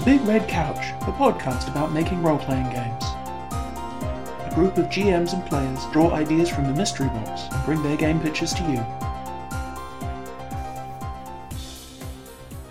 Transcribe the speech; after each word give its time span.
The 0.00 0.16
Big 0.16 0.26
Red 0.26 0.48
Couch, 0.48 0.94
a 1.02 1.12
podcast 1.12 1.68
about 1.68 1.92
making 1.92 2.22
role 2.22 2.38
playing 2.38 2.70
games. 2.70 3.04
A 3.52 4.52
group 4.54 4.78
of 4.78 4.86
GMs 4.86 5.34
and 5.34 5.44
players 5.44 5.84
draw 5.92 6.12
ideas 6.12 6.48
from 6.48 6.64
the 6.64 6.72
mystery 6.72 7.08
box 7.08 7.42
and 7.52 7.62
bring 7.66 7.82
their 7.82 7.98
game 7.98 8.18
pitches 8.18 8.54
to 8.54 8.62
you. 8.62 8.78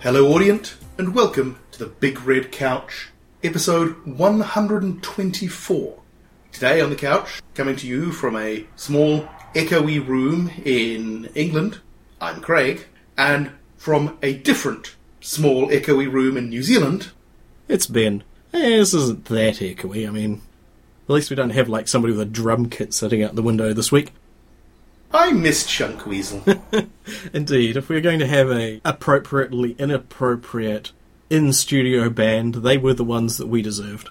Hello, 0.00 0.32
audience, 0.32 0.74
and 0.98 1.14
welcome 1.14 1.60
to 1.70 1.78
the 1.78 1.86
Big 1.86 2.20
Red 2.22 2.50
Couch, 2.50 3.10
episode 3.44 4.04
124. 4.04 6.02
Today 6.50 6.80
on 6.80 6.90
the 6.90 6.96
couch, 6.96 7.40
coming 7.54 7.76
to 7.76 7.86
you 7.86 8.10
from 8.10 8.34
a 8.34 8.66
small, 8.74 9.28
echoey 9.54 10.04
room 10.04 10.50
in 10.64 11.26
England, 11.36 11.78
I'm 12.20 12.40
Craig, 12.40 12.86
and 13.16 13.52
from 13.76 14.18
a 14.20 14.34
different, 14.34 14.96
small, 15.20 15.68
echoey 15.68 16.10
room 16.10 16.36
in 16.36 16.48
New 16.48 16.64
Zealand, 16.64 17.12
It's 17.70 17.86
Ben. 17.86 18.24
Eh, 18.52 18.76
this 18.78 18.92
isn't 18.94 19.26
that 19.26 19.56
echoey. 19.56 20.06
I 20.06 20.10
mean, 20.10 20.42
at 21.08 21.12
least 21.14 21.30
we 21.30 21.36
don't 21.36 21.50
have 21.50 21.68
like 21.68 21.86
somebody 21.88 22.12
with 22.12 22.20
a 22.20 22.30
drum 22.30 22.68
kit 22.68 22.92
sitting 22.92 23.22
out 23.22 23.36
the 23.36 23.42
window 23.42 23.72
this 23.72 23.92
week. 23.92 24.12
I 25.12 25.32
miss 25.32 25.66
Chunk 25.66 26.06
Weasel. 26.06 26.42
Indeed, 27.32 27.76
if 27.76 27.88
we're 27.88 28.00
going 28.00 28.18
to 28.20 28.26
have 28.26 28.50
a 28.50 28.80
appropriately 28.84 29.72
inappropriate 29.78 30.92
in 31.28 31.52
studio 31.52 32.10
band, 32.10 32.56
they 32.56 32.76
were 32.76 32.94
the 32.94 33.04
ones 33.04 33.36
that 33.38 33.46
we 33.48 33.62
deserved. 33.62 34.10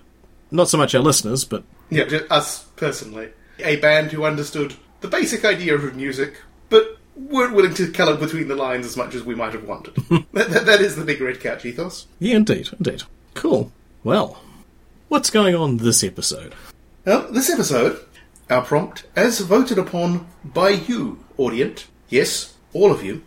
Not 0.52 0.70
so 0.70 0.78
much 0.78 0.96
our 0.96 1.02
listeners, 1.02 1.46
but 1.46 1.64
yeah, 1.90 2.04
us 2.30 2.64
personally. 2.76 3.30
A 3.60 3.76
band 3.78 4.12
who 4.12 4.24
understood 4.26 4.74
the 5.02 5.08
basic 5.10 5.44
idea 5.46 5.76
of 5.76 5.96
music, 5.96 6.42
but 6.70 6.98
weren't 7.16 7.54
willing 7.54 7.74
to 7.76 7.92
colour 7.92 8.16
between 8.16 8.48
the 8.48 8.56
lines 8.56 8.86
as 8.86 8.96
much 8.98 9.16
as 9.16 9.24
we 9.24 9.36
might 9.36 9.54
have 9.54 9.66
wanted. 9.66 9.96
that, 10.34 10.50
that- 10.50 10.66
that 10.66 10.82
is 10.82 10.96
the 10.96 11.04
Big 11.06 11.20
Red 11.22 11.40
Couch 11.42 11.66
ethos. 11.66 12.08
yeah, 12.20 12.36
indeed, 12.38 12.70
indeed. 12.78 13.04
Cool. 13.40 13.72
Well, 14.04 14.42
what's 15.08 15.30
going 15.30 15.56
on 15.56 15.78
this 15.78 16.04
episode? 16.04 16.54
Well, 17.06 17.32
this 17.32 17.50
episode, 17.50 17.98
our 18.50 18.64
prompt, 18.64 19.06
as 19.16 19.40
voted 19.40 19.78
upon 19.78 20.28
by 20.44 20.72
you, 20.72 21.24
audience, 21.38 21.86
yes, 22.10 22.56
all 22.74 22.92
of 22.92 23.02
you, 23.02 23.22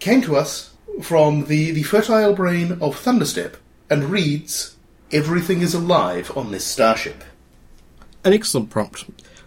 came 0.00 0.20
to 0.22 0.34
us 0.34 0.74
from 1.00 1.44
the, 1.44 1.70
the 1.70 1.84
fertile 1.84 2.34
brain 2.34 2.72
of 2.80 2.96
Thunderstep 2.96 3.54
and 3.88 4.06
reads 4.06 4.74
Everything 5.12 5.60
is 5.60 5.74
alive 5.74 6.36
on 6.36 6.50
this 6.50 6.66
starship. 6.66 7.22
An 8.24 8.32
excellent 8.32 8.68
prompt. 8.68 9.04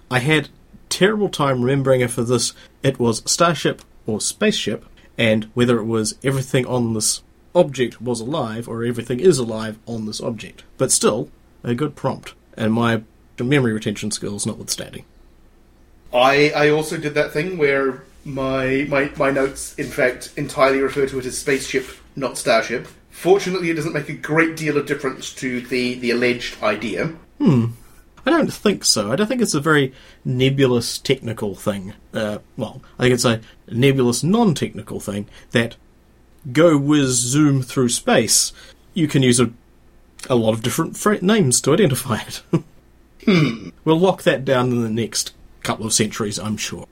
I 0.09 0.19
had 0.19 0.47
terrible 0.87 1.27
time 1.27 1.61
remembering 1.61 1.99
if 1.99 2.13
for 2.13 2.23
this 2.23 2.53
it 2.83 2.99
was 2.99 3.21
starship 3.29 3.81
or 4.07 4.21
spaceship, 4.21 4.85
and 5.17 5.51
whether 5.53 5.77
it 5.77 5.85
was 5.85 6.15
everything 6.23 6.65
on 6.67 6.93
this 6.93 7.21
object 7.55 8.01
was 8.01 8.19
alive 8.19 8.67
or 8.67 8.83
everything 8.83 9.19
is 9.19 9.37
alive 9.37 9.77
on 9.85 10.05
this 10.05 10.21
object. 10.21 10.63
But 10.77 10.91
still, 10.91 11.29
a 11.63 11.75
good 11.75 11.95
prompt, 11.95 12.33
and 12.57 12.73
my 12.73 13.03
memory 13.39 13.73
retention 13.73 14.11
skills 14.11 14.45
notwithstanding. 14.45 15.05
I, 16.13 16.51
I 16.55 16.69
also 16.69 16.97
did 16.97 17.15
that 17.15 17.31
thing 17.31 17.57
where 17.57 18.03
my, 18.23 18.85
my, 18.89 19.11
my 19.17 19.31
notes, 19.31 19.73
in 19.75 19.87
fact, 19.87 20.31
entirely 20.37 20.79
refer 20.79 21.07
to 21.07 21.19
it 21.19 21.25
as 21.25 21.37
spaceship, 21.37 21.87
not 22.15 22.37
starship. 22.37 22.87
Fortunately, 23.09 23.69
it 23.69 23.75
doesn't 23.75 23.93
make 23.93 24.09
a 24.09 24.13
great 24.13 24.55
deal 24.55 24.77
of 24.77 24.85
difference 24.85 25.33
to 25.35 25.61
the, 25.61 25.95
the 25.95 26.11
alleged 26.11 26.61
idea. 26.61 27.13
Hmm. 27.39 27.67
I 28.25 28.29
don't 28.29 28.53
think 28.53 28.85
so. 28.85 29.11
I 29.11 29.15
don't 29.15 29.27
think 29.27 29.41
it's 29.41 29.53
a 29.53 29.59
very 29.59 29.93
nebulous 30.23 30.97
technical 30.97 31.55
thing. 31.55 31.93
Uh, 32.13 32.39
well, 32.55 32.81
I 32.97 33.03
think 33.03 33.13
it's 33.15 33.25
a 33.25 33.41
nebulous 33.69 34.23
non-technical 34.23 35.01
thing 35.01 35.27
that 35.51 35.75
go 36.51 36.77
whiz 36.77 37.09
zoom 37.11 37.61
through 37.61 37.89
space. 37.89 38.53
You 38.93 39.07
can 39.07 39.23
use 39.23 39.39
a, 39.39 39.51
a 40.29 40.35
lot 40.35 40.53
of 40.53 40.61
different 40.61 40.97
fra- 40.97 41.23
names 41.23 41.61
to 41.61 41.73
identify 41.73 42.19
it. 42.19 42.41
hmm. 43.25 43.69
We'll 43.85 43.99
lock 43.99 44.23
that 44.23 44.45
down 44.45 44.71
in 44.71 44.81
the 44.83 44.89
next 44.89 45.33
couple 45.63 45.85
of 45.85 45.93
centuries, 45.93 46.37
I'm 46.37 46.57
sure. 46.57 46.87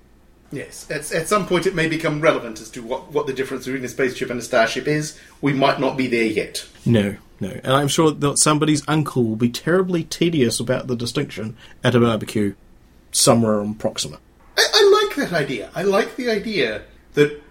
Yes, 0.52 0.90
at, 0.92 1.12
at 1.14 1.28
some 1.28 1.48
point 1.48 1.66
it 1.66 1.76
may 1.76 1.88
become 1.88 2.20
relevant 2.20 2.60
as 2.60 2.70
to 2.72 2.84
what, 2.84 3.12
what 3.12 3.26
the 3.26 3.34
difference 3.34 3.66
between 3.66 3.86
a 3.86 3.88
spaceship 3.88 4.30
and 4.30 4.40
a 4.40 4.44
starship 4.44 4.88
is. 4.88 5.18
We 5.40 5.54
might 5.54 5.80
not 5.80 5.96
be 5.96 6.08
there 6.08 6.26
yet. 6.26 6.66
No, 6.86 7.16
no. 7.40 7.50
And 7.64 7.74
I'm 7.74 7.88
sure 7.88 8.12
that 8.12 8.38
somebody's 8.38 8.84
uncle 8.88 9.24
will 9.24 9.38
be 9.38 9.50
terribly 9.50 10.04
tedious 10.04 10.60
about 10.60 10.88
the 10.88 10.96
distinction 10.96 11.56
at 11.84 11.96
a 11.96 12.02
barbecue 12.02 12.56
somewhere 13.12 13.62
in 13.62 13.76
Proxima. 13.76 14.20
I, 14.58 14.68
I 14.74 15.06
like 15.06 15.16
that 15.16 15.34
idea. 15.34 15.70
I 15.74 15.84
like 15.84 16.18
the 16.18 16.30
idea 16.30 16.84
that 17.14 17.42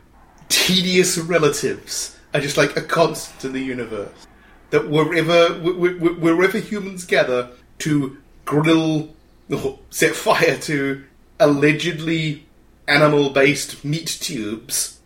tedious 0.51 1.17
relatives 1.17 2.19
are 2.35 2.41
just 2.41 2.59
like 2.59 2.77
a 2.77 2.83
constant 2.83 3.45
in 3.45 3.53
the 3.53 3.65
universe. 3.65 4.27
That 4.71 4.91
wherever 4.91 5.55
wh- 5.55 5.99
wh- 5.99 6.23
wherever 6.23 6.59
humans 6.59 7.05
gather 7.05 7.51
to 7.79 8.19
grill 8.45 9.15
or 9.51 9.79
set 9.89 10.15
fire 10.15 10.59
to 10.59 11.05
allegedly 11.39 12.47
animal-based 12.87 13.85
meat 13.85 14.19
tubes 14.21 15.01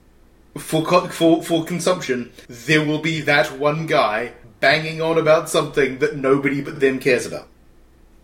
for 0.59 0.85
for 1.11 1.43
for 1.43 1.65
consumption, 1.65 2.33
there 2.49 2.85
will 2.85 3.01
be 3.01 3.21
that 3.21 3.59
one 3.59 3.87
guy 3.87 4.33
banging 4.61 5.01
on 5.01 5.19
about 5.19 5.49
something 5.49 5.99
that 5.99 6.17
nobody 6.17 6.61
but 6.61 6.81
them 6.81 6.99
cares 6.99 7.27
about. 7.27 7.49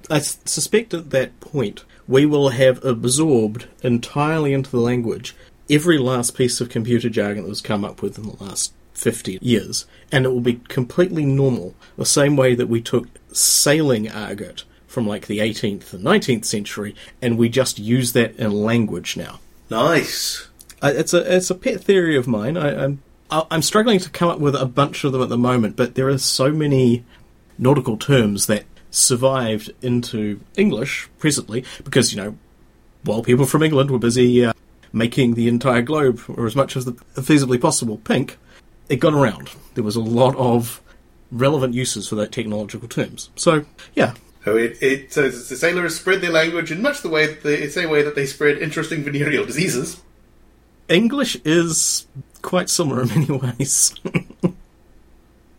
I 0.09 0.19
suspect 0.21 0.95
at 0.95 1.11
that 1.11 1.39
point 1.41 1.85
we 2.09 2.27
will 2.27 2.51
have 2.51 2.85
absorbed 2.85 3.67
entirely 3.83 4.53
into 4.53 4.71
the 4.71 4.81
language 4.81 5.37
every 5.71 5.99
last 5.99 6.37
piece 6.37 6.61
of 6.61 6.69
computer 6.69 7.09
jargon 7.09 7.45
that 7.45 7.49
was 7.49 7.61
come 7.61 7.85
up 7.85 8.03
with 8.03 8.19
in 8.19 8.25
the 8.25 8.45
last 8.45 8.73
50 8.95 9.39
years, 9.41 9.87
and 10.13 10.25
it 10.25 10.29
will 10.29 10.41
be 10.41 10.61
completely 10.69 11.25
normal, 11.25 11.75
the 11.97 12.05
same 12.05 12.37
way 12.37 12.55
that 12.55 12.69
we 12.69 12.83
took 12.83 13.09
sailing 13.33 14.11
argot 14.11 14.65
from 14.87 15.07
like 15.07 15.27
the 15.27 15.39
18th 15.39 15.93
and 15.93 16.05
19th 16.05 16.45
century, 16.45 16.95
and 17.23 17.39
we 17.39 17.49
just 17.49 17.79
use 17.79 18.13
that 18.13 18.37
in 18.37 18.51
language 18.51 19.17
now. 19.17 19.41
Nice. 19.71 20.49
I, 20.83 20.91
it's 20.91 21.15
a 21.15 21.37
it's 21.37 21.51
a 21.51 21.55
pet 21.55 21.81
theory 21.81 22.17
of 22.17 22.27
mine. 22.27 22.57
I, 22.57 22.85
I'm 22.85 23.03
I'm 23.31 23.63
struggling 23.63 24.01
to 24.01 24.11
come 24.11 24.29
up 24.29 24.41
with 24.41 24.57
a 24.57 24.67
bunch 24.67 25.05
of 25.05 25.13
them 25.13 25.23
at 25.23 25.29
the 25.29 25.39
moment, 25.39 25.77
but 25.77 25.95
there 25.95 26.09
are 26.09 26.19
so 26.19 26.51
many 26.51 27.05
nautical 27.57 27.97
terms 27.97 28.47
that 28.47 28.65
survived 28.91 29.71
into 29.83 30.41
English 30.57 31.09
presently 31.19 31.65
because 31.85 32.13
you 32.13 32.21
know 32.21 32.37
while 33.05 33.23
people 33.23 33.47
from 33.47 33.63
England 33.63 33.91
were 33.91 33.99
busy 33.99 34.45
uh, 34.45 34.53
making 34.93 35.35
the 35.35 35.49
entire 35.49 35.83
globe 35.83 36.21
or 36.29 36.47
as 36.47 36.57
much 36.57 36.77
as 36.77 36.85
the, 36.85 36.93
feasibly 37.17 37.61
possible 37.61 37.99
pink, 37.99 38.39
it 38.89 38.97
got 38.97 39.15
around. 39.15 39.51
There 39.75 39.85
was 39.85 39.97
a 39.97 40.01
lot 40.01 40.37
of 40.37 40.81
relevant 41.31 41.75
uses 41.75 42.09
for 42.09 42.17
that 42.17 42.33
technological 42.33 42.89
terms. 42.89 43.31
So 43.37 43.65
yeah, 43.95 44.15
So 44.45 44.57
it, 44.57 44.83
it 44.83 45.13
so 45.13 45.29
the 45.29 45.57
sailors 45.57 45.99
spread 45.99 46.23
their 46.23 46.31
language 46.31 46.73
in 46.73 46.81
much 46.81 47.03
the 47.03 47.09
way 47.09 47.27
that 47.27 47.43
the 47.43 47.69
same 47.69 47.91
way 47.91 48.03
that 48.03 48.15
they 48.15 48.27
spread 48.27 48.59
interesting 48.59 49.05
venereal 49.05 49.45
diseases. 49.45 50.01
English 50.89 51.37
is 51.45 52.07
quite 52.43 52.69
similar 52.69 53.03
in 53.03 53.09
many 53.09 53.31
ways. 53.59 53.95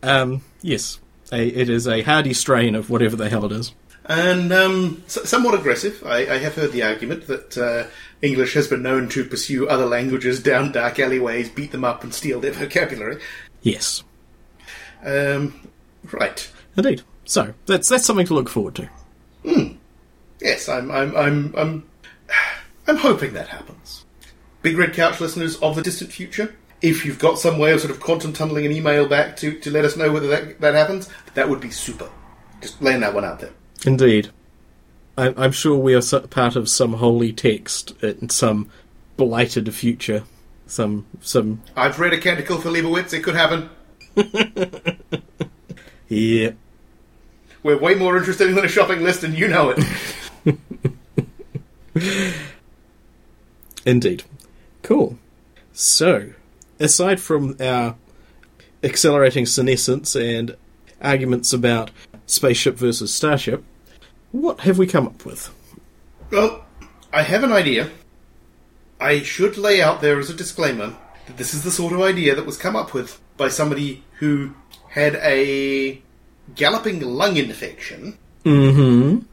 um, 0.02 0.42
yes, 0.60 1.00
a, 1.30 1.46
it 1.48 1.70
is 1.70 1.86
a 1.86 2.02
hardy 2.02 2.34
strain 2.34 2.74
of 2.74 2.90
whatever 2.90 3.16
the 3.16 3.28
hell 3.28 3.44
it 3.46 3.52
is. 3.52 3.72
And 4.06 4.52
um, 4.52 5.02
somewhat 5.06 5.54
aggressive. 5.54 6.02
I, 6.04 6.18
I 6.34 6.38
have 6.38 6.54
heard 6.56 6.72
the 6.72 6.82
argument 6.82 7.28
that 7.28 7.56
uh, 7.56 7.86
English 8.20 8.54
has 8.54 8.66
been 8.66 8.82
known 8.82 9.08
to 9.10 9.24
pursue 9.24 9.68
other 9.68 9.86
languages 9.86 10.42
down 10.42 10.72
dark 10.72 10.98
alleyways, 10.98 11.48
beat 11.50 11.70
them 11.70 11.84
up, 11.84 12.02
and 12.02 12.12
steal 12.12 12.40
their 12.40 12.52
vocabulary. 12.52 13.20
Yes, 13.62 14.02
Um, 15.04 15.68
right. 16.10 16.50
indeed. 16.76 17.02
So 17.24 17.54
that's 17.66 17.88
that's 17.88 18.04
something 18.04 18.26
to 18.26 18.34
look 18.34 18.48
forward 18.48 18.74
to. 18.76 18.88
Yes, 20.40 20.68
I'm, 20.68 20.90
I'm, 20.90 21.14
I'm, 21.16 21.54
I'm, 21.56 21.88
I'm 22.88 22.96
hoping 22.96 23.34
that 23.34 23.48
happens. 23.48 24.04
Big 24.62 24.76
Red 24.76 24.94
Couch 24.94 25.20
listeners 25.20 25.56
of 25.58 25.76
the 25.76 25.82
distant 25.82 26.10
future, 26.12 26.54
if 26.80 27.04
you've 27.06 27.20
got 27.20 27.38
some 27.38 27.58
way 27.58 27.72
of 27.72 27.80
sort 27.80 27.92
of 27.92 28.00
quantum 28.00 28.32
tunneling 28.32 28.66
an 28.66 28.72
email 28.72 29.06
back 29.08 29.36
to, 29.36 29.58
to 29.60 29.70
let 29.70 29.84
us 29.84 29.96
know 29.96 30.10
whether 30.10 30.26
that, 30.26 30.60
that 30.60 30.74
happens, 30.74 31.08
that 31.34 31.48
would 31.48 31.60
be 31.60 31.70
super. 31.70 32.08
Just 32.60 32.82
laying 32.82 33.00
that 33.00 33.14
one 33.14 33.24
out 33.24 33.38
there. 33.38 33.52
Indeed, 33.84 34.30
I, 35.16 35.34
I'm 35.36 35.52
sure 35.52 35.76
we 35.76 35.94
are 35.94 36.02
part 36.28 36.56
of 36.56 36.68
some 36.68 36.94
holy 36.94 37.32
text 37.32 37.92
in 38.02 38.28
some 38.28 38.68
blighted 39.16 39.72
future. 39.74 40.24
Some 40.66 41.06
some 41.20 41.62
I've 41.76 41.98
read 41.98 42.12
a 42.12 42.18
canticle 42.18 42.58
for 42.58 42.70
Leibowitz, 42.70 43.12
it 43.12 43.20
could 43.22 43.34
happen. 43.34 43.68
yeah. 46.08 46.52
We're 47.62 47.78
way 47.78 47.94
more 47.94 48.16
interesting 48.16 48.54
than 48.54 48.64
a 48.64 48.68
shopping 48.68 49.02
list, 49.02 49.22
and 49.22 49.38
you 49.38 49.48
know 49.48 49.74
it. 49.76 50.58
Indeed. 53.86 54.24
Cool. 54.82 55.18
So, 55.72 56.32
aside 56.80 57.20
from 57.20 57.56
our 57.60 57.96
accelerating 58.82 59.46
senescence 59.46 60.16
and 60.16 60.56
arguments 61.00 61.52
about 61.52 61.90
spaceship 62.26 62.76
versus 62.76 63.14
starship, 63.14 63.62
what 64.32 64.60
have 64.60 64.78
we 64.78 64.86
come 64.86 65.06
up 65.06 65.24
with? 65.24 65.50
well, 66.30 66.64
I 67.12 67.22
have 67.22 67.44
an 67.44 67.52
idea. 67.52 67.90
I 69.00 69.20
should 69.22 69.58
lay 69.58 69.82
out 69.82 70.00
there 70.00 70.18
as 70.18 70.30
a 70.30 70.34
disclaimer 70.34 70.96
that 71.26 71.36
this 71.36 71.52
is 71.54 71.62
the 71.62 71.70
sort 71.70 71.92
of 71.92 72.00
idea 72.00 72.34
that 72.34 72.46
was 72.46 72.56
come 72.56 72.74
up 72.76 72.94
with 72.94 73.20
by 73.36 73.48
somebody 73.48 74.02
who 74.18 74.54
had 74.88 75.16
a 75.16 76.00
galloping 76.54 77.00
lung 77.00 77.36
infection, 77.36 78.18
Mm-hmm. 78.44 79.24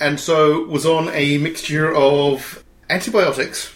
and 0.00 0.18
so 0.18 0.64
was 0.64 0.84
on 0.86 1.08
a 1.10 1.38
mixture 1.38 1.94
of 1.94 2.64
antibiotics 2.88 3.72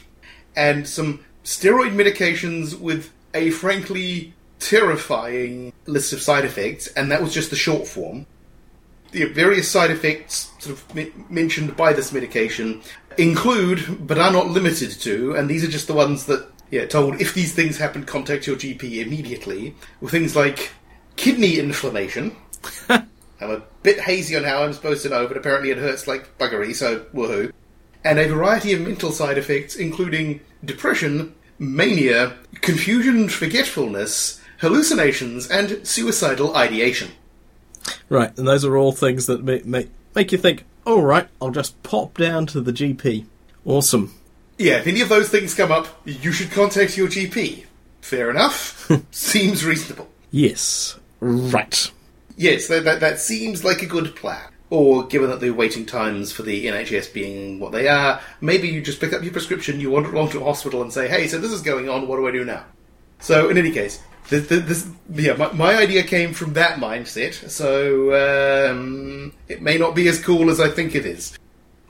and 0.57 0.89
some 0.89 1.25
steroid 1.45 1.95
medications 1.95 2.79
with 2.79 3.13
a 3.35 3.51
frankly 3.51 4.33
terrifying 4.59 5.73
list 5.87 6.13
of 6.13 6.21
side 6.23 6.45
effects, 6.45 6.87
and 6.89 7.11
that 7.13 7.23
was 7.23 7.33
just 7.35 7.51
the 7.51 7.57
short 7.57 7.87
form. 7.87 8.27
The 9.15 9.27
various 9.27 9.71
side 9.71 9.93
effects 9.93 10.51
sort 10.59 10.77
of 10.77 10.95
me- 10.95 11.13
mentioned 11.31 11.77
by 11.77 11.93
this 11.93 12.13
medication 12.13 12.83
include, 13.17 14.05
but 14.09 14.19
are 14.19 14.33
not 14.33 14.49
limited 14.49 14.91
to, 15.03 15.37
and 15.37 15.49
these 15.49 15.63
are 15.63 15.71
just 15.71 15.87
the 15.87 15.95
ones 15.95 16.27
that, 16.27 16.51
yeah, 16.73 16.85
told 16.87 17.21
if 17.21 17.33
these 17.33 17.55
things 17.55 17.79
happen, 17.79 18.05
contact 18.05 18.49
your 18.49 18.57
GP 18.57 19.07
immediately, 19.07 19.77
were 20.01 20.09
things 20.09 20.35
like 20.35 20.73
kidney 21.15 21.61
inflammation. 21.61 22.35
I'm 22.89 23.07
a 23.41 23.63
bit 23.85 24.01
hazy 24.01 24.37
on 24.37 24.43
how 24.43 24.65
I'm 24.65 24.73
supposed 24.73 25.05
to 25.05 25.11
know, 25.11 25.29
but 25.29 25.37
apparently 25.37 25.71
it 25.71 25.79
hurts 25.79 26.09
like 26.09 26.37
buggery, 26.37 26.75
so 26.75 27.07
woohoo. 27.15 27.53
And 28.03 28.19
a 28.19 28.27
variety 28.27 28.73
of 28.73 28.81
mental 28.81 29.13
side 29.13 29.39
effects, 29.39 29.77
including 29.77 30.41
depression, 30.65 31.37
mania, 31.61 32.37
confusion 32.63 33.17
and 33.17 33.33
forgetfulness, 33.33 34.41
hallucinations, 34.59 35.49
and 35.49 35.87
suicidal 35.87 36.57
ideation. 36.57 37.13
Right, 38.09 38.37
and 38.37 38.47
those 38.47 38.65
are 38.65 38.77
all 38.77 38.93
things 38.93 39.27
that 39.27 39.43
make 39.43 39.65
make, 39.67 39.89
make 40.15 40.33
you 40.33 40.39
think. 40.39 40.65
All 40.87 41.03
right, 41.03 41.29
I'll 41.41 41.51
just 41.51 41.83
pop 41.83 42.19
down 42.19 42.47
to 42.47 42.61
the 42.61 42.73
GP. 42.73 43.25
Awesome. 43.65 44.15
Yeah, 44.59 44.79
if 44.79 44.87
any 44.87 45.01
of 45.01 45.09
those 45.09 45.31
things 45.31 45.55
come 45.55 45.73
up, 45.73 45.87
you 46.05 46.31
should 46.31 46.51
contact 46.51 46.97
your 46.97 47.09
GP. 47.09 47.65
Fair 48.01 48.31
enough. 48.31 48.91
seems 49.11 49.65
reasonable. 49.65 50.09
Yes. 50.31 50.99
Right. 51.21 51.91
Yes, 52.37 52.69
that, 52.69 52.85
that, 52.85 53.01
that 53.01 53.19
seems 53.19 53.65
like 53.65 53.83
a 53.83 53.87
good 53.87 54.15
plan. 54.15 54.51
Or, 54.71 55.07
given 55.07 55.31
that 55.31 55.41
the 55.41 55.51
waiting 55.51 55.87
times 55.87 56.33
for 56.33 56.43
the 56.43 56.67
NHS 56.67 57.13
being 57.13 57.61
what 57.61 57.73
they 57.73 57.89
are, 57.89 58.21
maybe 58.41 58.69
you 58.69 58.83
just 58.83 59.01
pick 59.01 59.13
up 59.13 59.23
your 59.23 59.33
prescription, 59.33 59.81
you 59.81 59.91
wander 59.91 60.13
along 60.13 60.31
to 60.31 60.41
a 60.41 60.45
hospital 60.45 60.83
and 60.83 60.93
say, 60.93 61.09
hey, 61.09 61.29
so 61.29 61.39
this 61.39 61.53
is 61.53 61.63
going 61.63 61.89
on, 61.89 62.09
what 62.09 62.17
do 62.17 62.27
I 62.27 62.33
do 62.33 62.45
now? 62.45 62.65
So, 63.21 63.49
in 63.49 63.57
any 63.57 63.71
case, 63.71 64.03
this, 64.29 64.49
this, 64.49 64.89
yeah, 65.11 65.35
my, 65.35 65.53
my 65.53 65.77
idea 65.77 66.03
came 66.03 66.33
from 66.33 66.55
that 66.55 66.79
mindset, 66.79 67.51
so 67.51 68.71
um, 68.71 69.33
it 69.49 69.61
may 69.61 69.77
not 69.77 69.95
be 69.95 70.09
as 70.09 70.23
cool 70.23 70.51
as 70.51 70.61
I 70.61 70.69
think 70.69 70.95
it 70.95 71.05
is. 71.05 71.39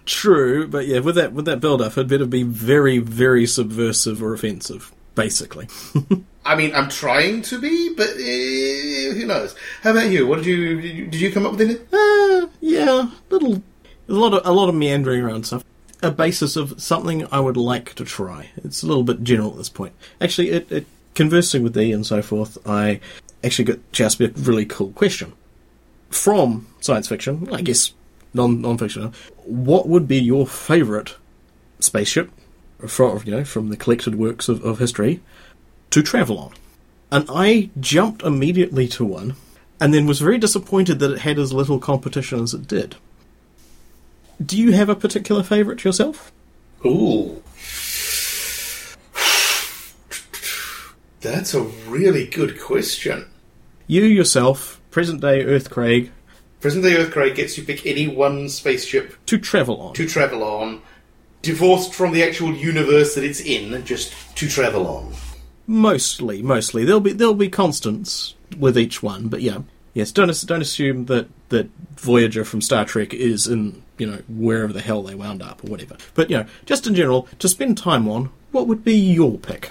True, 0.04 0.66
but 0.68 0.86
yeah, 0.86 0.98
with 0.98 1.14
that 1.14 1.32
with 1.32 1.46
that 1.46 1.60
build 1.60 1.80
up, 1.80 1.92
it'd 1.92 2.08
better 2.08 2.26
be 2.26 2.42
very, 2.42 2.98
very 2.98 3.46
subversive 3.46 4.22
or 4.22 4.34
offensive, 4.34 4.92
basically. 5.14 5.68
I 6.44 6.56
mean, 6.56 6.74
I'm 6.74 6.90
trying 6.90 7.40
to 7.42 7.58
be, 7.58 7.94
but 7.94 8.10
uh, 8.10 9.14
who 9.14 9.24
knows? 9.24 9.54
How 9.82 9.92
about 9.92 10.10
you? 10.10 10.26
What 10.26 10.36
did 10.38 10.46
you 10.46 11.08
did 11.08 11.14
you, 11.14 11.32
come 11.32 11.46
up 11.46 11.52
with 11.52 11.62
anything? 11.62 11.86
Uh, 11.90 12.48
yeah, 12.60 13.10
little, 13.30 13.62
a 14.08 14.12
lot 14.12 14.34
of 14.34 14.46
a 14.46 14.52
lot 14.52 14.68
of 14.68 14.74
meandering 14.74 15.22
around 15.22 15.46
stuff. 15.46 15.64
A 16.02 16.10
basis 16.10 16.56
of 16.56 16.82
something 16.82 17.26
I 17.32 17.40
would 17.40 17.56
like 17.56 17.94
to 17.94 18.04
try. 18.04 18.50
It's 18.56 18.82
a 18.82 18.86
little 18.86 19.04
bit 19.04 19.22
general 19.22 19.52
at 19.52 19.56
this 19.56 19.70
point. 19.70 19.94
Actually, 20.20 20.50
it, 20.50 20.70
it 20.70 20.86
conversing 21.14 21.62
with 21.62 21.74
thee 21.74 21.92
and 21.92 22.06
so 22.06 22.22
forth, 22.22 22.58
I 22.66 23.00
actually 23.42 23.66
got 23.66 23.92
just 23.92 24.20
a 24.20 24.28
really 24.36 24.66
cool 24.66 24.90
question 24.92 25.32
from 26.10 26.66
science 26.80 27.08
fiction. 27.08 27.48
I 27.52 27.62
guess 27.62 27.92
non 28.32 28.60
non 28.60 28.78
fiction. 28.78 29.12
What 29.44 29.88
would 29.88 30.08
be 30.08 30.18
your 30.18 30.46
favourite 30.46 31.14
spaceship 31.80 32.30
from 32.86 33.22
you 33.24 33.32
know 33.32 33.44
from 33.44 33.68
the 33.68 33.76
collected 33.76 34.16
works 34.16 34.48
of, 34.48 34.64
of 34.64 34.78
history 34.78 35.20
to 35.90 36.02
travel 36.02 36.38
on? 36.38 36.52
And 37.12 37.26
I 37.28 37.70
jumped 37.78 38.22
immediately 38.22 38.88
to 38.88 39.04
one 39.04 39.36
and 39.80 39.94
then 39.94 40.06
was 40.06 40.20
very 40.20 40.38
disappointed 40.38 40.98
that 40.98 41.12
it 41.12 41.18
had 41.20 41.38
as 41.38 41.52
little 41.52 41.78
competition 41.78 42.42
as 42.42 42.54
it 42.54 42.66
did. 42.66 42.96
Do 44.44 44.58
you 44.58 44.72
have 44.72 44.88
a 44.88 44.96
particular 44.96 45.42
favourite 45.42 45.84
yourself? 45.84 46.32
Ooh. 46.84 47.42
That's 51.24 51.54
a 51.54 51.62
really 51.62 52.26
good 52.26 52.60
question. 52.60 53.24
You 53.86 54.02
yourself, 54.02 54.78
present 54.90 55.22
day 55.22 55.42
Earth 55.42 55.70
Craig, 55.70 56.12
Present 56.60 56.84
day 56.84 56.96
Earth 56.96 57.12
Craig 57.12 57.34
gets 57.34 57.56
you 57.56 57.64
pick 57.64 57.86
any 57.86 58.06
one 58.06 58.50
spaceship 58.50 59.16
to 59.24 59.38
travel 59.38 59.80
on. 59.80 59.94
to 59.94 60.06
travel 60.06 60.44
on, 60.44 60.82
divorced 61.40 61.94
from 61.94 62.12
the 62.12 62.22
actual 62.22 62.54
universe 62.54 63.14
that 63.14 63.24
it's 63.24 63.40
in, 63.40 63.82
just 63.86 64.12
to 64.36 64.46
travel 64.46 64.86
on. 64.86 65.14
Mostly, 65.66 66.42
mostly. 66.42 66.84
There'll 66.84 67.00
be 67.00 67.12
there'll 67.14 67.32
be 67.32 67.48
constants 67.48 68.34
with 68.58 68.76
each 68.76 69.02
one, 69.02 69.28
but 69.28 69.40
yeah. 69.40 69.60
Yes, 69.94 70.12
don't 70.12 70.46
don't 70.46 70.60
assume 70.60 71.06
that, 71.06 71.28
that 71.48 71.70
Voyager 71.96 72.44
from 72.44 72.60
Star 72.60 72.84
Trek 72.84 73.14
is 73.14 73.46
in, 73.46 73.82
you 73.96 74.06
know, 74.06 74.22
wherever 74.28 74.74
the 74.74 74.82
hell 74.82 75.02
they 75.02 75.14
wound 75.14 75.40
up 75.40 75.64
or 75.64 75.70
whatever. 75.70 75.96
But 76.12 76.28
you 76.28 76.36
know, 76.36 76.46
just 76.66 76.86
in 76.86 76.94
general, 76.94 77.28
to 77.38 77.48
spend 77.48 77.78
time 77.78 78.08
on, 78.08 78.28
what 78.52 78.66
would 78.66 78.84
be 78.84 78.94
your 78.94 79.38
pick? 79.38 79.70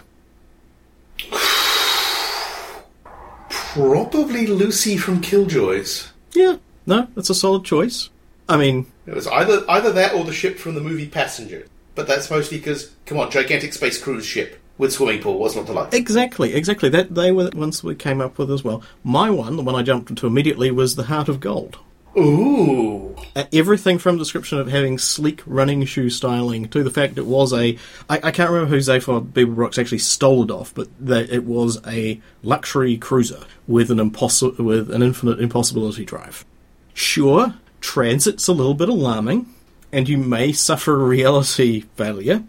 Probably 3.74 4.46
Lucy 4.46 4.98
from 4.98 5.20
Killjoys. 5.20 6.12
Yeah, 6.34 6.58
no, 6.86 7.08
that's 7.16 7.32
a 7.32 7.34
solid 7.34 7.66
choice. 7.66 8.12
I 8.48 8.56
mean, 8.56 8.86
It 9.08 9.16
was 9.16 9.26
either 9.26 9.66
either 9.68 9.92
that 9.94 10.14
or 10.14 10.24
the 10.24 10.32
ship 10.32 10.60
from 10.60 10.76
the 10.76 10.82
movie 10.82 11.08
Passenger. 11.08 11.66
But 11.96 12.06
that's 12.06 12.30
mostly 12.30 12.60
because, 12.60 12.92
come 13.08 13.20
on, 13.20 13.32
gigantic 13.32 13.74
space 13.74 14.00
cruise 14.00 14.28
ship 14.28 14.62
with 14.78 14.94
swimming 14.94 15.24
pool 15.24 15.40
was 15.40 15.56
not 15.56 15.66
the 15.66 15.74
luck. 15.74 15.92
Exactly, 15.92 16.54
exactly. 16.54 16.88
That 16.90 17.16
they 17.16 17.32
were 17.32 17.50
the 17.50 17.58
ones 17.58 17.84
we 17.84 17.96
came 17.96 18.22
up 18.22 18.38
with 18.38 18.52
as 18.52 18.64
well. 18.64 18.84
My 19.04 19.32
one, 19.32 19.56
the 19.56 19.64
one 19.64 19.74
I 19.74 19.82
jumped 19.82 20.12
into 20.12 20.28
immediately, 20.28 20.70
was 20.70 20.96
the 20.96 21.06
Heart 21.06 21.28
of 21.30 21.40
Gold. 21.40 21.80
Ooh. 22.18 23.16
Everything 23.52 23.98
from 23.98 24.18
description 24.18 24.60
of 24.60 24.68
having 24.68 25.00
sleek 25.00 25.42
running 25.48 25.84
shoe 25.86 26.10
styling 26.12 26.68
to 26.70 26.84
the 26.84 26.92
fact 26.92 27.18
it 27.18 27.26
was 27.26 27.52
a 27.52 27.78
I, 28.10 28.20
I 28.24 28.32
can't 28.32 28.52
remember 28.52 28.70
who 28.70 28.78
Zaphod 28.78 29.32
Beeblebrox 29.32 29.80
actually 29.80 29.98
stole 29.98 30.44
it 30.44 30.52
off, 30.52 30.74
but 30.76 30.90
that 31.00 31.32
it 31.32 31.44
was 31.44 31.80
a 31.88 32.22
luxury 32.44 32.98
cruiser 32.98 33.44
with 33.68 33.90
an 33.90 33.98
impossi- 33.98 34.58
with 34.60 34.92
an 34.92 35.02
infinite 35.02 35.40
impossibility 35.40 36.06
drive. 36.06 36.46
Sure, 36.94 37.56
transit's 37.82 38.48
a 38.48 38.54
little 38.54 38.76
bit 38.76 38.90
alarming, 38.90 39.52
and 39.92 40.08
you 40.08 40.20
may 40.20 40.52
suffer 40.52 41.02
a 41.02 41.06
reality 41.06 41.86
failure, 41.96 42.44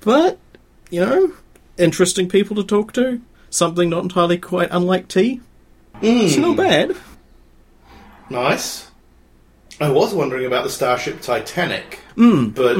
but 0.00 0.38
you 0.90 1.00
know, 1.00 1.32
interesting 1.78 2.28
people 2.28 2.56
to 2.56 2.64
talk 2.64 2.92
to. 2.92 3.22
Something 3.50 3.88
not 3.88 4.02
entirely 4.02 4.36
quite 4.36 4.68
unlike 4.70 5.08
tea. 5.08 5.40
It's 6.02 6.36
not 6.36 6.50
hmm. 6.50 6.56
bad. 6.56 6.96
Nice. 8.28 8.87
I 9.80 9.90
was 9.90 10.12
wondering 10.14 10.46
about 10.46 10.64
the 10.64 10.70
starship 10.70 11.20
Titanic, 11.20 12.00
but 12.16 12.76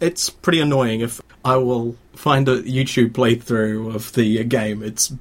it's 0.00 0.30
pretty 0.30 0.60
annoying 0.60 1.00
if 1.00 1.20
I 1.44 1.56
will 1.56 1.96
find 2.14 2.48
a 2.48 2.62
YouTube 2.62 3.12
playthrough 3.12 3.94
of 3.94 4.12
the 4.12 4.42
game. 4.44 4.82
It's 4.82 5.12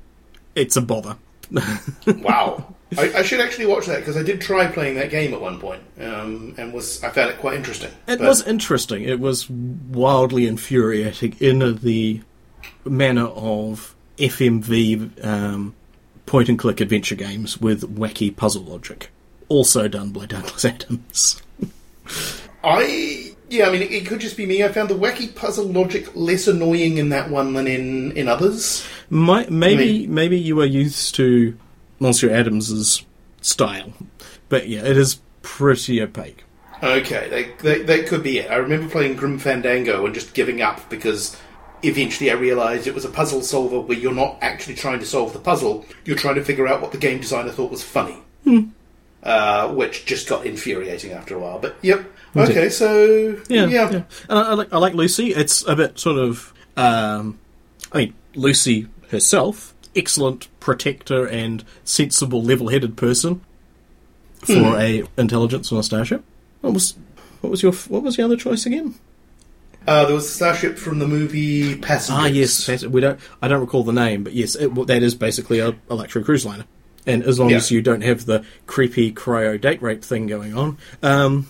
it's 0.55 0.75
a 0.75 0.81
bother. 0.81 1.17
wow, 2.07 2.73
I, 2.97 3.13
I 3.17 3.21
should 3.23 3.39
actually 3.39 3.67
watch 3.67 3.85
that 3.85 3.99
because 3.99 4.17
I 4.17 4.23
did 4.23 4.41
try 4.41 4.65
playing 4.67 4.95
that 4.95 5.09
game 5.11 5.33
at 5.33 5.41
one 5.41 5.59
point, 5.59 5.83
um, 5.99 6.55
and 6.57 6.73
was 6.73 7.03
I 7.03 7.09
found 7.09 7.29
it 7.29 7.37
quite 7.39 7.55
interesting. 7.55 7.91
It 8.07 8.19
But- 8.19 8.27
was 8.27 8.47
interesting. 8.47 9.03
It 9.03 9.19
was 9.19 9.49
wildly 9.49 10.47
infuriating 10.47 11.35
in 11.39 11.77
the 11.81 12.21
manner 12.85 13.25
of 13.27 13.95
FMV 14.17 15.23
um, 15.25 15.75
point 16.25 16.49
and 16.49 16.57
click 16.57 16.81
adventure 16.81 17.15
games 17.15 17.59
with 17.59 17.95
wacky 17.97 18.35
puzzle 18.35 18.63
logic. 18.63 19.09
Also 19.53 19.87
done 19.87 20.09
by 20.09 20.25
Douglas 20.25 20.65
Adams. 20.65 21.39
I 22.63 23.35
yeah, 23.49 23.67
I 23.67 23.71
mean, 23.71 23.83
it, 23.83 23.91
it 23.91 24.07
could 24.07 24.19
just 24.19 24.35
be 24.35 24.47
me. 24.47 24.63
I 24.63 24.69
found 24.69 24.89
the 24.89 24.95
wacky 24.95 25.33
puzzle 25.35 25.67
logic 25.67 26.09
less 26.15 26.47
annoying 26.47 26.97
in 26.97 27.09
that 27.09 27.29
one 27.29 27.53
than 27.53 27.67
in 27.67 28.13
in 28.13 28.27
others. 28.27 28.83
My, 29.11 29.45
maybe 29.51 29.99
mean- 29.99 30.13
maybe 30.15 30.39
you 30.39 30.59
are 30.59 30.65
used 30.65 31.13
to 31.15 31.55
Monsieur 31.99 32.31
Adams's 32.31 33.05
style, 33.41 33.93
but 34.49 34.67
yeah, 34.67 34.79
it 34.79 34.97
is 34.97 35.19
pretty 35.43 36.01
opaque. 36.01 36.43
Okay, 36.81 37.29
that, 37.29 37.59
that, 37.59 37.85
that 37.85 38.07
could 38.07 38.23
be 38.23 38.39
it. 38.39 38.49
I 38.49 38.55
remember 38.55 38.89
playing 38.89 39.17
Grim 39.17 39.37
Fandango 39.37 40.03
and 40.03 40.15
just 40.15 40.33
giving 40.33 40.63
up 40.63 40.89
because 40.89 41.37
eventually 41.83 42.31
I 42.31 42.33
realised 42.33 42.87
it 42.87 42.95
was 42.95 43.05
a 43.05 43.09
puzzle 43.09 43.43
solver 43.43 43.79
where 43.79 43.99
you're 43.99 44.15
not 44.15 44.39
actually 44.41 44.75
trying 44.75 44.99
to 44.99 45.05
solve 45.05 45.31
the 45.31 45.39
puzzle, 45.39 45.85
you're 46.05 46.17
trying 46.17 46.35
to 46.35 46.43
figure 46.43 46.67
out 46.67 46.81
what 46.81 46.91
the 46.91 46.97
game 46.97 47.21
designer 47.21 47.51
thought 47.51 47.69
was 47.69 47.83
funny. 47.83 48.17
Hmm. 48.45 48.69
Uh, 49.23 49.69
which 49.73 50.05
just 50.05 50.27
got 50.27 50.45
infuriating 50.45 51.13
after 51.13 51.35
a 51.35 51.39
while. 51.39 51.57
But 51.57 51.77
yep. 51.81 52.05
Okay, 52.35 52.67
so 52.69 53.39
Yeah, 53.47 53.67
yeah. 53.67 53.87
And 53.89 54.05
I, 54.29 54.41
I 54.41 54.53
like 54.53 54.73
I 54.73 54.77
like 54.79 54.93
Lucy. 54.95 55.33
It's 55.33 55.65
a 55.65 55.77
bit 55.77 55.97
sort 55.97 56.17
of, 56.17 56.53
um, 56.75 57.39
I 57.93 57.99
mean, 57.99 58.13
Lucy 58.35 58.87
herself, 59.11 59.73
excellent 59.95 60.49
protector 60.59 61.25
and 61.25 61.63
sensible, 61.85 62.43
level-headed 62.43 62.97
person 62.97 63.41
for 64.39 64.77
a 64.77 65.03
intelligence 65.17 65.71
on 65.71 65.77
a 65.77 65.83
starship. 65.83 66.23
What 66.61 66.73
was 66.73 66.95
what 67.39 67.49
was 67.49 67.61
your 67.61 67.71
what 67.71 68.03
was 68.03 68.17
the 68.17 68.23
other 68.23 68.35
choice 68.35 68.65
again? 68.65 68.95
Uh, 69.87 70.05
there 70.05 70.15
was 70.15 70.25
a 70.25 70.31
starship 70.31 70.77
from 70.77 70.99
the 70.99 71.07
movie 71.07 71.77
Passengers. 71.77 72.23
Ah, 72.23 72.27
yes, 72.27 72.85
we 72.85 72.99
don't. 73.01 73.19
I 73.41 73.47
don't 73.47 73.61
recall 73.61 73.83
the 73.83 73.93
name, 73.93 74.23
but 74.23 74.33
yes, 74.33 74.55
it, 74.55 74.73
that 74.87 75.03
is 75.03 75.13
basically 75.15 75.59
a, 75.59 75.75
a 75.89 75.95
luxury 75.95 76.23
cruise 76.23 76.45
liner. 76.45 76.65
And 77.05 77.23
as 77.23 77.39
long 77.39 77.49
Yeah. 77.49 77.57
as 77.57 77.71
you 77.71 77.81
don't 77.81 78.01
have 78.01 78.25
the 78.25 78.43
creepy 78.67 79.11
cryo 79.11 79.59
date 79.59 79.81
rape 79.81 80.03
thing 80.03 80.27
going 80.27 80.57
on, 80.57 80.77
um, 81.01 81.47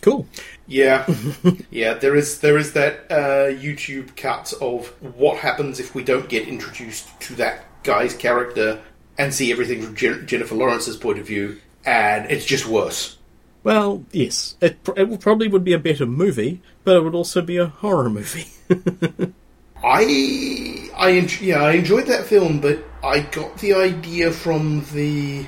cool. 0.00 0.26
Yeah, 0.66 1.06
yeah. 1.70 1.94
There 1.94 2.14
is 2.16 2.40
there 2.40 2.56
is 2.58 2.72
that 2.74 3.06
uh, 3.10 3.50
YouTube 3.52 4.16
cut 4.16 4.52
of 4.60 4.88
what 5.16 5.38
happens 5.38 5.80
if 5.80 5.94
we 5.94 6.02
don't 6.04 6.28
get 6.28 6.48
introduced 6.48 7.08
to 7.22 7.34
that 7.34 7.64
guy's 7.82 8.14
character 8.14 8.80
and 9.18 9.34
see 9.34 9.52
everything 9.52 9.82
from 9.82 9.94
Jen- 9.96 10.26
Jennifer 10.26 10.54
Lawrence's 10.54 10.96
point 10.96 11.18
of 11.18 11.26
view, 11.26 11.58
and 11.84 12.30
it's 12.30 12.44
just 12.46 12.66
worse. 12.66 13.18
Well, 13.64 14.04
yes, 14.10 14.56
it, 14.60 14.82
pr- 14.82 14.92
it 14.98 15.20
probably 15.20 15.46
would 15.46 15.62
be 15.62 15.72
a 15.72 15.78
better 15.78 16.06
movie, 16.06 16.60
but 16.82 16.96
it 16.96 17.04
would 17.04 17.14
also 17.14 17.42
be 17.42 17.58
a 17.58 17.66
horror 17.66 18.08
movie. 18.10 18.46
I 19.84 20.90
I 20.96 21.08
yeah 21.40 21.62
I 21.62 21.72
enjoyed 21.72 22.06
that 22.06 22.26
film, 22.26 22.60
but 22.60 22.78
I 23.04 23.20
got 23.20 23.58
the 23.58 23.74
idea 23.74 24.30
from 24.30 24.84
the 24.92 25.46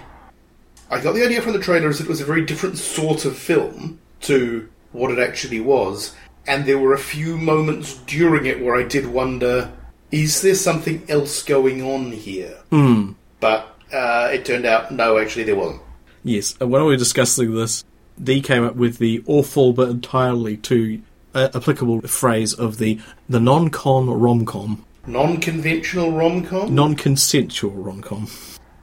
I 0.90 1.00
got 1.00 1.14
the 1.14 1.24
idea 1.24 1.40
from 1.40 1.52
the 1.52 1.60
trailers 1.60 2.00
it 2.00 2.08
was 2.08 2.20
a 2.20 2.24
very 2.24 2.44
different 2.44 2.78
sort 2.78 3.24
of 3.24 3.36
film 3.36 4.00
to 4.22 4.68
what 4.92 5.10
it 5.10 5.18
actually 5.18 5.60
was, 5.60 6.14
and 6.46 6.64
there 6.64 6.78
were 6.78 6.92
a 6.92 6.98
few 6.98 7.36
moments 7.36 7.96
during 8.06 8.46
it 8.46 8.62
where 8.62 8.76
I 8.76 8.82
did 8.82 9.06
wonder, 9.06 9.72
is 10.10 10.42
there 10.42 10.54
something 10.54 11.04
else 11.08 11.42
going 11.42 11.82
on 11.82 12.12
here? 12.12 12.58
Hmm. 12.70 13.12
But 13.40 13.76
uh, 13.92 14.30
it 14.32 14.44
turned 14.44 14.66
out 14.66 14.92
no, 14.92 15.18
actually 15.18 15.44
there 15.44 15.56
wasn't. 15.56 15.82
Yes, 16.22 16.56
and 16.60 16.70
when 16.70 16.82
we 16.82 16.88
were 16.88 16.96
discussing 16.96 17.54
this, 17.54 17.84
Dee 18.22 18.40
came 18.40 18.64
up 18.64 18.76
with 18.76 18.98
the 18.98 19.22
awful 19.26 19.72
but 19.72 19.90
entirely 19.90 20.56
too 20.56 21.02
uh, 21.34 21.48
applicable 21.54 22.02
phrase 22.02 22.54
of 22.54 22.78
the 22.78 23.00
the 23.28 23.40
non-con 23.40 24.08
rom-com, 24.08 24.84
Non-conventional 25.06 26.12
rom-com. 26.12 26.74
non-consensual 26.74 27.72
rom-com. 27.72 28.28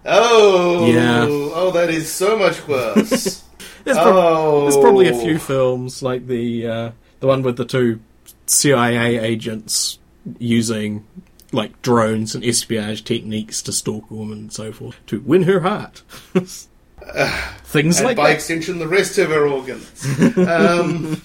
Oh, 0.06 0.86
Yeah. 0.92 1.26
Oh, 1.30 1.72
that 1.72 1.90
is 1.90 2.12
so 2.12 2.38
much 2.38 2.68
worse. 2.68 3.44
There's, 3.84 3.98
prob- 3.98 4.16
oh, 4.16 4.62
there's 4.62 4.78
probably 4.78 5.08
a 5.08 5.14
few 5.20 5.40
films 5.40 6.04
like 6.04 6.28
the 6.28 6.68
uh, 6.68 6.92
the 7.20 7.26
one 7.26 7.42
with 7.42 7.58
the 7.58 7.66
two 7.66 8.00
CIA 8.46 9.18
agents 9.18 9.98
using 10.38 11.04
like 11.52 11.82
drones 11.82 12.36
and 12.36 12.46
espionage 12.46 13.04
techniques 13.04 13.60
to 13.64 13.72
stalk 13.72 14.12
a 14.12 14.14
woman 14.14 14.38
and 14.38 14.54
so 14.54 14.72
forth 14.72 14.98
to 15.08 15.20
win 15.22 15.44
her 15.44 15.62
heart. 15.62 16.04
Things 17.64 17.98
and 17.98 18.06
like 18.06 18.18
by 18.18 18.28
that. 18.30 18.36
extension, 18.36 18.78
the 18.78 18.88
rest 18.88 19.18
of 19.18 19.30
her 19.30 19.48
organs. 19.48 20.06
um, 20.38 21.20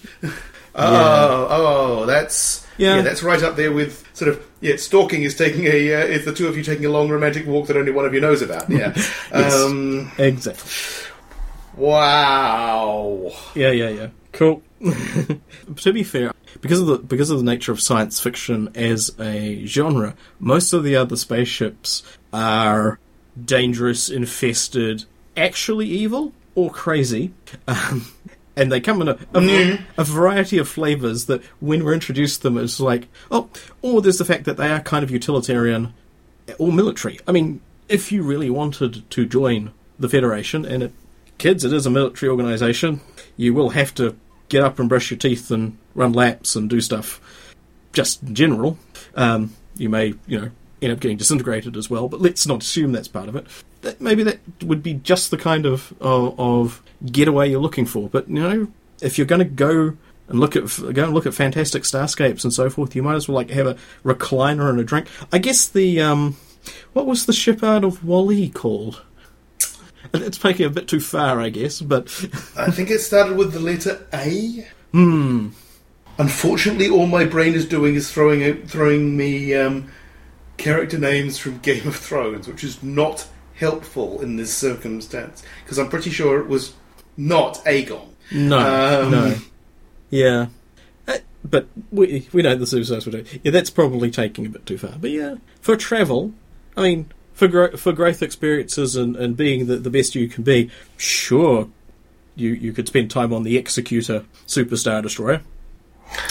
oh, 0.76 1.47
oh, 1.50 2.06
that's 2.06 2.66
Yeah. 2.78 2.97
yeah. 2.97 3.02
that's 3.02 3.23
right 3.23 3.42
up 3.42 3.56
there 3.56 3.73
with 3.73 4.04
sort 4.14 4.28
of 4.30 4.45
yeah. 4.61 4.76
Stalking 4.76 5.23
is 5.23 5.35
taking 5.35 5.64
a 5.66 5.95
uh, 5.95 6.04
is 6.04 6.25
the 6.25 6.33
two 6.35 6.47
of 6.49 6.56
you 6.56 6.62
taking 6.62 6.85
a 6.87 6.90
long 6.90 7.09
romantic 7.09 7.47
walk 7.47 7.66
that 7.68 7.76
only 7.76 7.92
one 7.92 8.04
of 8.04 8.14
you 8.14 8.21
knows 8.21 8.42
about. 8.42 8.68
Yeah. 8.71 8.95
um, 9.33 10.11
Exactly. 10.18 10.71
wow. 11.76 13.30
Yeah, 13.54 13.71
yeah, 13.71 13.88
yeah. 13.88 14.09
Cool. 14.33 14.62
to 15.76 15.92
be 15.92 16.02
fair, 16.02 16.33
because 16.61 16.80
of 16.80 16.87
the 16.87 16.99
because 16.99 17.30
of 17.30 17.38
the 17.38 17.45
nature 17.45 17.73
of 17.73 17.80
science 17.80 18.21
fiction 18.21 18.71
as 18.75 19.11
a 19.18 19.64
genre, 19.64 20.14
most 20.38 20.73
of 20.75 20.85
the 20.85 20.97
other 20.97 21.16
spaceships 21.16 22.02
are 22.33 22.99
dangerous, 23.42 24.11
infested, 24.11 25.04
actually 25.37 25.87
evil 25.87 26.33
or 26.54 26.71
crazy. 26.71 27.33
Um, 27.66 28.06
and 28.56 28.72
they 28.72 28.80
come 28.80 29.02
in 29.02 29.08
a, 29.08 29.18
a, 29.34 29.78
a 29.98 30.04
variety 30.04 30.58
of 30.58 30.68
flavors 30.68 31.26
that 31.26 31.44
when 31.60 31.84
we're 31.84 31.94
introduced 31.94 32.42
to 32.42 32.42
them 32.44 32.58
it's 32.58 32.80
like 32.80 33.08
oh 33.30 33.48
or 33.82 34.00
there's 34.00 34.18
the 34.18 34.25
fact 34.25 34.44
that 34.44 34.56
they 34.56 34.72
are 34.72 34.80
kind 34.80 35.04
of 35.04 35.10
utilitarian 35.10 35.92
or 36.58 36.72
military. 36.72 37.18
I 37.26 37.32
mean 37.32 37.60
if 37.88 38.10
you 38.10 38.22
really 38.22 38.50
wanted 38.50 39.08
to 39.10 39.26
join 39.26 39.72
the 39.98 40.08
federation 40.08 40.64
and 40.64 40.82
it, 40.82 40.92
kids 41.38 41.64
it 41.64 41.72
is 41.72 41.86
a 41.86 41.90
military 41.90 42.30
organization 42.30 43.00
you 43.36 43.52
will 43.52 43.70
have 43.70 43.94
to 43.94 44.16
get 44.48 44.62
up 44.62 44.78
and 44.78 44.88
brush 44.88 45.10
your 45.10 45.18
teeth 45.18 45.50
and 45.50 45.76
run 45.94 46.12
laps 46.12 46.56
and 46.56 46.70
do 46.70 46.80
stuff 46.80 47.20
just 47.92 48.22
in 48.22 48.34
general. 48.34 48.78
Um, 49.14 49.54
you 49.76 49.88
may 49.88 50.14
you 50.26 50.40
know 50.40 50.50
end 50.82 50.92
up 50.92 51.00
getting 51.00 51.16
disintegrated 51.16 51.76
as 51.76 51.88
well 51.88 52.08
but 52.08 52.20
let's 52.20 52.46
not 52.46 52.62
assume 52.62 52.92
that's 52.92 53.08
part 53.08 53.28
of 53.28 53.36
it 53.36 53.46
that, 53.87 54.00
maybe 54.00 54.23
that 54.25 54.38
would 54.62 54.83
be 54.83 54.95
just 54.95 55.31
the 55.31 55.37
kind 55.37 55.64
of, 55.64 55.95
of 56.00 56.38
of 56.38 56.83
getaway 57.05 57.50
you're 57.50 57.61
looking 57.61 57.87
for. 57.87 58.09
But 58.09 58.28
you 58.28 58.40
know 58.40 58.69
if 59.00 59.19
you're 59.19 59.26
going 59.26 59.40
to 59.40 59.45
go 59.45 59.97
and 60.28 60.40
look 60.40 60.57
at 60.57 60.64
go 60.93 61.05
and 61.05 61.14
look 61.14 61.26
at 61.26 61.35
fantastic 61.35 61.85
starscapes 61.85 62.45
and 62.45 62.52
so 62.52 62.69
forth 62.69 62.97
you 62.97 63.02
might 63.02 63.14
as 63.14 63.28
well 63.28 63.37
like 63.37 63.50
have 63.50 63.66
a 63.66 63.76
recliner 64.05 64.69
and 64.69 64.81
a 64.81 64.85
drink. 64.85 65.09
I 65.33 65.38
guess 65.38 65.69
the 65.69 66.00
um 66.00 66.37
what 66.93 67.07
was 67.07 67.26
the 67.26 67.33
ship 67.33 67.62
out 67.62 67.85
of 67.85 68.05
WALL-E 68.05 68.50
called? 68.50 69.02
It's 70.14 70.38
taking 70.38 70.66
a 70.66 70.71
bit 70.71 70.87
too 70.87 71.00
far 71.00 71.40
i 71.40 71.49
guess 71.49 71.81
but 71.81 72.07
I 72.57 72.71
think 72.71 72.90
it 72.90 73.00
started 73.00 73.37
with 73.37 73.52
the 73.52 73.61
letter 73.61 74.07
A. 74.12 74.66
hmm. 74.93 75.49
Unfortunately, 76.19 76.88
all 76.88 77.07
my 77.07 77.26
brain 77.26 77.52
is 77.52 77.66
doing 77.66 77.95
is 77.95 78.11
throwing 78.11 78.66
throwing 78.66 79.16
me 79.16 79.55
um, 79.55 79.90
character 80.57 80.99
names 80.99 81.37
from 81.37 81.59
Game 81.59 81.87
of 81.87 81.97
Thrones, 81.97 82.49
which 82.49 82.64
is 82.64 82.83
not 82.83 83.28
helpful 83.56 84.20
in 84.20 84.36
this 84.36 84.54
circumstance 84.54 85.42
because 85.64 85.78
I'm 85.78 85.88
pretty 85.88 86.10
sure 86.10 86.40
it 86.40 86.46
was 86.48 86.75
not 87.16 87.56
Aegon. 87.64 88.06
No, 88.32 88.58
Um, 89.04 89.10
no. 89.10 89.34
Yeah. 90.10 90.46
Uh, 91.08 91.18
but 91.44 91.66
we 91.90 92.28
we 92.32 92.42
know 92.42 92.54
the 92.56 92.66
Suicide 92.66 93.02
Squad. 93.02 93.25
do. 93.25 93.38
Yeah, 93.42 93.50
that's 93.52 93.70
probably 93.70 94.10
taking 94.10 94.46
a 94.46 94.48
bit 94.48 94.66
too 94.66 94.78
far. 94.78 94.92
But 95.00 95.10
yeah, 95.10 95.36
for 95.60 95.76
travel, 95.76 96.32
I 96.76 96.82
mean, 96.82 97.06
for 97.32 97.48
gro- 97.48 97.76
for 97.76 97.92
growth 97.92 98.22
experiences 98.22 98.96
and, 98.96 99.16
and 99.16 99.36
being 99.36 99.66
the, 99.66 99.76
the 99.76 99.90
best 99.90 100.14
you 100.14 100.28
can 100.28 100.42
be, 100.44 100.70
sure, 100.96 101.68
you 102.34 102.50
you 102.50 102.72
could 102.72 102.88
spend 102.88 103.10
time 103.10 103.32
on 103.32 103.42
the 103.44 103.56
Executor 103.56 104.25
Superstar 104.46 105.02
Destroyer. 105.02 105.42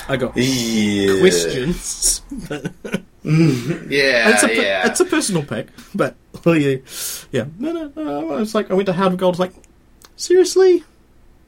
I 0.08 0.18
got 0.18 0.36
Yeah. 0.38 1.20
questions. 1.20 2.22
Yeah, 3.26 4.30
it's 4.30 4.44
a 4.44 4.56
yeah. 4.56 4.88
it's 4.88 5.00
a 5.00 5.06
personal 5.06 5.44
pick, 5.44 5.68
but 5.96 6.16
well, 6.44 6.56
yeah, 6.56 6.78
yeah. 7.32 7.46
No, 7.58 7.72
no, 7.72 7.92
no. 7.96 8.38
It's 8.38 8.54
like 8.54 8.70
I 8.70 8.76
went 8.76 8.86
to 8.86 8.94
Heart 8.94 9.14
of 9.14 9.18
Gold. 9.18 9.34
It's 9.34 9.40
like 9.40 9.54
seriously, 10.16 10.84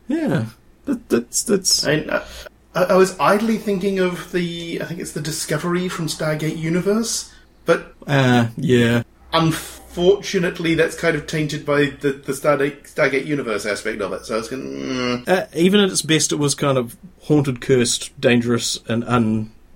yeah. 0.07 0.45
That, 0.85 1.07
that's 1.09 1.43
that's 1.43 1.85
I, 1.85 1.95
mean, 1.97 2.09
uh, 2.09 2.25
I, 2.73 2.83
I 2.85 2.95
was 2.95 3.19
idly 3.19 3.57
thinking 3.57 3.99
of 3.99 4.31
the, 4.31 4.81
I 4.81 4.85
think 4.85 5.01
it's 5.01 5.11
the 5.11 5.21
Discovery 5.21 5.89
from 5.89 6.07
Stargate 6.07 6.57
Universe, 6.57 7.31
but 7.65 7.93
uh 8.07 8.47
yeah. 8.55 9.03
unfortunately 9.33 10.75
that's 10.75 10.95
kind 10.95 11.15
of 11.15 11.27
tainted 11.27 11.65
by 11.65 11.91
the, 11.99 12.13
the 12.13 12.31
Stargate, 12.31 12.91
Stargate 12.91 13.25
Universe 13.25 13.65
aspect 13.65 14.01
of 14.01 14.13
it. 14.13 14.25
So 14.25 14.35
I 14.35 14.37
was 14.37 14.47
going, 14.47 14.63
mm, 14.63 15.27
Uh, 15.27 15.45
even 15.53 15.81
at 15.81 15.89
its 15.89 16.01
best, 16.01 16.31
it 16.31 16.37
was 16.37 16.55
kind 16.55 16.77
of 16.77 16.95
haunted, 17.23 17.61
cursed, 17.61 18.19
dangerous, 18.19 18.79
and 18.87 19.03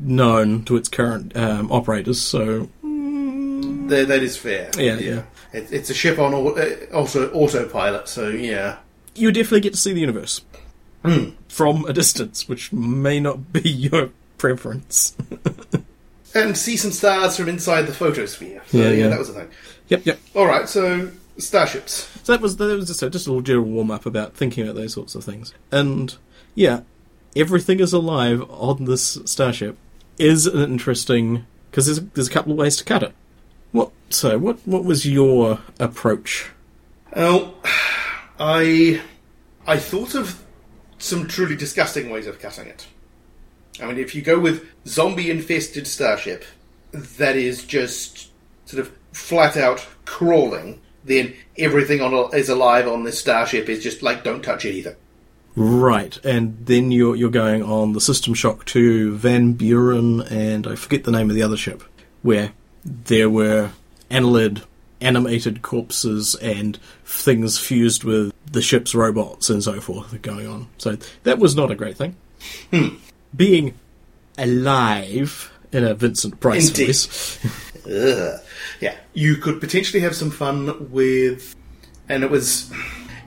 unknown 0.01 0.63
to 0.65 0.75
its 0.75 0.89
current 0.89 1.35
um, 1.35 1.71
operators. 1.71 2.21
So 2.21 2.69
that, 2.83 4.05
that 4.07 4.23
is 4.23 4.37
fair. 4.37 4.69
yeah, 4.77 4.95
yeah. 4.97 5.23
It, 5.53 5.71
it's 5.71 5.89
a 5.89 5.93
ship 5.93 6.17
on 6.19 6.33
au- 6.33 6.55
uh, 6.55 6.75
also 6.95 7.29
autopilot, 7.31 8.07
so 8.07 8.29
yeah. 8.29 8.77
You 9.15 9.31
definitely 9.31 9.61
get 9.61 9.73
to 9.73 9.79
see 9.79 9.93
the 9.93 9.99
universe 10.01 10.41
Hmm. 11.03 11.31
from 11.49 11.85
a 11.85 11.93
distance, 11.93 12.47
which 12.47 12.71
may 12.71 13.19
not 13.19 13.51
be 13.51 13.61
your 13.69 14.11
preference. 14.37 15.15
And 16.33 16.55
see 16.57 16.77
some 16.77 16.91
stars 16.91 17.35
from 17.37 17.49
inside 17.49 17.83
the 17.83 17.93
photosphere. 17.93 18.61
So 18.67 18.77
Yeah, 18.77 18.83
yeah, 18.85 18.89
yeah. 18.91 19.07
that 19.09 19.19
was 19.19 19.27
the 19.27 19.33
thing. 19.41 19.49
yep, 19.89 20.05
yep. 20.05 20.19
Alright, 20.35 20.69
so 20.69 21.11
starships. 21.37 22.07
So 22.23 22.33
that 22.33 22.41
was 22.41 22.57
that 22.57 22.65
was 22.77 22.87
just 22.87 23.01
a, 23.03 23.09
just 23.09 23.25
a 23.27 23.31
little 23.31 23.41
general 23.41 23.65
warm 23.65 23.89
up 23.91 24.05
about 24.05 24.35
thinking 24.35 24.63
about 24.63 24.75
those 24.75 24.93
sorts 24.93 25.15
of 25.15 25.23
things. 25.23 25.53
And 25.71 26.15
yeah, 26.55 26.81
everything 27.35 27.79
is 27.79 27.91
alive 27.93 28.43
on 28.49 28.85
this 28.85 29.17
starship 29.25 29.77
is 30.17 30.45
an 30.47 30.61
interesting 30.61 31.45
because 31.69 31.85
there's 31.85 32.01
there's 32.11 32.27
a 32.27 32.31
couple 32.31 32.51
of 32.51 32.57
ways 32.57 32.77
to 32.77 32.83
cut 32.83 33.03
it. 33.03 33.13
What 33.71 33.91
so 34.09 34.37
what 34.37 34.59
what 34.65 34.83
was 34.83 35.05
your 35.05 35.59
approach? 35.79 36.51
Oh, 37.15 37.55
I 38.39 39.01
I 39.65 39.77
thought 39.77 40.15
of 40.15 40.43
some 40.97 41.27
truly 41.27 41.55
disgusting 41.55 42.09
ways 42.09 42.27
of 42.27 42.39
cutting 42.39 42.67
it. 42.67 42.87
I 43.81 43.85
mean, 43.87 43.97
if 43.97 44.13
you 44.13 44.21
go 44.21 44.39
with 44.39 44.67
zombie-infested 44.85 45.87
starship, 45.87 46.43
that 46.91 47.35
is 47.35 47.63
just 47.63 48.29
sort 48.65 48.85
of 48.85 48.91
flat 49.11 49.57
out 49.57 49.87
crawling. 50.05 50.81
Then 51.03 51.33
everything 51.57 52.01
on 52.01 52.35
is 52.35 52.49
alive 52.49 52.87
on 52.87 53.03
this 53.03 53.19
starship 53.19 53.69
is 53.69 53.81
just 53.81 54.03
like 54.03 54.23
don't 54.23 54.43
touch 54.43 54.65
anything. 54.65 54.95
Right, 55.55 56.17
and 56.23 56.65
then 56.65 56.91
you're 56.91 57.15
you're 57.15 57.29
going 57.29 57.61
on 57.61 57.93
the 57.93 58.01
System 58.01 58.33
Shock 58.33 58.65
2 58.65 59.17
Von 59.17 59.53
Braun, 59.53 60.21
and 60.21 60.65
I 60.65 60.75
forget 60.75 61.03
the 61.03 61.11
name 61.11 61.29
of 61.29 61.35
the 61.35 61.43
other 61.43 61.57
ship, 61.57 61.83
where 62.21 62.53
there 62.85 63.29
were 63.29 63.71
annelid, 64.09 64.63
animated 65.01 65.61
corpses 65.61 66.35
and 66.35 66.77
things 67.03 67.57
fused 67.57 68.03
with 68.03 68.33
the 68.49 68.61
ship's 68.61 68.95
robots 68.95 69.49
and 69.49 69.63
so 69.63 69.79
forth 69.81 70.21
going 70.21 70.47
on. 70.47 70.67
So 70.77 70.97
that 71.23 71.39
was 71.39 71.55
not 71.55 71.71
a 71.71 71.75
great 71.75 71.97
thing. 71.97 72.15
Hmm. 72.71 72.95
Being 73.35 73.73
alive 74.37 75.51
in 75.71 75.83
a 75.83 75.93
Vincent 75.93 76.39
Price 76.39 76.69
Indeed. 76.69 76.87
voice. 76.87 77.39
Yeah, 78.79 78.95
you 79.13 79.35
could 79.37 79.59
potentially 79.59 80.01
have 80.01 80.15
some 80.15 80.29
fun 80.29 80.91
with 80.91 81.55
and 82.07 82.23
it 82.23 82.29
was 82.29 82.71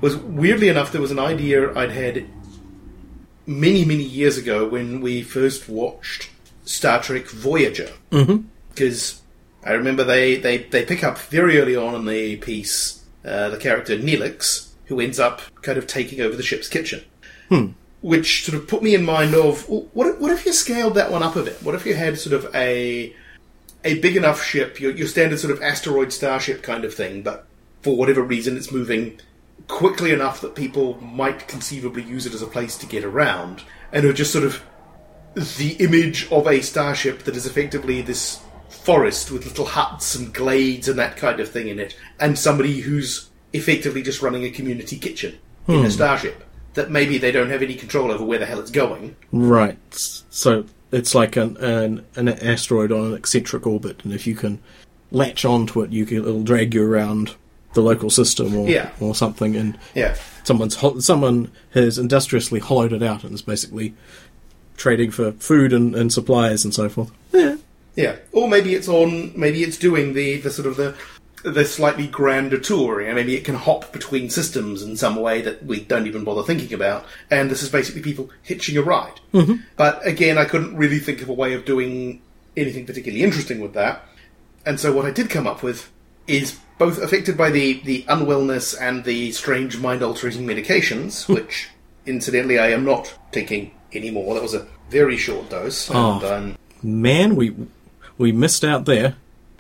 was 0.04 0.16
weirdly 0.18 0.68
enough 0.68 0.92
there 0.92 1.00
was 1.00 1.10
an 1.10 1.18
idea 1.18 1.74
I'd 1.74 1.90
had 1.90 2.26
many 3.46 3.86
many 3.86 4.02
years 4.02 4.36
ago 4.36 4.68
when 4.68 5.00
we 5.00 5.22
first 5.22 5.66
watched 5.66 6.28
Star 6.66 7.00
Trek 7.00 7.26
Voyager. 7.28 7.88
Because 8.68 9.22
I 9.64 9.72
remember 9.72 10.04
they, 10.04 10.36
they 10.36 10.58
they 10.58 10.84
pick 10.84 11.02
up 11.02 11.18
very 11.18 11.58
early 11.58 11.74
on 11.74 11.94
in 11.94 12.04
the 12.04 12.36
piece 12.36 13.02
uh, 13.24 13.48
the 13.48 13.56
character 13.56 13.96
Neelix 13.96 14.68
who 14.84 15.00
ends 15.00 15.18
up 15.18 15.40
kind 15.62 15.78
of 15.78 15.86
taking 15.86 16.20
over 16.20 16.36
the 16.36 16.42
ship's 16.42 16.68
kitchen. 16.68 17.02
Which 18.02 18.44
sort 18.44 18.58
of 18.58 18.68
put 18.68 18.82
me 18.82 18.94
in 18.94 19.04
mind 19.06 19.34
of 19.34 19.66
well, 19.70 19.86
what 19.94 20.06
if, 20.08 20.20
what 20.20 20.32
if 20.32 20.44
you 20.44 20.52
scaled 20.52 20.96
that 20.96 21.10
one 21.10 21.22
up 21.22 21.34
a 21.36 21.42
bit? 21.42 21.62
What 21.62 21.74
if 21.74 21.86
you 21.86 21.94
had 21.94 22.18
sort 22.18 22.34
of 22.34 22.54
a 22.54 23.16
a 23.82 23.98
big 24.00 24.18
enough 24.18 24.42
ship, 24.42 24.80
your, 24.80 24.92
your 24.92 25.08
standard 25.08 25.40
sort 25.40 25.54
of 25.54 25.62
asteroid 25.62 26.12
starship 26.12 26.62
kind 26.62 26.84
of 26.84 26.92
thing, 26.92 27.22
but 27.22 27.46
for 27.80 27.96
whatever 27.96 28.22
reason 28.22 28.58
it's 28.58 28.70
moving 28.70 29.18
quickly 29.68 30.12
enough 30.12 30.40
that 30.40 30.54
people 30.54 31.00
might 31.00 31.48
conceivably 31.48 32.02
use 32.02 32.26
it 32.26 32.34
as 32.34 32.42
a 32.42 32.46
place 32.46 32.76
to 32.78 32.86
get 32.86 33.04
around, 33.04 33.62
and 33.92 34.04
would 34.04 34.16
just 34.16 34.32
sort 34.32 34.44
of 34.44 34.62
the 35.34 35.76
image 35.80 36.30
of 36.30 36.46
a 36.46 36.60
starship 36.60 37.20
that 37.24 37.36
is 37.36 37.46
effectively 37.46 38.02
this 38.02 38.40
forest 38.68 39.30
with 39.30 39.46
little 39.46 39.64
huts 39.64 40.14
and 40.14 40.32
glades 40.32 40.88
and 40.88 40.98
that 40.98 41.16
kind 41.16 41.40
of 41.40 41.48
thing 41.48 41.68
in 41.68 41.78
it, 41.78 41.96
and 42.20 42.38
somebody 42.38 42.80
who's 42.80 43.30
effectively 43.52 44.02
just 44.02 44.22
running 44.22 44.44
a 44.44 44.50
community 44.50 44.98
kitchen 44.98 45.38
in 45.68 45.76
a 45.76 45.82
hmm. 45.82 45.88
starship 45.88 46.44
that 46.74 46.90
maybe 46.90 47.18
they 47.18 47.30
don't 47.32 47.50
have 47.50 47.62
any 47.62 47.74
control 47.74 48.10
over 48.10 48.24
where 48.24 48.38
the 48.38 48.46
hell 48.46 48.60
it's 48.60 48.70
going. 48.70 49.16
Right. 49.32 49.78
So 49.94 50.66
it's 50.92 51.14
like 51.14 51.36
an, 51.36 51.56
an 51.58 52.04
an 52.16 52.28
asteroid 52.28 52.92
on 52.92 53.06
an 53.06 53.14
eccentric 53.14 53.66
orbit, 53.66 54.04
and 54.04 54.12
if 54.12 54.26
you 54.26 54.34
can 54.34 54.60
latch 55.10 55.44
onto 55.44 55.80
it, 55.82 55.92
you 55.92 56.04
can 56.04 56.18
it'll 56.18 56.42
drag 56.42 56.74
you 56.74 56.84
around 56.84 57.34
the 57.74 57.80
local 57.82 58.10
system 58.10 58.54
or 58.56 58.68
Yeah. 58.68 58.90
or 59.00 59.14
something, 59.14 59.56
and 59.56 59.76
Yeah. 59.94 60.16
someone's 60.44 60.76
ho- 60.76 60.98
someone 61.00 61.50
has 61.74 61.98
industriously 61.98 62.60
hollowed 62.60 62.92
it 62.92 63.02
out 63.02 63.24
and 63.24 63.34
is 63.34 63.42
basically 63.42 63.94
trading 64.76 65.10
for 65.10 65.32
food 65.32 65.72
and, 65.72 65.94
and 65.94 66.12
supplies 66.12 66.64
and 66.64 66.74
so 66.74 66.88
forth. 66.88 67.10
Yeah. 67.32 67.56
Yeah, 67.96 68.16
or 68.32 68.48
maybe 68.48 68.74
it's 68.74 68.88
on. 68.88 69.32
Maybe 69.36 69.62
it's 69.62 69.78
doing 69.78 70.14
the 70.14 70.38
the 70.38 70.50
sort 70.50 70.66
of 70.66 70.76
the 70.76 70.94
the 71.44 71.64
slightly 71.64 72.08
grander 72.08 72.58
tour. 72.58 73.00
You 73.00 73.08
know, 73.08 73.14
maybe 73.14 73.36
it 73.36 73.44
can 73.44 73.54
hop 73.54 73.92
between 73.92 74.30
systems 74.30 74.82
in 74.82 74.96
some 74.96 75.14
way 75.14 75.42
that 75.42 75.64
we 75.64 75.78
don't 75.80 76.06
even 76.08 76.24
bother 76.24 76.42
thinking 76.42 76.72
about. 76.72 77.04
And 77.30 77.50
this 77.52 77.62
is 77.62 77.68
basically 77.68 78.02
people 78.02 78.30
hitching 78.42 78.76
a 78.76 78.82
ride. 78.82 79.20
Mm-hmm. 79.32 79.56
But 79.76 80.04
again, 80.04 80.38
I 80.38 80.44
couldn't 80.44 80.74
really 80.76 80.98
think 80.98 81.22
of 81.22 81.28
a 81.28 81.32
way 81.32 81.54
of 81.54 81.64
doing 81.64 82.20
anything 82.56 82.84
particularly 82.84 83.22
interesting 83.22 83.60
with 83.60 83.74
that. 83.74 84.04
And 84.66 84.80
so 84.80 84.92
what 84.92 85.04
I 85.04 85.10
did 85.12 85.30
come 85.30 85.46
up 85.46 85.62
with 85.62 85.88
is 86.26 86.58
both 86.78 87.00
affected 87.00 87.36
by 87.36 87.50
the 87.50 87.80
the 87.84 88.02
unwellness 88.04 88.74
and 88.80 89.04
the 89.04 89.32
strange 89.32 89.78
mind 89.78 90.02
altering 90.02 90.46
medications, 90.46 91.28
which 91.28 91.68
incidentally 92.06 92.58
I 92.58 92.70
am 92.70 92.84
not 92.84 93.16
taking 93.32 93.72
anymore. 93.92 94.34
That 94.34 94.42
was 94.42 94.54
a 94.54 94.66
very 94.90 95.16
short 95.16 95.50
dose. 95.50 95.90
Oh. 95.90 96.14
And, 96.14 96.24
um, 96.24 96.58
Man, 96.82 97.34
we 97.36 97.54
we 98.18 98.32
missed 98.32 98.64
out 98.64 98.84
there. 98.84 99.16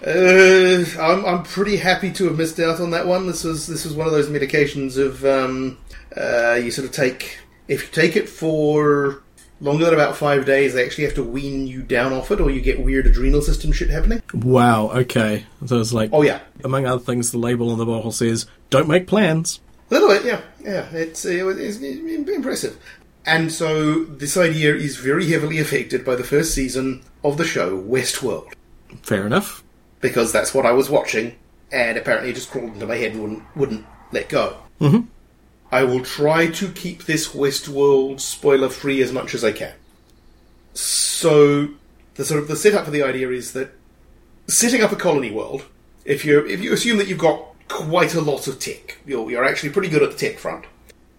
Uh, 0.06 0.84
I'm 1.00 1.24
I'm 1.24 1.42
pretty 1.42 1.78
happy 1.78 2.12
to 2.12 2.24
have 2.26 2.36
missed 2.36 2.60
out 2.60 2.80
on 2.80 2.90
that 2.90 3.06
one. 3.06 3.26
This 3.26 3.44
was 3.44 3.66
this 3.66 3.84
was 3.84 3.94
one 3.94 4.06
of 4.06 4.12
those 4.12 4.28
medications 4.28 4.98
of 4.98 5.24
um, 5.24 5.78
uh, 6.16 6.54
you 6.62 6.70
sort 6.70 6.86
of 6.86 6.92
take 6.92 7.38
if 7.66 7.82
you 7.82 7.88
take 7.88 8.16
it 8.16 8.28
for 8.28 9.22
longer 9.64 9.84
than 9.86 9.94
about 9.94 10.16
five 10.16 10.46
days, 10.46 10.74
they 10.74 10.84
actually 10.84 11.04
have 11.04 11.14
to 11.14 11.24
wean 11.24 11.66
you 11.66 11.82
down 11.82 12.12
off 12.12 12.30
it, 12.30 12.40
or 12.40 12.50
you 12.50 12.60
get 12.60 12.80
weird 12.84 13.06
adrenal 13.06 13.42
system 13.42 13.72
shit 13.72 13.90
happening. 13.90 14.22
Wow. 14.32 14.90
Okay. 14.90 15.44
So 15.66 15.80
it's 15.80 15.92
like, 15.92 16.10
Oh 16.12 16.22
yeah, 16.22 16.40
among 16.62 16.86
other 16.86 17.02
things, 17.02 17.32
the 17.32 17.38
label 17.38 17.70
on 17.70 17.78
the 17.78 17.86
bottle 17.86 18.12
says, 18.12 18.46
"Don't 18.70 18.86
make 18.88 19.06
plans." 19.08 19.60
a 19.90 19.94
little 19.94 20.08
bit. 20.08 20.24
Yeah, 20.24 20.40
yeah. 20.62 20.86
It's 20.92 21.24
it 21.24 21.44
was 21.44 21.58
it's, 21.58 21.78
it's 21.80 22.30
impressive. 22.30 22.78
And 23.26 23.50
so 23.50 24.04
this 24.04 24.36
idea 24.36 24.74
is 24.74 24.96
very 24.96 25.26
heavily 25.30 25.58
affected 25.58 26.04
by 26.04 26.14
the 26.14 26.24
first 26.24 26.52
season 26.54 27.02
of 27.22 27.38
the 27.38 27.44
show 27.44 27.76
Westworld. 27.82 28.52
Fair 29.02 29.26
enough. 29.26 29.62
because 30.00 30.30
that's 30.30 30.52
what 30.52 30.66
I 30.66 30.72
was 30.72 30.90
watching, 30.90 31.34
and 31.72 31.96
apparently 31.96 32.30
it 32.30 32.34
just 32.34 32.50
crawled 32.50 32.74
into 32.74 32.86
my 32.86 32.96
head 32.96 33.12
and 33.12 33.22
wouldn't, 33.22 33.42
wouldn't 33.56 33.86
let 34.12 34.28
go. 34.28 34.56
Mm-hmm. 34.80 35.06
I 35.74 35.82
will 35.82 36.04
try 36.04 36.46
to 36.52 36.68
keep 36.68 37.02
this 37.02 37.30
Westworld 37.30 38.20
spoiler 38.20 38.68
free 38.68 39.02
as 39.02 39.10
much 39.10 39.34
as 39.34 39.42
I 39.42 39.50
can. 39.50 39.74
So, 40.72 41.70
the 42.14 42.24
sort 42.24 42.40
of 42.40 42.46
the 42.46 42.54
setup 42.54 42.84
for 42.84 42.92
the 42.92 43.02
idea 43.02 43.28
is 43.30 43.54
that 43.54 43.72
setting 44.46 44.84
up 44.84 44.92
a 44.92 44.96
colony 44.96 45.32
world, 45.32 45.64
if 46.04 46.24
you 46.24 46.46
if 46.46 46.60
you 46.62 46.72
assume 46.72 46.98
that 46.98 47.08
you've 47.08 47.18
got 47.18 47.44
quite 47.66 48.14
a 48.14 48.20
lot 48.20 48.46
of 48.46 48.60
tech, 48.60 48.98
you're, 49.04 49.28
you're 49.28 49.44
actually 49.44 49.70
pretty 49.70 49.88
good 49.88 50.04
at 50.04 50.12
the 50.12 50.16
tech 50.16 50.38
front. 50.38 50.64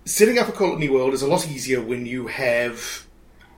Setting 0.05 0.39
up 0.39 0.47
a 0.47 0.53
colony 0.53 0.87
world 0.87 1.13
is 1.13 1.21
a 1.21 1.27
lot 1.27 1.49
easier 1.49 1.81
when 1.81 2.05
you 2.05 2.27
have 2.27 3.05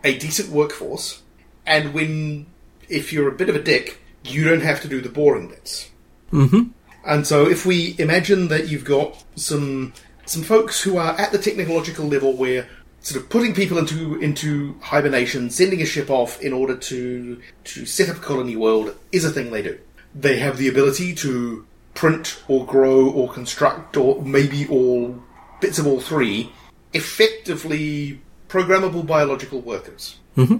a 0.04 0.18
decent 0.18 0.50
workforce, 0.50 1.22
and 1.68 1.94
when 1.94 2.48
if 2.90 3.14
you're 3.14 3.30
a 3.30 3.38
bit 3.38 3.50
of 3.50 3.56
a 3.56 3.62
dick, 3.62 4.02
you 4.24 4.44
don't 4.44 4.62
have 4.62 4.82
to 4.82 4.88
do 4.88 5.00
the 5.00 5.10
boring 5.10 5.48
bits. 5.48 5.92
Mm-hmm. 6.32 6.72
And 7.06 7.28
so, 7.28 7.48
if 7.48 7.68
we 7.68 7.96
imagine 8.00 8.48
that 8.48 8.68
you've 8.68 8.84
got 8.84 9.24
some 9.36 9.94
some 10.28 10.44
folks 10.44 10.82
who 10.82 10.98
are 10.98 11.14
at 11.20 11.32
the 11.32 11.38
technological 11.38 12.06
level 12.06 12.34
where 12.34 12.68
sort 13.02 13.22
of 13.22 13.30
putting 13.30 13.54
people 13.54 13.78
into 13.78 14.20
into 14.22 14.78
hibernation, 14.82 15.50
sending 15.50 15.82
a 15.82 15.86
ship 15.86 16.10
off 16.10 16.42
in 16.42 16.54
order 16.54 16.76
to 16.76 17.42
to 17.64 17.86
set 17.86 18.10
up 18.10 18.18
a 18.18 18.20
colony 18.20 18.56
world 18.56 18.96
is 19.12 19.26
a 19.26 19.32
thing 19.32 19.52
they 19.52 19.62
do. 19.62 19.80
They 20.14 20.38
have 20.40 20.58
the 20.58 20.68
ability 20.68 21.16
to 21.16 21.66
print 21.94 22.42
or 22.48 22.66
grow 22.66 23.10
or 23.10 23.30
construct 23.32 23.98
or 23.98 24.22
maybe 24.22 24.68
all 24.68 25.24
bits 25.62 25.80
of 25.80 25.88
all 25.88 26.00
three 26.00 26.52
effectively 26.94 28.22
programmable 28.50 29.06
biological 29.06 29.62
workers 29.62 30.18
mm-hmm. 30.36 30.58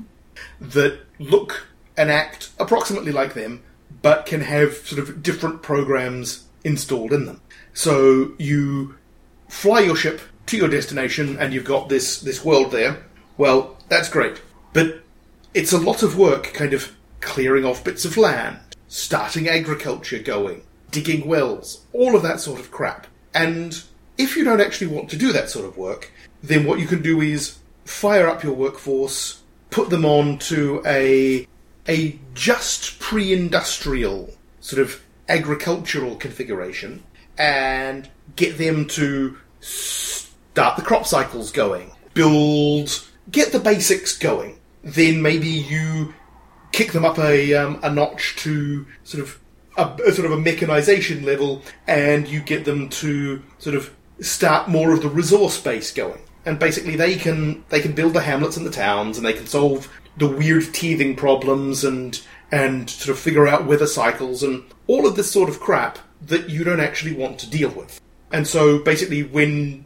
that 0.60 1.00
look 1.20 1.68
and 1.96 2.12
act 2.12 2.50
approximately 2.60 3.12
like 3.12 3.34
them, 3.34 3.64
but 4.02 4.26
can 4.26 4.42
have 4.42 4.76
sort 4.76 5.00
of 5.00 5.24
different 5.24 5.62
programs 5.62 6.46
installed 6.64 7.14
in 7.14 7.26
them. 7.26 7.42
So 7.74 8.34
you 8.38 8.96
fly 9.48 9.82
your 9.82 9.96
ship 9.96 10.22
to 10.48 10.58
your 10.58 10.70
destination, 10.70 11.38
and 11.38 11.54
you've 11.54 11.66
got 11.66 11.90
this 11.90 12.20
this 12.22 12.44
world 12.44 12.72
there. 12.72 13.06
Well, 13.38 13.78
that's 13.90 14.10
great, 14.10 14.42
but 14.74 15.02
it's 15.54 15.74
a 15.74 15.80
lot 15.80 16.04
of 16.04 16.18
work, 16.18 16.54
kind 16.54 16.74
of 16.74 16.96
clearing 17.20 17.66
off 17.66 17.84
bits 17.84 18.06
of 18.06 18.18
land, 18.18 18.60
starting 18.88 19.48
agriculture 19.48 20.20
going, 20.20 20.64
digging 20.92 21.28
wells, 21.28 21.86
all 21.94 22.16
of 22.16 22.24
that 22.24 22.40
sort 22.40 22.60
of 22.60 22.72
crap. 22.72 23.08
And 23.34 23.82
if 24.18 24.36
you 24.36 24.44
don't 24.44 24.62
actually 24.62 24.88
want 24.88 25.10
to 25.10 25.18
do 25.18 25.32
that 25.34 25.50
sort 25.50 25.66
of 25.66 25.78
work, 25.78 26.12
then 26.42 26.66
what 26.66 26.80
you 26.80 26.88
can 26.88 27.02
do 27.02 27.22
is 27.22 27.60
fire 27.86 28.28
up 28.28 28.44
your 28.44 28.54
workforce, 28.54 29.42
put 29.70 29.90
them 29.90 30.06
on 30.06 30.38
to 30.40 30.82
a 30.86 31.48
a 31.88 32.20
just 32.34 33.00
pre-industrial 33.00 34.34
sort 34.60 34.82
of 34.82 35.02
agricultural 35.30 36.16
configuration 36.16 37.04
and 37.38 38.10
get 38.36 38.58
them 38.58 38.86
to 38.88 39.38
start 39.60 40.76
the 40.76 40.84
crop 40.84 41.06
cycles 41.06 41.52
going, 41.52 41.92
build, 42.14 43.06
get 43.32 43.52
the 43.52 43.60
basics 43.60 44.18
going. 44.18 44.60
Then 44.84 45.22
maybe 45.22 45.48
you 45.48 46.14
kick 46.72 46.92
them 46.92 47.06
up 47.06 47.18
a 47.20 47.54
um, 47.56 47.80
a 47.84 47.92
notch 47.92 48.36
to 48.38 48.86
sort 49.04 49.24
of 49.24 49.40
a, 49.78 49.84
a 50.08 50.12
sort 50.12 50.26
of 50.26 50.32
a 50.32 50.40
mechanization 50.40 51.26
level, 51.26 51.62
and 51.88 52.28
you 52.28 52.40
get 52.42 52.66
them 52.66 52.90
to 52.90 53.42
sort 53.58 53.76
of 53.76 53.94
start 54.20 54.70
more 54.70 54.94
of 54.94 55.02
the 55.02 55.10
resource 55.10 55.60
base 55.60 55.92
going. 55.92 56.22
And 56.46 56.58
basically, 56.58 56.96
they 56.96 57.16
can 57.16 57.66
they 57.70 57.82
can 57.82 57.94
build 57.94 58.14
the 58.14 58.22
hamlets 58.22 58.58
and 58.58 58.66
the 58.66 58.72
towns, 58.72 59.18
and 59.18 59.26
they 59.26 59.34
can 59.34 59.48
solve 59.48 59.92
the 60.18 60.28
weird 60.28 60.74
teething 60.74 61.16
problems 61.16 61.84
and 61.84 62.22
and 62.52 62.90
sort 62.90 63.10
of 63.10 63.22
figure 63.22 63.48
out 63.48 63.66
weather 63.66 63.88
cycles 63.88 64.42
and 64.42 64.64
all 64.88 65.06
of 65.06 65.16
this 65.16 65.30
sort 65.30 65.50
of 65.50 65.60
crap 65.60 66.00
that 66.22 66.50
you 66.50 66.64
don't 66.64 66.80
actually 66.80 67.14
want 67.14 67.38
to 67.40 67.50
deal 67.50 67.70
with. 67.70 68.00
And 68.32 68.48
so, 68.48 68.80
basically, 68.80 69.24
when 69.24 69.86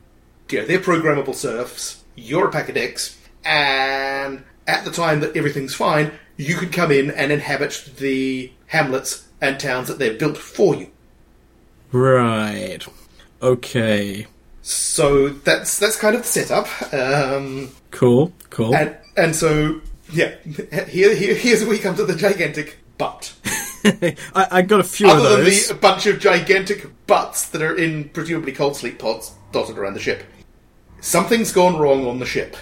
you 0.49 0.59
know, 0.59 0.65
they're 0.65 0.79
programmable 0.79 1.35
serfs, 1.35 2.03
you're 2.15 2.47
a 2.47 2.51
pack 2.51 2.69
of 2.69 2.75
dicks, 2.75 3.17
and 3.45 4.43
at 4.67 4.85
the 4.85 4.91
time 4.91 5.19
that 5.21 5.35
everything's 5.35 5.75
fine, 5.75 6.11
you 6.37 6.55
can 6.55 6.69
come 6.69 6.91
in 6.91 7.11
and 7.11 7.31
inhabit 7.31 7.91
the 7.97 8.51
hamlets 8.67 9.27
and 9.41 9.59
towns 9.59 9.87
that 9.87 9.99
they've 9.99 10.17
built 10.17 10.37
for 10.37 10.75
you. 10.75 10.89
Right. 11.91 12.85
Okay. 13.41 14.27
So 14.61 15.29
that's 15.29 15.79
that's 15.79 15.97
kind 15.97 16.15
of 16.15 16.21
the 16.21 16.27
setup. 16.27 16.67
Um, 16.93 17.71
Cool. 17.91 18.31
Cool. 18.49 18.75
and 18.75 18.95
and 19.17 19.35
so 19.35 19.81
yeah, 20.11 20.35
here, 20.87 21.15
here 21.15 21.35
here's 21.35 21.61
where 21.61 21.69
we 21.69 21.79
come 21.79 21.95
to 21.95 22.05
the 22.05 22.15
gigantic 22.15 22.77
butt. 22.97 23.33
I, 24.35 24.47
I 24.51 24.61
got 24.61 24.79
a 24.79 24.83
few 24.83 25.09
of 25.09 25.17
Other 25.17 25.37
than 25.37 25.45
the 25.45 25.77
bunch 25.79 26.05
of 26.05 26.19
gigantic 26.19 26.87
butts 27.07 27.47
that 27.49 27.61
are 27.61 27.75
in 27.75 28.09
presumably 28.09 28.51
cold 28.51 28.75
sleep 28.75 28.99
pods 28.99 29.33
dotted 29.51 29.77
around 29.77 29.93
the 29.93 29.99
ship. 29.99 30.23
Something's 30.99 31.51
gone 31.51 31.77
wrong 31.77 32.05
on 32.07 32.19
the 32.19 32.25
ship, 32.25 32.55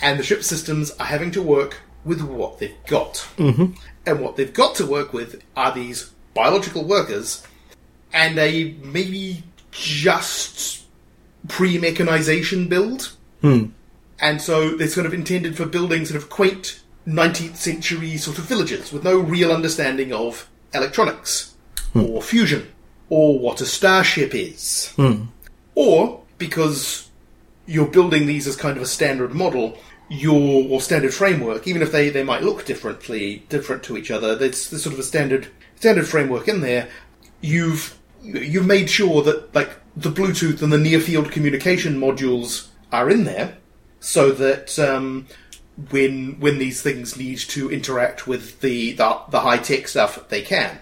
and 0.00 0.18
the 0.18 0.24
ship 0.24 0.42
systems 0.42 0.90
are 0.92 1.06
having 1.06 1.30
to 1.32 1.42
work 1.42 1.80
with 2.04 2.22
what 2.22 2.58
they've 2.58 2.74
got. 2.86 3.14
Mm-hmm. 3.36 3.72
And 4.06 4.20
what 4.20 4.36
they've 4.36 4.52
got 4.52 4.74
to 4.76 4.86
work 4.86 5.12
with 5.12 5.42
are 5.56 5.74
these 5.74 6.12
biological 6.34 6.84
workers 6.84 7.46
and 8.12 8.38
a 8.38 8.74
maybe 8.82 9.42
just 9.70 10.84
pre-mechanization 11.48 12.68
build. 12.68 13.12
And 14.18 14.40
so 14.40 14.70
they're 14.76 14.88
sort 14.88 15.06
of 15.06 15.14
intended 15.14 15.56
for 15.56 15.66
building 15.66 16.06
sort 16.06 16.22
of 16.22 16.30
quaint 16.30 16.80
19th 17.06 17.56
century 17.56 18.16
sort 18.16 18.38
of 18.38 18.44
villages 18.44 18.92
with 18.92 19.04
no 19.04 19.18
real 19.18 19.52
understanding 19.52 20.12
of 20.12 20.48
electronics 20.74 21.54
or 21.94 22.22
fusion 22.22 22.66
or 23.08 23.38
what 23.38 23.60
a 23.60 23.66
starship 23.66 24.34
is. 24.34 24.92
Or 25.74 26.22
because 26.38 27.10
you're 27.66 27.86
building 27.86 28.26
these 28.26 28.46
as 28.46 28.56
kind 28.56 28.76
of 28.76 28.82
a 28.82 28.86
standard 28.86 29.34
model, 29.34 29.78
your 30.08 30.64
or 30.70 30.80
standard 30.80 31.12
framework, 31.12 31.66
even 31.66 31.82
if 31.82 31.92
they, 31.92 32.10
they 32.10 32.22
might 32.22 32.42
look 32.42 32.64
differently 32.64 33.44
different 33.48 33.82
to 33.84 33.96
each 33.96 34.10
other, 34.10 34.34
there's, 34.36 34.70
there's 34.70 34.82
sort 34.82 34.94
of 34.94 35.00
a 35.00 35.04
standard 35.04 35.48
standard 35.76 36.06
framework 36.06 36.48
in 36.48 36.60
there. 36.60 36.88
You've 37.40 37.98
you've 38.22 38.66
made 38.66 38.90
sure 38.90 39.22
that 39.22 39.54
like 39.54 39.70
the 39.96 40.10
Bluetooth 40.10 40.62
and 40.62 40.72
the 40.72 40.78
near 40.78 41.00
field 41.00 41.30
communication 41.30 41.98
modules 42.00 42.68
are 42.92 43.10
in 43.10 43.24
there, 43.24 43.56
so 44.00 44.32
that 44.32 44.78
um, 44.78 45.26
when 45.90 46.40
when 46.40 46.58
these 46.58 46.82
things 46.82 47.16
need 47.16 47.38
to 47.38 47.70
interact 47.70 48.26
with 48.26 48.60
the 48.60 48.92
the, 48.92 49.20
the 49.30 49.40
high 49.40 49.58
tech 49.58 49.88
stuff, 49.88 50.28
they 50.28 50.42
can. 50.42 50.78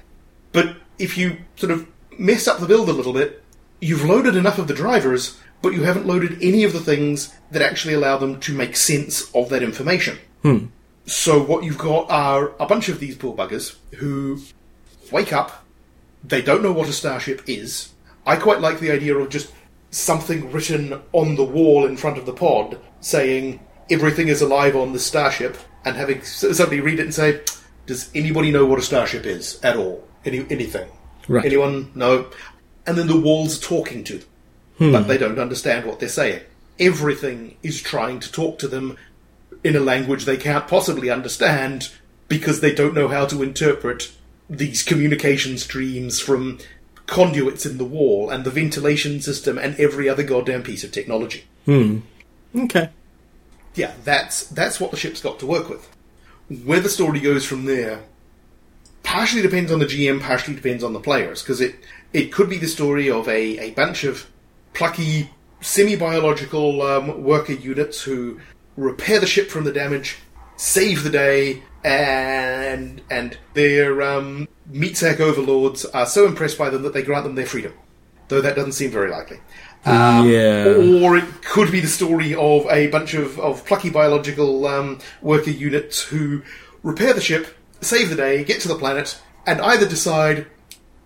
But 0.53 0.77
if 0.99 1.19
you 1.19 1.39
sort 1.57 1.73
of 1.73 1.87
mess 2.19 2.47
up 2.47 2.61
the 2.61 2.67
build 2.67 2.89
a 2.89 2.93
little 2.93 3.13
bit, 3.13 3.43
you've 3.81 4.05
loaded 4.05 4.37
enough 4.37 4.59
of 4.59 4.69
the 4.69 4.75
drivers, 4.75 5.39
but 5.63 5.73
you 5.73 5.83
haven't 5.83 6.07
loaded 6.07 6.39
any 6.41 6.65
of 6.65 6.73
the 6.73 6.81
things 6.81 7.35
that 7.51 7.63
actually 7.63 7.95
allow 7.95 8.17
them 8.17 8.39
to 8.41 8.55
make 8.55 8.77
sense 8.77 9.35
of 9.35 9.49
that 9.49 9.63
information. 9.63 10.19
Hmm. 10.43 10.67
So 11.07 11.43
what 11.43 11.65
you've 11.65 11.79
got 11.79 12.11
are 12.11 12.53
a 12.59 12.67
bunch 12.67 12.89
of 12.89 13.01
these 13.01 13.17
poor 13.17 13.37
buggers 13.37 13.77
who 13.97 14.41
wake 15.11 15.33
up, 15.33 15.65
they 16.23 16.41
don't 16.41 16.63
know 16.63 16.73
what 16.73 16.89
a 16.89 16.93
starship 16.93 17.43
is. 17.47 17.93
I 18.27 18.37
quite 18.37 18.61
like 18.61 18.81
the 18.81 18.91
idea 18.91 19.17
of 19.17 19.29
just 19.29 19.53
something 19.91 20.51
written 20.51 21.01
on 21.13 21.37
the 21.37 21.45
wall 21.45 21.87
in 21.87 21.97
front 21.97 22.19
of 22.19 22.27
the 22.27 22.33
pod 22.33 22.81
saying 23.01 23.61
everything 23.90 24.29
is 24.29 24.40
alive 24.40 24.77
on 24.77 24.92
the 24.92 24.99
starship, 24.99 25.57
and 25.85 25.97
having 25.97 26.23
somebody 26.23 26.81
read 26.81 26.99
it 26.99 27.05
and 27.05 27.14
say, 27.14 27.40
"Does 27.87 28.11
anybody 28.14 28.51
know 28.51 28.66
what 28.66 28.79
a 28.79 28.83
starship 28.83 29.27
is 29.27 29.61
at 29.62 29.77
all? 29.77 30.07
Any 30.25 30.47
anything? 30.51 30.88
Right. 31.29 31.44
Anyone? 31.44 31.90
No." 31.94 32.27
And 32.87 32.99
then 32.99 33.07
the 33.07 33.20
walls 33.20 33.59
are 33.59 33.62
talking 33.62 34.05
to 34.05 34.18
them, 34.18 34.92
but 34.92 35.03
hmm. 35.03 35.09
they 35.09 35.18
don't 35.18 35.38
understand 35.38 35.87
what 35.87 36.01
they're 36.01 36.09
saying. 36.09 36.42
Everything 36.79 37.57
is 37.62 37.81
trying 37.81 38.20
to 38.20 38.31
talk 38.31 38.59
to 38.59 38.68
them 38.68 38.99
in 39.62 39.75
a 39.75 39.81
language 39.81 40.25
they 40.25 40.37
can't 40.37 40.68
possibly 40.68 41.09
understand 41.09 41.90
because 42.29 42.61
they 42.61 42.75
don't 42.75 42.94
know 42.94 43.09
how 43.09 43.25
to 43.27 43.42
interpret 43.42 44.12
these 44.51 44.83
communication 44.83 45.57
streams 45.57 46.20
from 46.20 46.59
conduits 47.07 47.66
in 47.66 47.79
the 47.79 47.85
wall 47.85 48.31
and 48.31 48.44
the 48.44 48.51
ventilation 48.51 49.20
system 49.20 49.59
and 49.59 49.79
every 49.79 50.09
other 50.09 50.23
goddamn 50.23 50.62
piece 50.62 50.85
of 50.85 50.92
technology. 50.92 51.44
Hmm. 51.64 51.99
Okay. 52.55 52.90
Yeah, 53.75 53.93
that's 54.05 54.47
that's 54.49 54.81
what 54.81 54.91
the 54.91 54.97
ship's 54.97 55.21
got 55.21 55.39
to 55.41 55.47
work 55.47 55.69
with. 55.69 55.89
Where 56.65 56.81
the 56.81 56.89
story 56.89 57.21
goes 57.21 57.45
from 57.45 57.65
there 57.65 58.03
partially 59.03 59.43
depends 59.43 59.71
on 59.71 59.79
the 59.79 59.87
GM, 59.87 60.21
partially 60.21 60.55
depends 60.55 60.83
on 60.83 60.93
the 60.93 61.01
players, 61.01 61.43
because 61.43 61.61
it 61.61 61.77
it 62.13 62.33
could 62.33 62.49
be 62.49 62.59
the 62.59 62.67
story 62.67 63.11
of 63.11 63.29
a, 63.29 63.59
a 63.59 63.71
bunch 63.73 64.05
of 64.05 64.27
plucky 64.73 65.31
semi 65.61 65.97
biological 65.97 66.83
um, 66.83 67.23
worker 67.23 67.53
units 67.53 68.03
who 68.03 68.41
repair 68.77 69.21
the 69.21 69.27
ship 69.27 69.51
from 69.51 69.65
the 69.65 69.73
damage, 69.73 70.19
save 70.57 71.05
the 71.05 71.11
day, 71.11 71.63
and 71.85 73.01
and 73.11 73.39
their 73.55 74.03
um, 74.03 74.49
meat 74.67 74.97
sack 74.97 75.21
overlords 75.21 75.85
are 75.87 76.07
so 76.07 76.27
impressed 76.27 76.59
by 76.59 76.71
them 76.71 76.83
that 76.83 76.93
they 76.93 77.03
grant 77.03 77.25
them 77.25 77.35
their 77.35 77.47
freedom. 77.47 77.73
Though 78.29 78.41
that 78.41 78.57
doesn't 78.57 78.73
seem 78.73 78.91
very 78.91 79.11
likely. 79.11 79.41
Um, 79.87 80.29
Yeah. 80.29 81.03
Or 81.03 81.16
it 81.16 81.42
could 81.42 81.70
be 81.70 81.81
the 81.81 81.88
story 81.88 82.35
of 82.35 82.66
a 82.70 82.88
bunch 82.88 83.14
of, 83.14 83.38
of 83.38 83.64
plucky 83.66 83.90
biological 83.90 84.66
um, 84.66 84.99
worker 85.23 85.51
units 85.51 86.03
who 86.03 86.42
repair 86.83 87.12
the 87.12 87.20
ship, 87.20 87.57
save 87.81 88.11
the 88.11 88.16
day, 88.16 88.44
get 88.44 88.61
to 88.62 88.68
the 88.68 88.79
planet, 88.79 89.20
and 89.47 89.61
either 89.61 89.87
decide, 89.88 90.47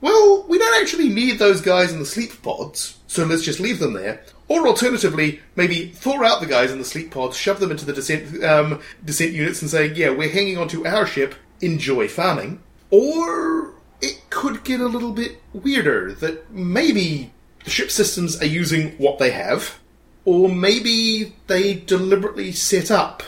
well, 0.01 0.45
we 0.49 0.59
don't 0.59 0.81
actually 0.81 1.09
need 1.09 1.39
those 1.39 1.61
guys 1.61 1.93
in 1.93 1.99
the 1.99 2.07
sleep 2.07 2.41
pods, 2.43 2.99
so 3.07 3.25
let's 3.25 3.43
just 3.43 3.61
leave 3.61 3.81
them 3.81 3.95
there. 3.95 4.23
Or 4.47 4.67
alternatively, 4.67 5.41
maybe 5.57 5.89
thaw 5.89 6.25
out 6.25 6.41
the 6.41 6.47
guys 6.47 6.71
in 6.71 6.79
the 6.79 6.85
sleep 6.85 7.11
pods, 7.11 7.37
shove 7.37 7.61
them 7.61 7.71
into 7.71 7.85
the 7.85 7.93
descent 7.93 8.43
um, 8.43 8.81
descent 9.05 9.33
units, 9.33 9.61
and 9.61 9.71
say, 9.71 9.93
"Yeah, 9.93 10.11
we're 10.11 10.31
hanging 10.31 10.57
on 10.57 10.69
to 10.69 10.87
our 10.87 11.05
ship. 11.07 11.35
Enjoy 11.61 12.09
farming." 12.09 12.63
Or 12.91 13.75
it 14.01 14.23
could 14.31 14.65
get 14.65 14.81
a 14.81 14.87
little 14.87 15.13
bit 15.13 15.43
weirder 15.53 16.15
that 16.15 16.51
maybe 16.51 17.33
the 17.69 17.75
ship 17.75 17.91
systems 17.91 18.41
are 18.41 18.47
using 18.47 18.93
what 18.93 19.19
they 19.19 19.31
have, 19.31 19.79
or 20.25 20.49
maybe 20.49 21.35
they 21.49 21.75
deliberately 21.75 22.51
set 22.51 22.91
up 22.91 23.23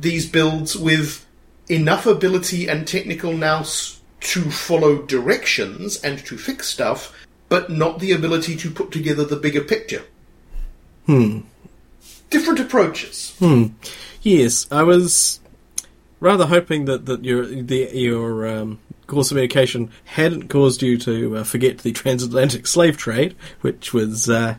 these 0.00 0.26
builds 0.26 0.74
with 0.74 1.26
enough 1.68 2.06
ability 2.06 2.66
and 2.68 2.88
technical 2.88 3.34
nous 3.34 4.00
to 4.20 4.50
follow 4.50 5.02
directions 5.02 6.02
and 6.02 6.18
to 6.24 6.38
fix 6.38 6.68
stuff, 6.68 7.12
but 7.50 7.68
not 7.68 7.98
the 7.98 8.12
ability 8.12 8.56
to 8.56 8.70
put 8.70 8.90
together 8.90 9.26
the 9.26 9.36
bigger 9.36 9.62
picture. 9.62 10.04
Hmm. 11.04 11.40
Different 12.30 12.60
approaches. 12.60 13.36
Hmm. 13.40 13.66
Yes, 14.22 14.66
I 14.70 14.84
was 14.84 15.38
rather 16.18 16.46
hoping 16.46 16.86
that, 16.86 17.04
that 17.04 17.24
your 17.24 17.44
the, 17.44 17.90
your 17.92 18.48
um, 18.48 18.78
course 19.12 19.30
of 19.30 19.38
education 19.38 19.90
hadn't 20.04 20.48
caused 20.48 20.82
you 20.82 20.98
to 20.98 21.38
uh, 21.38 21.44
forget 21.44 21.78
the 21.78 21.92
transatlantic 21.92 22.66
slave 22.74 22.96
trade, 22.96 23.36
which 23.60 23.92
was 23.92 24.28
uh, 24.28 24.56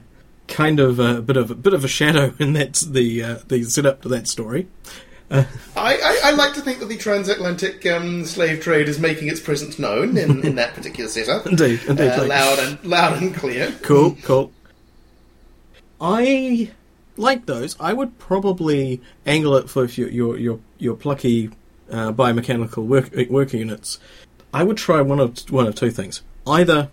kind 0.48 0.80
of 0.80 1.00
a 1.00 1.22
bit 1.22 1.38
of 1.38 1.52
a 1.52 1.56
bit 1.56 1.74
of 1.74 1.84
a 1.84 1.88
shadow 1.88 2.34
in 2.39 2.54
that 2.54 2.74
the 2.88 3.24
uh, 3.24 3.38
the 3.48 3.63
setup 3.63 4.02
to 4.04 4.10
that 4.10 4.28
story. 4.28 4.68
I, 5.32 5.48
I, 5.76 6.20
I 6.26 6.32
like 6.32 6.54
to 6.54 6.62
think 6.62 6.78
that 6.80 6.89
the 6.89 6.98
transatlantic 6.98 7.84
um, 7.88 8.24
slave 8.24 8.62
trade 8.62 8.88
is 8.88 9.00
making 9.00 9.30
its 9.30 9.39
presence 9.39 9.80
known 9.80 10.16
in, 10.16 10.46
in 10.46 10.56
that 10.56 10.76
particular 10.76 11.10
setup. 11.10 11.48
Indeed, 11.48 11.82
indeed, 11.88 12.10
Uh, 12.12 12.18
like- 12.20 12.30
loud 12.30 12.60
and 12.60 12.84
loud 12.86 13.22
and 13.22 13.34
clear. 13.34 13.72
Cool, 13.82 14.16
cool. 14.24 14.52
I 16.00 16.72
like 17.18 17.46
those. 17.46 17.76
I 17.80 17.94
would 17.94 18.20
probably 18.20 19.02
angle 19.26 19.56
it 19.56 19.70
for 19.70 19.86
your 19.86 20.10
your 20.10 20.38
your, 20.38 20.60
your 20.78 20.96
plucky 20.96 21.50
uh, 21.92 22.12
biomechanical 22.12 22.86
work 22.86 23.10
worker 23.30 23.58
units. 23.58 24.00
I 24.54 24.63
would 24.63 24.78
try 24.78 25.02
one 25.02 25.20
of 25.20 25.50
one 25.50 25.68
of 25.68 25.76
two 25.76 25.92
things. 25.92 26.22
Either 26.46 26.89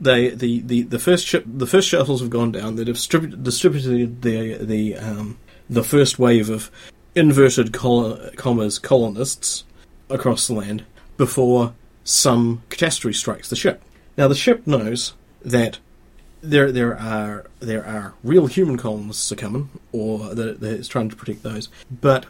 they 0.00 0.30
the, 0.30 0.60
the, 0.60 0.82
the 0.82 0.98
first 0.98 1.26
ship 1.26 1.44
the 1.46 1.66
first 1.66 1.88
shuttles 1.88 2.20
have 2.20 2.30
gone 2.30 2.52
down. 2.52 2.76
They've 2.76 2.86
distributed 2.86 3.42
distributed 3.42 4.22
the 4.22 4.54
the 4.54 4.96
um, 4.96 5.38
the 5.68 5.84
first 5.84 6.18
wave 6.18 6.48
of 6.48 6.70
inverted 7.14 7.72
col- 7.72 8.18
commas 8.36 8.78
colonists 8.78 9.64
across 10.08 10.46
the 10.46 10.54
land 10.54 10.84
before 11.16 11.74
some 12.04 12.62
catastrophe 12.68 13.14
strikes 13.14 13.48
the 13.48 13.56
ship. 13.56 13.82
Now 14.16 14.28
the 14.28 14.34
ship 14.34 14.66
knows 14.66 15.14
that 15.42 15.78
there 16.42 16.72
there 16.72 16.98
are 16.98 17.46
there 17.60 17.84
are 17.84 18.14
real 18.22 18.46
human 18.46 18.76
colonists 18.76 19.30
are 19.32 19.36
coming, 19.36 19.70
or 19.92 20.34
that 20.34 20.62
it's 20.62 20.88
trying 20.88 21.08
to 21.08 21.16
protect 21.16 21.42
those. 21.42 21.68
But 21.90 22.26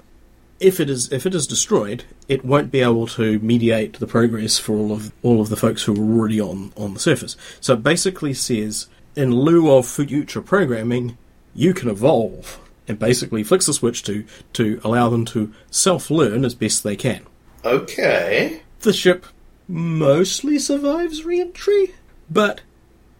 if 0.62 0.78
it 0.78 0.88
is 0.88 1.12
if 1.12 1.26
it 1.26 1.34
is 1.34 1.46
destroyed, 1.46 2.04
it 2.28 2.44
won't 2.44 2.70
be 2.70 2.80
able 2.80 3.06
to 3.08 3.38
mediate 3.40 3.98
the 3.98 4.06
progress 4.06 4.58
for 4.58 4.76
all 4.76 4.92
of 4.92 5.12
all 5.22 5.40
of 5.40 5.48
the 5.48 5.56
folks 5.56 5.82
who 5.82 5.94
are 5.94 6.18
already 6.18 6.40
on 6.40 6.72
on 6.76 6.94
the 6.94 7.00
surface. 7.00 7.36
So 7.60 7.74
it 7.74 7.82
basically 7.82 8.32
says, 8.32 8.86
in 9.16 9.34
lieu 9.34 9.70
of 9.70 9.86
future 9.86 10.40
programming, 10.40 11.18
you 11.54 11.74
can 11.74 11.88
evolve, 11.88 12.60
and 12.86 12.98
basically 12.98 13.42
flicks 13.42 13.66
the 13.66 13.74
switch 13.74 14.02
to 14.04 14.24
to 14.54 14.80
allow 14.84 15.08
them 15.08 15.24
to 15.26 15.52
self 15.70 16.10
learn 16.10 16.44
as 16.44 16.54
best 16.54 16.84
they 16.84 16.96
can. 16.96 17.26
Okay. 17.64 18.62
The 18.80 18.92
ship 18.92 19.26
mostly 19.68 20.58
survives 20.58 21.24
re-entry, 21.24 21.94
but 22.30 22.62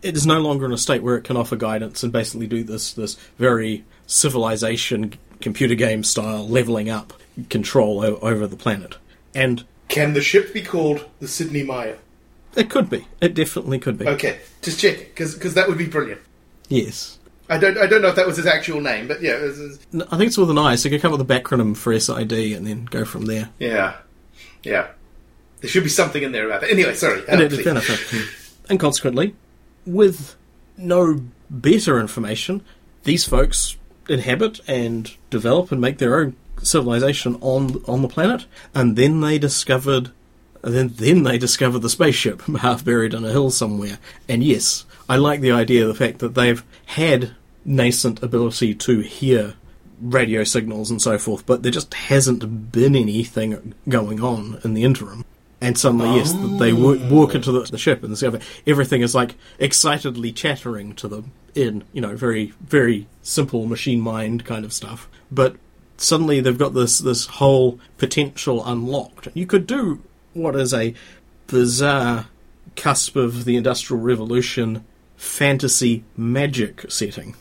it 0.00 0.16
is 0.16 0.26
no 0.26 0.40
longer 0.40 0.66
in 0.66 0.72
a 0.72 0.78
state 0.78 1.02
where 1.02 1.16
it 1.16 1.24
can 1.24 1.36
offer 1.36 1.56
guidance 1.56 2.02
and 2.02 2.12
basically 2.12 2.46
do 2.46 2.62
this 2.62 2.92
this 2.92 3.16
very 3.36 3.84
civilization 4.06 5.14
computer 5.40 5.74
game 5.74 6.04
style 6.04 6.48
leveling 6.48 6.88
up 6.88 7.12
control 7.50 8.04
o- 8.04 8.16
over 8.20 8.46
the 8.46 8.56
planet. 8.56 8.96
And 9.34 9.64
Can 9.88 10.12
the 10.14 10.20
ship 10.22 10.52
be 10.52 10.62
called 10.62 11.06
the 11.20 11.28
Sid 11.28 11.52
Meier? 11.52 11.98
it 12.54 12.68
could 12.68 12.90
be. 12.90 13.06
It 13.20 13.34
definitely 13.34 13.78
could 13.78 13.96
be. 13.98 14.06
Okay, 14.06 14.38
just 14.60 14.78
check 14.78 14.98
because 15.14 15.54
that 15.54 15.68
would 15.68 15.78
be 15.78 15.86
brilliant. 15.86 16.20
Yes. 16.68 17.18
I 17.48 17.58
don't 17.58 17.76
I 17.78 17.86
don't 17.86 18.02
know 18.02 18.08
if 18.08 18.16
that 18.16 18.26
was 18.26 18.36
his 18.36 18.46
actual 18.46 18.80
name, 18.80 19.08
but 19.08 19.20
yeah, 19.22 19.32
it 19.36 19.42
was- 19.42 19.78
N- 19.92 20.02
I 20.10 20.16
think 20.18 20.28
it's 20.28 20.38
with 20.38 20.50
an 20.50 20.58
I, 20.58 20.74
so 20.76 20.88
you 20.88 20.90
can 20.98 21.00
come 21.02 21.12
up 21.14 21.18
with 21.18 21.30
a 21.30 21.40
backronym 21.40 21.76
for 21.76 21.98
SID 21.98 22.32
and 22.32 22.66
then 22.66 22.84
go 22.86 23.04
from 23.04 23.26
there. 23.26 23.50
yeah, 23.58 23.96
yeah. 24.62 24.88
There 25.60 25.70
should 25.70 25.84
be 25.84 25.90
something 25.90 26.22
in 26.22 26.32
there 26.32 26.46
about 26.46 26.60
that. 26.62 26.70
Anyway, 26.70 26.94
sorry. 26.94 27.22
And, 27.28 27.40
it- 27.40 27.52
and- 27.66 28.28
and 28.68 28.80
consequently, 28.80 29.34
with 29.86 30.34
no 30.76 31.20
better 31.50 32.00
information, 32.00 32.62
these 33.04 33.24
folks 33.24 33.76
inhabit 34.08 34.60
and 34.66 35.12
develop 35.30 35.70
and 35.72 35.80
make 35.80 35.98
their 35.98 36.18
own 36.20 36.34
civilization 36.62 37.36
on 37.40 37.82
on 37.86 38.02
the 38.02 38.08
planet, 38.08 38.46
and 38.74 38.96
then 38.96 39.20
they 39.20 39.38
discovered, 39.38 40.10
then 40.62 40.88
then 40.88 41.22
they 41.22 41.38
discovered 41.38 41.80
the 41.80 41.90
spaceship 41.90 42.42
half 42.60 42.84
buried 42.84 43.14
in 43.14 43.24
a 43.24 43.30
hill 43.30 43.50
somewhere. 43.50 43.98
And 44.28 44.42
yes, 44.42 44.84
I 45.08 45.16
like 45.16 45.40
the 45.40 45.52
idea 45.52 45.82
of 45.82 45.88
the 45.88 46.06
fact 46.06 46.18
that 46.20 46.34
they've 46.34 46.62
had 46.86 47.32
nascent 47.64 48.22
ability 48.22 48.74
to 48.74 49.00
hear 49.00 49.54
radio 50.00 50.42
signals 50.44 50.90
and 50.90 51.00
so 51.00 51.16
forth, 51.16 51.46
but 51.46 51.62
there 51.62 51.72
just 51.72 51.94
hasn't 51.94 52.72
been 52.72 52.96
anything 52.96 53.74
going 53.88 54.22
on 54.22 54.60
in 54.64 54.74
the 54.74 54.84
interim. 54.84 55.24
And 55.60 55.78
suddenly, 55.78 56.16
yes, 56.16 56.32
they 56.58 56.72
wa- 56.72 56.98
walk 57.08 57.36
into 57.36 57.52
the, 57.52 57.60
the 57.60 57.78
ship 57.78 58.02
and 58.02 58.12
discover 58.12 58.40
everything 58.66 59.00
is 59.00 59.14
like 59.14 59.36
excitedly 59.60 60.32
chattering 60.32 60.92
to 60.96 61.06
them 61.06 61.30
in, 61.54 61.84
you 61.92 62.00
know, 62.00 62.16
very, 62.16 62.52
very 62.60 63.06
simple 63.22 63.66
machine 63.66 64.00
mind 64.00 64.44
kind 64.44 64.64
of 64.64 64.72
stuff. 64.72 65.08
But 65.30 65.54
suddenly 66.02 66.40
they've 66.40 66.58
got 66.58 66.74
this, 66.74 66.98
this 66.98 67.26
whole 67.26 67.78
potential 67.98 68.64
unlocked. 68.64 69.28
You 69.34 69.46
could 69.46 69.66
do 69.66 70.02
what 70.34 70.56
is 70.56 70.72
a 70.74 70.94
bizarre 71.46 72.26
cusp 72.76 73.16
of 73.16 73.44
the 73.44 73.56
Industrial 73.56 74.00
Revolution 74.00 74.84
fantasy 75.16 76.04
magic 76.16 76.90
setting. 76.90 77.36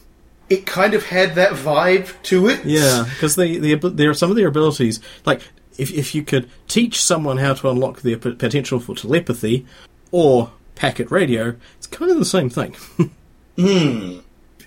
It 0.49 0.65
kind 0.65 0.93
of 0.93 1.05
had 1.05 1.35
that 1.35 1.53
vibe 1.53 2.21
to 2.23 2.47
it. 2.47 2.65
Yeah, 2.65 3.05
because 3.09 3.35
the, 3.35 3.57
the 3.57 3.75
there 3.89 4.09
are 4.09 4.13
some 4.13 4.29
of 4.29 4.35
their 4.35 4.49
abilities 4.49 4.99
like 5.25 5.41
if 5.77 5.91
if 5.91 6.13
you 6.13 6.23
could 6.23 6.49
teach 6.67 7.01
someone 7.01 7.37
how 7.37 7.53
to 7.53 7.69
unlock 7.69 8.01
their 8.01 8.17
p- 8.17 8.33
potential 8.33 8.79
for 8.79 8.95
telepathy 8.95 9.65
or 10.11 10.51
packet 10.75 11.09
radio, 11.09 11.55
it's 11.77 11.87
kind 11.87 12.11
of 12.11 12.17
the 12.17 12.25
same 12.25 12.49
thing. 12.49 12.75
Hmm. 13.57 14.19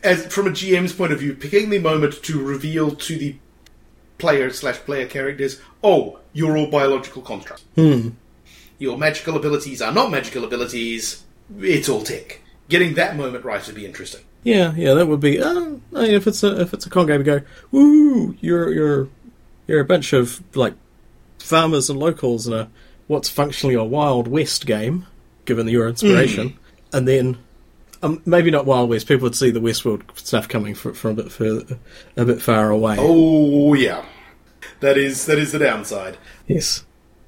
As 0.04 0.26
from 0.26 0.46
a 0.46 0.50
GM's 0.50 0.92
point 0.92 1.10
of 1.10 1.18
view, 1.18 1.34
picking 1.34 1.70
the 1.70 1.78
moment 1.78 2.22
to 2.24 2.40
reveal 2.40 2.94
to 2.94 3.16
the 3.16 3.34
player 4.18 4.50
slash 4.50 4.76
player 4.76 5.06
characters, 5.06 5.60
oh, 5.82 6.18
you're 6.32 6.56
all 6.56 6.68
biological 6.70 7.22
constructs. 7.22 7.64
Your 8.78 8.98
magical 8.98 9.36
abilities 9.36 9.80
are 9.80 9.92
not 9.92 10.10
magical 10.10 10.44
abilities. 10.44 11.22
It's 11.60 11.88
all 11.88 12.02
tech. 12.02 12.40
Getting 12.68 12.94
that 12.94 13.16
moment 13.16 13.44
right 13.44 13.64
would 13.66 13.74
be 13.74 13.86
interesting. 13.86 14.22
yeah, 14.42 14.72
yeah, 14.74 14.94
that 14.94 15.06
would 15.06 15.20
be. 15.20 15.40
Uh, 15.40 15.50
I 15.94 16.02
mean, 16.02 16.14
if 16.14 16.26
it's 16.26 16.42
a 16.42 16.60
if 16.60 16.72
it's 16.74 16.86
a 16.86 16.90
con 16.90 17.06
game, 17.06 17.20
you 17.20 17.24
go, 17.24 17.40
woo, 17.70 18.36
you're 18.40 18.72
you're 18.72 19.08
you're 19.66 19.80
a 19.80 19.84
bunch 19.84 20.12
of 20.12 20.42
like 20.54 20.74
farmers 21.38 21.90
and 21.90 21.98
locals 21.98 22.46
in 22.46 22.52
a 22.54 22.70
what's 23.06 23.28
functionally 23.28 23.74
a 23.74 23.84
Wild 23.84 24.26
West 24.28 24.64
game, 24.66 25.06
given 25.44 25.68
your 25.68 25.88
inspiration, 25.88 26.58
and 26.92 27.06
then. 27.06 27.38
Um, 28.04 28.20
maybe 28.26 28.50
not 28.50 28.66
Wild 28.66 28.90
West. 28.90 29.08
People 29.08 29.24
would 29.24 29.34
see 29.34 29.50
the 29.50 29.60
Westworld 29.60 30.02
stuff 30.18 30.46
coming 30.46 30.74
from, 30.74 30.92
from 30.92 31.12
a 31.12 31.14
bit 31.14 31.32
further, 31.32 31.78
a 32.18 32.26
bit 32.26 32.42
far 32.42 32.70
away. 32.70 32.96
Oh 32.98 33.72
yeah, 33.72 34.04
that 34.80 34.98
is 34.98 35.24
that 35.24 35.38
is 35.38 35.52
the 35.52 35.58
downside. 35.58 36.18
yes. 36.46 36.84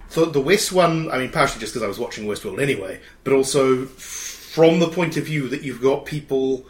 So 0.09 0.27
the 0.27 0.41
West 0.41 0.73
one, 0.73 1.11
I 1.11 1.19
mean, 1.19 1.33
partially 1.33 1.61
just 1.61 1.73
because 1.73 1.83
I 1.83 1.89
was 1.89 1.99
watching 1.99 2.27
Westworld 2.27 2.63
anyway, 2.63 3.01
but 3.25 3.33
also 3.33 3.87
from 3.87 4.79
the 4.79 4.89
point 4.89 5.17
of 5.17 5.25
view 5.25 5.49
that 5.49 5.63
you've 5.63 5.83
got 5.83 6.05
people. 6.05 6.67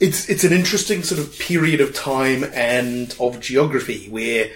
It's 0.00 0.28
it's 0.28 0.44
an 0.44 0.52
interesting 0.52 1.02
sort 1.02 1.20
of 1.20 1.38
period 1.38 1.80
of 1.80 1.94
time 1.94 2.44
and 2.52 3.14
of 3.18 3.40
geography 3.40 4.08
where 4.10 4.50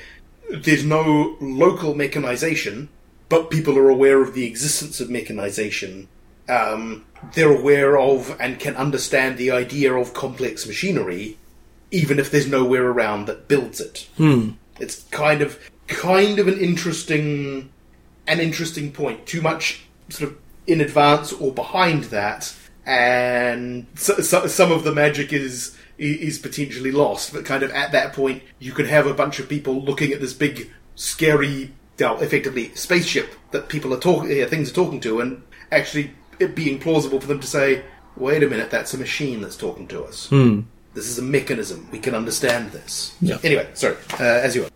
there's 0.51 0.85
no 0.85 1.37
local 1.41 1.95
mechanization, 1.95 2.91
but 3.29 3.51
people 3.51 3.79
are 3.79 3.89
aware 3.89 4.21
of 4.21 4.35
the 4.35 4.45
existence 4.45 5.01
of 5.01 5.09
mechanization. 5.09 6.09
Um, 6.49 7.05
they're 7.35 7.57
aware 7.57 7.99
of 7.99 8.37
and 8.41 8.59
can 8.59 8.77
understand 8.77 9.39
the 9.39 9.51
idea 9.51 9.93
of 9.93 10.15
complex 10.15 10.67
machinery, 10.67 11.37
even 11.91 12.19
if 12.19 12.31
there's 12.31 12.47
nowhere 12.47 12.87
around 12.87 13.27
that 13.27 13.49
builds 13.49 13.81
it. 13.81 14.09
It's 14.79 15.03
kind 15.11 15.43
of 15.43 15.59
kind 15.89 16.39
of 16.39 16.47
an 16.49 16.59
interesting 16.59 17.71
an 18.27 18.41
interesting 18.41 18.93
point. 18.93 19.27
Too 19.27 19.41
much 19.41 19.85
sort 20.09 20.31
of 20.31 20.39
in 20.67 20.81
advance 20.81 21.33
or 21.33 21.53
behind 21.53 22.05
that, 22.05 22.55
and 22.87 23.87
so, 23.95 24.21
so, 24.21 24.47
some 24.47 24.71
of 24.71 24.85
the 24.85 24.95
magic 24.95 25.33
is 25.33 25.77
is 25.99 26.39
potentially 26.39 26.93
lost. 26.93 27.33
But 27.33 27.45
kind 27.45 27.63
of 27.63 27.71
at 27.73 27.93
that 27.93 28.13
point, 28.13 28.43
you 28.59 28.73
could 28.73 28.87
have 28.87 29.07
a 29.07 29.15
bunch 29.15 29.41
of 29.41 29.49
people 29.49 29.83
looking 29.83 30.13
at 30.13 30.21
this 30.21 30.33
big, 30.33 30.71
scary, 30.95 31.73
well, 31.99 32.21
effectively 32.21 32.73
spaceship 32.75 33.35
that 33.51 33.69
people 33.69 33.93
are 33.93 33.99
talking, 34.01 34.31
yeah, 34.31 34.47
things 34.47 34.71
are 34.71 34.75
talking 34.75 35.01
to, 35.01 35.21
and 35.21 35.43
actually 35.73 36.13
it 36.39 36.55
being 36.55 36.79
plausible 36.79 37.21
for 37.21 37.27
them 37.27 37.41
to 37.41 37.47
say, 37.47 37.83
"Wait 38.17 38.43
a 38.43 38.49
minute, 38.49 38.71
that's 38.71 38.95
a 38.95 38.99
machine 38.99 39.41
that's 39.41 39.57
talking 39.57 39.87
to 39.89 40.05
us." 40.05 40.29
This 40.95 41.09
is 41.09 41.19
a 41.19 41.23
mechanism. 41.23 41.89
We 41.93 41.99
can 41.99 42.15
understand 42.15 42.73
this. 42.73 43.15
Yeah. 43.21 43.39
Anyway, 43.45 43.69
sorry. 43.75 43.97
Uh, 44.19 44.25
as 44.25 44.57
you 44.57 44.63
were. 44.63 44.69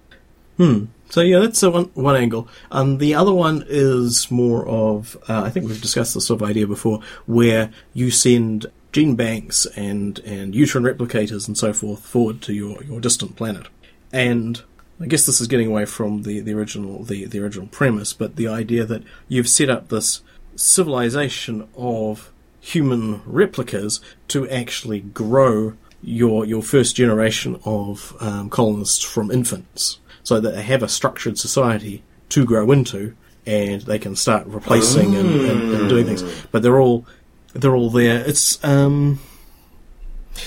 So 1.11 1.21
yeah, 1.21 1.41
that's 1.41 1.61
one 1.63 1.91
one 1.95 2.17
angle. 2.17 2.49
Um, 2.71 2.99
the 2.99 3.15
other 3.15 3.33
one 3.35 3.65
is 3.69 4.31
more 4.31 4.67
of 4.67 5.17
uh, 5.29 5.43
I 5.43 5.51
think 5.51 5.67
we've 5.67 5.81
discussed 5.81 6.15
this 6.15 6.27
sort 6.27 6.41
of 6.41 6.49
idea 6.49 6.67
before, 6.67 7.01
where 7.27 7.71
you 7.93 8.11
send 8.11 8.67
gene 8.93 9.15
banks 9.15 9.67
and 9.77 10.19
and 10.21 10.55
uterine 10.55 10.85
replicators 10.85 11.49
and 11.49 11.59
so 11.59 11.73
forth 11.73 12.01
forward 12.05 12.41
to 12.43 12.55
your 12.55 12.83
your 12.85 13.01
distant 13.01 13.37
planet, 13.37 13.67
and 14.11 14.63
I 15.01 15.07
guess 15.07 15.27
this 15.27 15.41
is 15.41 15.49
getting 15.49 15.69
away 15.69 15.85
from 15.85 16.23
the, 16.23 16.41
the 16.41 16.55
original 16.55 17.03
the, 17.03 17.27
the 17.27 17.41
original 17.41 17.67
premise, 17.67 18.13
but 18.13 18.37
the 18.37 18.49
idea 18.49 18.85
that 18.85 19.03
you've 19.29 19.49
set 19.49 19.69
up 19.69 19.89
this 19.89 20.23
civilization 20.63 21.69
of 21.77 22.33
human 22.61 23.21
replicas 23.27 24.01
to 24.29 24.49
actually 24.49 25.01
grow 25.01 25.75
your 26.03 26.45
your 26.45 26.63
first 26.63 26.97
generation 26.97 27.61
of 27.65 28.17
um, 28.21 28.49
colonists 28.49 29.03
from 29.03 29.31
infants, 29.31 29.99
so 30.23 30.41
that 30.41 30.55
they 30.55 30.63
have 30.63 30.83
a 30.83 30.89
structured 30.89 31.39
society 31.39 32.03
to 32.29 32.45
grow 32.45 32.71
into, 32.71 33.15
and 33.47 33.83
they 33.83 33.99
can 33.99 34.17
start 34.17 34.47
replacing 34.47 35.15
and, 35.15 35.29
and, 35.43 35.75
and 35.75 35.89
doing 35.89 36.07
things. 36.07 36.23
But 36.51 36.63
they're 36.63 36.81
all 36.81 37.07
they're 37.55 37.77
all 37.77 37.91
there. 37.91 38.25
It's 38.27 38.63
um, 38.65 39.21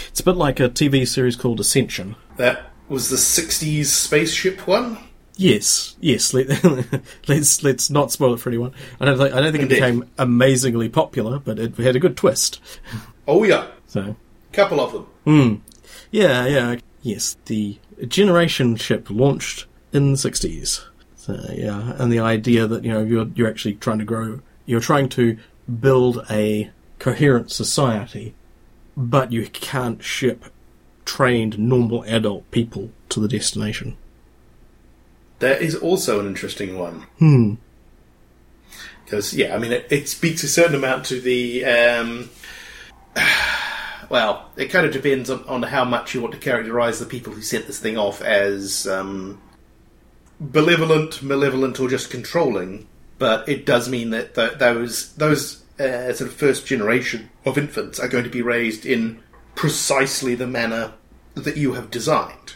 it's 0.08 0.20
a 0.20 0.24
bit 0.24 0.36
like 0.36 0.60
a 0.60 0.70
TV 0.70 1.08
series 1.08 1.36
called 1.36 1.60
Ascension. 1.60 2.16
That 2.38 2.72
was 2.90 3.10
the 3.10 3.18
'60s 3.18 3.86
spaceship 3.86 4.68
one. 4.68 4.98
Yes, 5.38 5.96
yes. 6.00 6.34
Let, 6.34 6.48
let's 7.28 7.64
let's 7.64 7.90
not 7.90 8.12
spoil 8.12 8.34
it 8.36 8.40
for 8.40 8.50
anyone. 8.50 8.72
I 9.00 9.06
don't 9.06 9.18
think 9.18 9.34
I 9.34 9.42
don't 9.42 9.52
think 9.52 9.64
Indeed. 9.64 9.78
it 9.78 9.82
became 9.82 10.10
amazingly 10.18 10.90
popular, 10.90 11.40
but 11.40 11.60
it 11.60 11.76
had 11.78 11.96
a 11.96 12.00
good 12.00 12.16
twist. 12.18 12.60
Oh 13.28 13.44
yeah, 13.44 13.68
So 13.88 14.16
couple 14.54 14.80
of 14.80 14.94
them. 14.94 15.08
Hmm. 15.26 15.56
yeah, 16.12 16.46
yeah, 16.46 16.76
yes. 17.02 17.36
The 17.46 17.78
generation 18.08 18.78
ship 18.78 19.10
launched 19.10 19.66
in 19.92 20.12
the 20.14 20.18
sixties. 20.18 20.86
So 21.18 21.38
yeah, 21.54 21.94
and 21.98 22.12
the 22.12 22.20
idea 22.20 22.68
that 22.68 22.84
you 22.86 22.92
know 22.92 23.04
you're 23.04 23.28
you're 23.36 23.50
actually 23.50 23.76
trying 23.76 24.00
to 24.00 24.06
grow, 24.06 24.40
you're 24.66 24.80
trying 24.80 25.10
to 25.10 25.38
build 25.82 26.26
a 26.30 26.72
coherent 27.00 27.52
society, 27.52 28.36
but 28.96 29.32
you 29.34 29.48
can't 29.48 30.02
ship 30.04 30.46
trained 31.04 31.60
normal 31.60 32.04
adult 32.06 32.50
people 32.52 32.92
to 33.10 33.20
the 33.20 33.28
destination. 33.28 33.98
That 35.46 35.62
is 35.62 35.76
also 35.76 36.20
an 36.20 36.26
interesting 36.26 36.76
one. 36.76 37.06
Hmm. 37.20 37.54
Because 39.04 39.32
yeah, 39.36 39.54
I 39.54 39.60
mean, 39.60 39.72
it, 39.72 39.86
it 39.92 40.10
speaks 40.10 40.44
a 40.44 40.48
certain 40.48 40.74
amount 40.74 41.06
to 41.06 41.22
the. 41.22 41.64
Um, 41.66 42.32
well, 44.10 44.50
it 44.58 44.72
kind 44.72 44.88
of 44.88 44.92
depends 44.92 45.30
on, 45.30 45.44
on 45.44 45.62
how 45.62 45.86
much 45.86 46.16
you 46.16 46.22
want 46.22 46.34
to 46.34 46.40
characterize 46.40 46.98
the 46.98 47.06
people 47.06 47.32
who 47.32 47.44
sent 47.44 47.68
this 47.68 47.80
thing 47.80 47.96
off 47.96 48.24
as 48.24 48.88
um, 48.88 49.40
benevolent, 50.40 51.22
malevolent, 51.22 51.80
or 51.80 51.90
just 51.90 52.10
controlling. 52.10 52.88
But 53.20 53.48
it 53.48 53.68
does 53.68 53.88
mean 53.88 54.10
that 54.10 54.34
th- 54.34 54.58
those 54.58 55.14
those 55.14 55.62
uh, 55.80 56.12
sort 56.12 56.32
of 56.32 56.34
first 56.34 56.66
generation 56.66 57.30
of 57.46 57.60
infants 57.60 58.00
are 58.00 58.08
going 58.08 58.24
to 58.24 58.32
be 58.32 58.42
raised 58.42 58.84
in 58.84 59.22
precisely 59.54 60.34
the 60.34 60.48
manner 60.48 60.94
that 61.36 61.56
you 61.56 61.74
have 61.74 61.92
designed. 61.92 62.56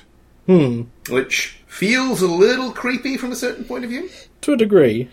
Which 1.08 1.59
feels 1.70 2.22
a 2.22 2.28
little 2.28 2.72
creepy 2.72 3.16
from 3.16 3.32
a 3.32 3.36
certain 3.36 3.64
point 3.64 3.84
of 3.86 3.90
view. 3.90 4.10
To 4.42 4.54
a 4.54 4.58
degree, 4.58 5.08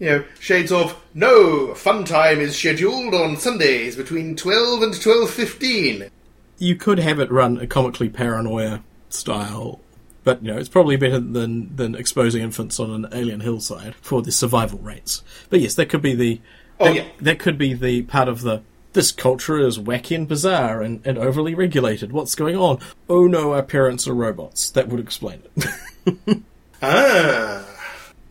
You 0.00 0.06
know, 0.08 0.24
shades 0.40 0.72
of 0.72 0.96
no 1.14 1.74
fun 1.74 2.04
time 2.04 2.40
is 2.40 2.56
scheduled 2.56 3.14
on 3.14 3.36
Sundays 3.36 3.94
between 3.96 4.34
twelve 4.34 4.82
and 4.82 4.98
twelve 5.00 5.30
fifteen. 5.30 6.10
you 6.58 6.74
could 6.74 6.98
have 6.98 7.20
it 7.20 7.30
run 7.30 7.58
a 7.58 7.66
comically 7.66 8.08
paranoia 8.08 8.82
style, 9.10 9.80
but 10.24 10.42
you 10.42 10.50
know 10.52 10.58
it's 10.58 10.68
probably 10.68 10.96
better 10.96 11.20
than 11.20 11.74
than 11.76 11.94
exposing 11.94 12.42
infants 12.42 12.80
on 12.80 12.90
an 12.90 13.08
alien 13.12 13.40
hillside 13.40 13.94
for 13.96 14.22
the 14.22 14.32
survival 14.32 14.78
rates. 14.78 15.22
But 15.50 15.60
yes, 15.60 15.74
that 15.74 15.88
could 15.90 16.02
be 16.02 16.14
the 16.14 16.40
Oh, 16.82 16.86
that, 16.86 16.94
yeah. 16.94 17.04
that 17.20 17.38
could 17.38 17.58
be 17.58 17.74
the 17.74 18.02
part 18.02 18.26
of 18.28 18.40
the 18.40 18.62
this 18.94 19.12
culture 19.12 19.58
is 19.58 19.78
wacky 19.78 20.16
and 20.16 20.26
bizarre 20.26 20.80
and, 20.82 21.00
and 21.06 21.16
overly 21.18 21.54
regulated. 21.54 22.10
What's 22.10 22.34
going 22.34 22.56
on? 22.56 22.78
Oh 23.08 23.26
no, 23.26 23.52
our 23.52 23.62
parents 23.62 24.08
are 24.08 24.14
robots. 24.14 24.70
That 24.70 24.88
would 24.88 24.98
explain 24.98 25.42
it. 25.56 25.66
Ah, 26.82 27.62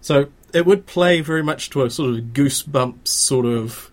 So 0.01 0.27
it 0.53 0.65
would 0.65 0.88
play 0.88 1.21
very 1.21 1.43
much 1.43 1.69
to 1.71 1.84
a 1.84 1.89
sort 1.89 2.15
of 2.15 2.25
goosebumps 2.34 3.08
sort 3.08 3.45
of. 3.45 3.91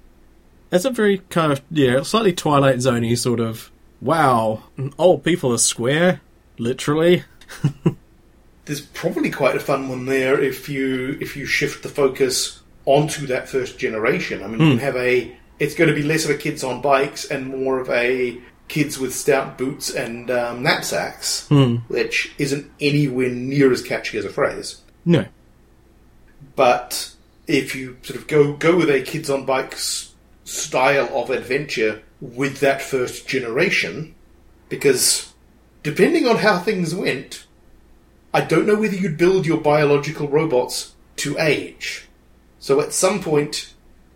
It's 0.73 0.85
a 0.85 0.91
very 0.91 1.19
kind 1.29 1.53
of 1.53 1.61
yeah, 1.71 2.03
slightly 2.03 2.33
Twilight 2.33 2.77
Zoney 2.77 3.17
sort 3.19 3.41
of. 3.41 3.71
Wow, 4.01 4.65
old 4.99 5.25
people 5.25 5.53
are 5.53 5.59
square, 5.59 6.21
literally. 6.59 7.25
there's 8.65 8.81
probably 8.81 9.31
quite 9.31 9.57
a 9.57 9.61
fun 9.61 9.89
one 9.89 10.07
there 10.07 10.41
if 10.41 10.69
you 10.69 11.17
if 11.21 11.37
you 11.37 11.47
shift 11.47 11.83
the 11.83 11.89
focus 11.89 12.63
onto 12.85 13.27
that 13.27 13.49
first 13.49 13.79
generation. 13.79 14.43
I 14.43 14.47
mean, 14.47 14.61
you 14.61 14.71
can 14.71 14.79
have 14.79 14.97
a. 14.97 15.37
It's 15.59 15.75
going 15.75 15.89
to 15.89 15.95
be 15.95 16.03
less 16.03 16.25
of 16.25 16.31
a 16.31 16.35
kids 16.35 16.63
on 16.65 16.83
bikes 16.83 17.25
and 17.27 17.49
more 17.49 17.81
of 17.81 17.89
a 17.91 18.39
kids 18.69 18.99
with 18.99 19.15
stout 19.15 19.57
boots 19.57 19.91
and 19.95 20.31
um, 20.31 20.63
knapsacks, 20.63 21.47
Hmm. 21.49 21.77
which 21.89 22.35
isn't 22.39 22.71
anywhere 22.81 23.29
near 23.29 23.73
as 23.73 23.83
catchy 23.83 24.19
as 24.19 24.25
a 24.25 24.31
phrase. 24.31 24.81
No. 25.05 25.27
But 26.55 27.13
if 27.47 27.75
you 27.75 27.97
sort 28.03 28.19
of 28.19 28.27
go 28.27 28.55
go 28.55 28.77
with 28.77 28.91
a 28.91 29.03
kids 29.03 29.31
on 29.31 29.45
bikes 29.47 30.15
style 30.45 31.09
of 31.17 31.31
adventure 31.31 32.03
with 32.21 32.61
that 32.61 32.83
first 32.83 33.29
generation, 33.29 34.15
because 34.69 35.33
depending 35.83 36.27
on 36.27 36.37
how 36.39 36.59
things 36.59 36.95
went, 36.95 37.47
I 38.35 38.41
don't 38.41 38.67
know 38.67 38.77
whether 38.77 38.97
you'd 38.97 39.19
build 39.19 39.47
your 39.47 39.61
biological 39.61 40.29
robots 40.29 40.95
to 41.17 41.39
age. 41.39 42.09
So 42.59 42.81
at 42.81 42.93
some 42.93 43.21
point, 43.23 43.73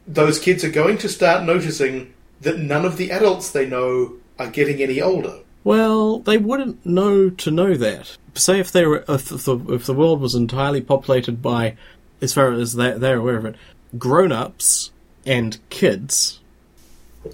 those 0.06 0.38
kids 0.38 0.64
are 0.64 0.70
going 0.70 0.98
to 0.98 1.08
start 1.08 1.44
noticing 1.44 2.12
that 2.40 2.58
none 2.58 2.84
of 2.84 2.96
the 2.96 3.10
adults 3.12 3.50
they 3.52 3.66
know 3.66 4.14
are 4.40 4.50
getting 4.50 4.82
any 4.82 5.00
older. 5.00 5.38
Well, 5.62 6.18
they 6.20 6.38
wouldn't 6.38 6.84
know 6.84 7.30
to 7.30 7.50
know 7.50 7.74
that. 7.74 8.16
Say 8.34 8.58
if 8.58 8.72
they 8.72 8.86
were, 8.86 9.04
if 9.08 9.28
the, 9.28 9.56
if 9.68 9.86
the 9.86 9.94
world 9.94 10.20
was 10.20 10.34
entirely 10.34 10.80
populated 10.80 11.42
by, 11.42 11.76
as 12.22 12.32
far 12.32 12.50
as 12.52 12.74
they're, 12.74 12.98
they're 12.98 13.18
aware 13.18 13.36
of 13.36 13.44
it, 13.44 13.56
grown-ups 13.98 14.90
and 15.26 15.58
kids. 15.68 16.40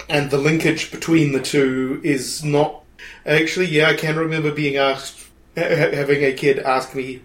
and 0.08 0.30
the 0.30 0.38
linkage 0.38 0.90
between 0.90 1.30
the 1.32 1.40
two 1.40 2.00
is 2.02 2.42
not 2.42 2.82
actually 3.24 3.66
yeah 3.66 3.88
i 3.88 3.94
can 3.94 4.16
remember 4.16 4.50
being 4.50 4.76
asked 4.76 5.28
ha- 5.56 5.62
ha- 5.68 5.94
having 5.94 6.24
a 6.24 6.32
kid 6.32 6.58
ask 6.58 6.92
me 6.96 7.22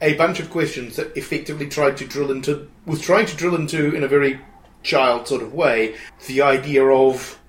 a 0.00 0.14
bunch 0.14 0.38
of 0.38 0.48
questions 0.50 0.94
that 0.94 1.16
effectively 1.16 1.68
tried 1.68 1.96
to 1.96 2.06
drill 2.06 2.30
into 2.30 2.68
was 2.86 3.00
trying 3.00 3.26
to 3.26 3.34
drill 3.36 3.56
into 3.56 3.92
in 3.96 4.04
a 4.04 4.08
very 4.08 4.38
child 4.84 5.26
sort 5.26 5.42
of 5.42 5.52
way 5.52 5.96
the 6.28 6.40
idea 6.40 6.84
of 6.84 7.40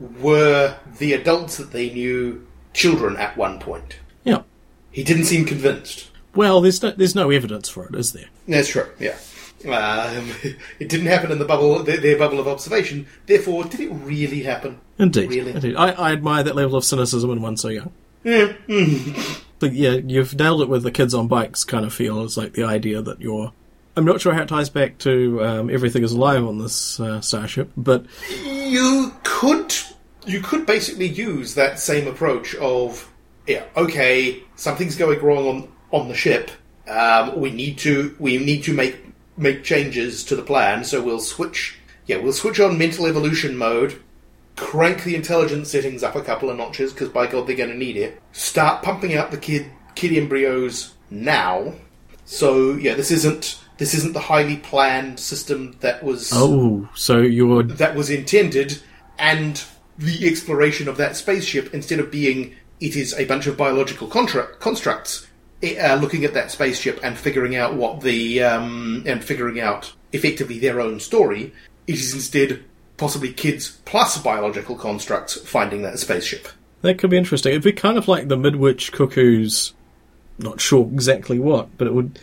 were 0.00 0.76
the 0.98 1.12
adults 1.12 1.56
that 1.56 1.72
they 1.72 1.90
knew 1.90 2.46
children 2.72 3.16
at 3.16 3.36
one 3.36 3.58
point 3.58 3.96
Yeah. 4.24 4.42
he 4.90 5.04
didn't 5.04 5.24
seem 5.24 5.44
convinced 5.44 6.10
Well, 6.34 6.60
there's 6.60 6.82
no, 6.82 6.90
there's 6.90 7.14
no 7.14 7.30
evidence 7.30 7.68
for 7.68 7.86
it, 7.86 7.94
is 7.94 8.12
there? 8.12 8.26
that's 8.48 8.68
true 8.68 8.88
yeah 8.98 9.16
um, 9.66 10.30
it 10.78 10.88
didn't 10.88 11.06
happen 11.06 11.30
in 11.32 11.38
the 11.38 11.44
bubble 11.44 11.82
their, 11.82 11.96
their 11.98 12.18
bubble 12.18 12.38
of 12.40 12.46
observation 12.48 13.06
therefore 13.26 13.64
did 13.64 13.80
it 13.80 13.90
really 13.90 14.42
happen 14.42 14.80
Indeed. 14.98 15.28
Really? 15.30 15.52
Indeed. 15.52 15.74
I, 15.76 15.90
I 15.90 16.12
admire 16.12 16.44
that 16.44 16.54
level 16.54 16.76
of 16.76 16.84
cynicism 16.84 17.28
in 17.32 17.42
one 17.42 17.56
so 17.56 17.68
young. 17.68 17.92
yeah. 18.22 18.52
mm. 18.68 19.40
But 19.58 19.72
yeah, 19.72 19.92
you've 19.92 20.38
nailed 20.38 20.60
it 20.62 20.68
with 20.68 20.82
the 20.84 20.90
kids 20.92 21.14
on 21.14 21.26
bikes 21.26 21.64
kind 21.64 21.84
of 21.86 21.92
feel. 21.94 22.22
It's 22.24 22.36
like 22.36 22.52
the 22.52 22.64
idea 22.64 23.00
that 23.02 23.20
you're. 23.20 23.52
I'm 23.96 24.04
not 24.04 24.20
sure 24.20 24.34
how 24.34 24.42
it 24.42 24.48
ties 24.48 24.70
back 24.70 24.98
to 24.98 25.44
um, 25.44 25.70
everything 25.70 26.02
is 26.02 26.12
alive 26.12 26.44
on 26.44 26.58
this 26.58 26.98
uh, 26.98 27.20
starship, 27.20 27.70
but 27.76 28.06
you 28.44 29.12
could 29.22 29.74
you 30.26 30.40
could 30.40 30.66
basically 30.66 31.06
use 31.06 31.54
that 31.54 31.78
same 31.78 32.08
approach 32.08 32.54
of 32.56 33.10
yeah 33.46 33.64
okay 33.76 34.42
something's 34.56 34.96
going 34.96 35.20
wrong 35.20 35.46
on 35.46 35.72
on 35.92 36.08
the 36.08 36.14
ship. 36.14 36.50
Um, 36.88 37.38
we 37.38 37.50
need 37.50 37.78
to 37.78 38.16
we 38.18 38.38
need 38.38 38.64
to 38.64 38.74
make 38.74 38.98
make 39.36 39.64
changes 39.64 40.24
to 40.24 40.36
the 40.36 40.42
plan 40.42 40.84
so 40.84 41.02
we'll 41.02 41.20
switch 41.20 41.78
yeah 42.06 42.16
we'll 42.18 42.32
switch 42.32 42.60
on 42.60 42.78
mental 42.78 43.06
evolution 43.06 43.56
mode 43.56 44.00
crank 44.56 45.02
the 45.02 45.16
intelligence 45.16 45.70
settings 45.70 46.04
up 46.04 46.14
a 46.14 46.22
couple 46.22 46.50
of 46.50 46.56
notches 46.56 46.92
because 46.92 47.08
by 47.08 47.26
god 47.26 47.46
they're 47.46 47.56
going 47.56 47.70
to 47.70 47.76
need 47.76 47.96
it. 47.96 48.20
Start 48.32 48.82
pumping 48.82 49.14
out 49.14 49.30
the 49.30 49.38
kid 49.38 49.66
kid 49.94 50.16
embryos 50.16 50.94
now. 51.10 51.74
So 52.24 52.74
yeah 52.74 52.94
this 52.94 53.10
isn't 53.10 53.60
this 53.78 53.94
isn't 53.94 54.12
the 54.12 54.20
highly 54.20 54.56
planned 54.56 55.18
system 55.18 55.76
that 55.80 56.02
was 56.02 56.30
oh, 56.32 56.88
so 56.94 57.20
you're 57.20 57.62
that 57.62 57.94
was 57.94 58.10
intended 58.10 58.80
and 59.18 59.64
the 59.98 60.26
exploration 60.26 60.88
of 60.88 60.96
that 60.96 61.16
spaceship 61.16 61.72
instead 61.72 62.00
of 62.00 62.10
being 62.10 62.54
it 62.80 62.96
is 62.96 63.14
a 63.14 63.24
bunch 63.24 63.46
of 63.46 63.56
biological 63.56 64.08
contra- 64.08 64.54
constructs 64.56 65.26
eh, 65.62 65.76
uh, 65.78 65.96
looking 65.96 66.24
at 66.24 66.34
that 66.34 66.50
spaceship 66.50 66.98
and 67.02 67.16
figuring 67.16 67.56
out 67.56 67.74
what 67.74 68.00
the 68.00 68.42
um, 68.42 69.02
and 69.06 69.24
figuring 69.24 69.60
out 69.60 69.92
effectively 70.12 70.58
their 70.58 70.80
own 70.80 70.98
story 70.98 71.52
it 71.86 71.94
is 71.94 72.14
instead 72.14 72.64
possibly 72.96 73.32
kids 73.32 73.80
plus 73.84 74.18
biological 74.22 74.76
constructs 74.76 75.34
finding 75.48 75.82
that 75.82 75.98
spaceship 75.98 76.48
That 76.84 76.98
could 76.98 77.08
be 77.08 77.16
interesting. 77.16 77.52
It'd 77.52 77.62
be 77.62 77.72
kind 77.72 77.96
of 77.96 78.08
like 78.08 78.28
the 78.28 78.36
Midwich 78.36 78.92
Cuckoos. 78.92 79.72
Not 80.38 80.60
sure 80.60 80.84
exactly 80.84 81.38
what, 81.38 81.78
but 81.78 81.86
it 81.86 81.94
would. 81.94 82.18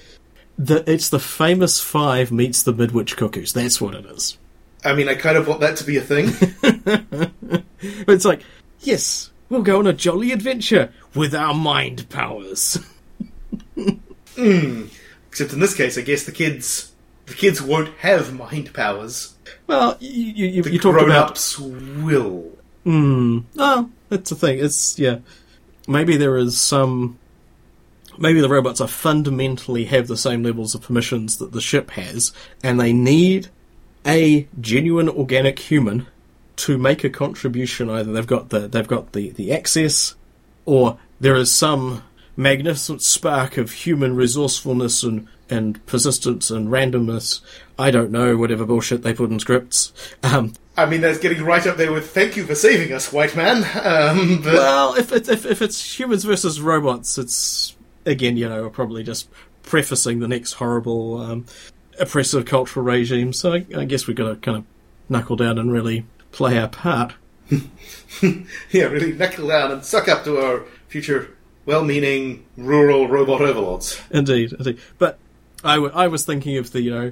The, 0.66 0.84
it's 0.92 1.10
the 1.10 1.20
famous 1.20 1.80
five 1.80 2.32
meets 2.32 2.64
the 2.64 2.74
Midwich 2.74 3.16
Cuckoos. 3.18 3.54
That's 3.54 3.80
what 3.82 3.96
it 3.96 4.06
is. 4.06 4.38
i 4.84 4.94
mean 4.94 5.08
i 5.10 5.16
kind 5.16 5.38
of 5.38 5.48
want 5.48 5.62
that 5.62 5.78
to 5.78 5.84
be 5.84 5.98
a 5.98 6.02
thing 6.02 6.28
But 8.06 8.14
it's 8.14 8.26
like, 8.26 8.42
yes, 8.82 9.32
we'll 9.50 9.64
go 9.64 9.80
on 9.80 9.88
a 9.88 9.94
jolly 9.94 10.32
adventure 10.32 10.92
with 11.16 11.34
our 11.34 11.54
mind 11.54 12.08
powers. 12.10 12.78
except 13.78 15.54
in 15.54 15.60
this 15.60 15.76
case 15.76 15.98
i 15.98 16.02
guess 16.02 16.24
the 16.26 16.32
kids 16.32 16.92
the 17.26 17.34
kids 17.34 17.62
won't 17.62 17.90
have 18.00 18.34
mind 18.34 18.74
powers 18.74 19.36
Well, 19.68 19.98
you 20.00 20.10
you, 20.12 20.46
you, 20.48 20.64
the 20.64 20.72
you 20.72 20.80
talked 20.80 21.02
about 21.02 21.06
grown-ups 21.06 21.60
will 21.60 22.52
Hmm. 22.84 23.40
Oh, 23.58 23.90
that's 24.10 24.32
the 24.32 24.36
thing. 24.36 24.58
It's 24.58 24.98
yeah. 24.98 25.20
Maybe 25.88 26.18
there 26.18 26.36
is 26.36 26.60
some. 26.60 27.20
Maybe 28.18 28.42
the 28.42 28.50
robots 28.50 28.82
are 28.82 28.88
fundamentally 28.88 29.86
have 29.86 30.08
the 30.08 30.18
same 30.18 30.44
levels 30.44 30.76
of 30.76 30.82
permissions 30.82 31.38
that 31.38 31.52
the 31.52 31.62
ship 31.62 31.92
has, 31.92 32.32
and 32.64 32.80
they 32.80 32.94
need 32.94 33.50
a 34.06 34.48
genuine 34.60 35.10
organic 35.10 35.60
human 35.60 36.08
to 36.58 36.78
make 36.78 37.04
a 37.04 37.10
contribution. 37.10 37.90
Either 37.90 38.12
they've 38.12 38.28
got 38.28 38.50
the 38.50 38.68
they've 38.68 38.88
got 38.88 39.14
the 39.14 39.32
the 39.32 39.52
access, 39.54 40.16
or 40.66 40.98
there 41.20 41.36
is 41.36 41.54
some 41.54 42.04
magnificent 42.38 43.02
spark 43.02 43.58
of 43.58 43.72
human 43.72 44.16
resourcefulness 44.16 45.04
and 45.04 45.28
and 45.50 45.86
persistence 45.86 46.50
and 46.50 46.70
randomness. 46.70 47.42
I 47.78 47.92
don't 47.92 48.12
know 48.12 48.38
whatever 48.38 48.66
bullshit 48.66 49.04
they 49.04 49.14
put 49.14 49.32
in 49.32 49.40
scripts. 49.40 49.92
Um, 50.24 50.54
I 50.78 50.86
mean, 50.86 51.02
that's 51.02 51.20
getting 51.20 51.44
right 51.44 51.66
up 51.68 51.78
there 51.78 51.92
with 51.92 52.10
"Thank 52.12 52.38
you 52.38 52.46
for 52.46 52.56
saving 52.56 52.94
us, 52.94 53.12
white 53.12 53.36
man." 53.36 53.64
Um, 53.84 54.42
but 54.44 54.54
Well, 54.54 54.96
if 54.96 55.12
if, 55.12 55.46
if 55.46 55.62
it's 55.62 56.00
humans 56.00 56.24
versus 56.24 56.62
robots, 56.62 57.18
it's 57.18 57.76
again, 58.06 58.38
you 58.38 58.48
know, 58.50 58.64
we're 58.64 58.70
probably 58.70 59.04
just 59.04 59.30
prefacing 59.64 60.20
the 60.20 60.28
next 60.28 60.54
horrible 60.54 61.20
um, 61.20 61.46
oppressive 62.00 62.46
cultural 62.46 62.86
regime. 62.86 63.34
So 63.34 63.54
I, 63.54 63.66
I 63.78 63.86
guess 63.86 64.08
we've 64.08 64.18
got 64.18 64.30
to 64.30 64.36
kind 64.38 64.58
of 64.58 64.64
knuckle 65.10 65.36
down 65.36 65.58
and 65.58 65.72
really 65.72 66.06
play 66.32 66.58
our 66.58 66.68
part. 66.70 67.14
yeah, 68.72 68.86
really 68.86 69.14
knuckle 69.14 69.48
down 69.48 69.72
and 69.72 69.84
suck 69.84 70.08
up 70.08 70.24
to 70.24 70.38
our 70.40 70.66
future 70.88 71.36
well-meaning 71.66 72.46
rural 72.58 73.08
robot 73.08 73.42
overlords. 73.42 74.02
Indeed, 74.10 74.54
indeed. 74.54 74.80
But 74.98 75.20
I, 75.64 75.76
w- 75.76 75.94
I 75.94 76.08
was 76.08 76.26
thinking 76.26 76.58
of 76.58 76.72
the 76.72 76.82
you 76.82 76.92
know, 76.92 77.12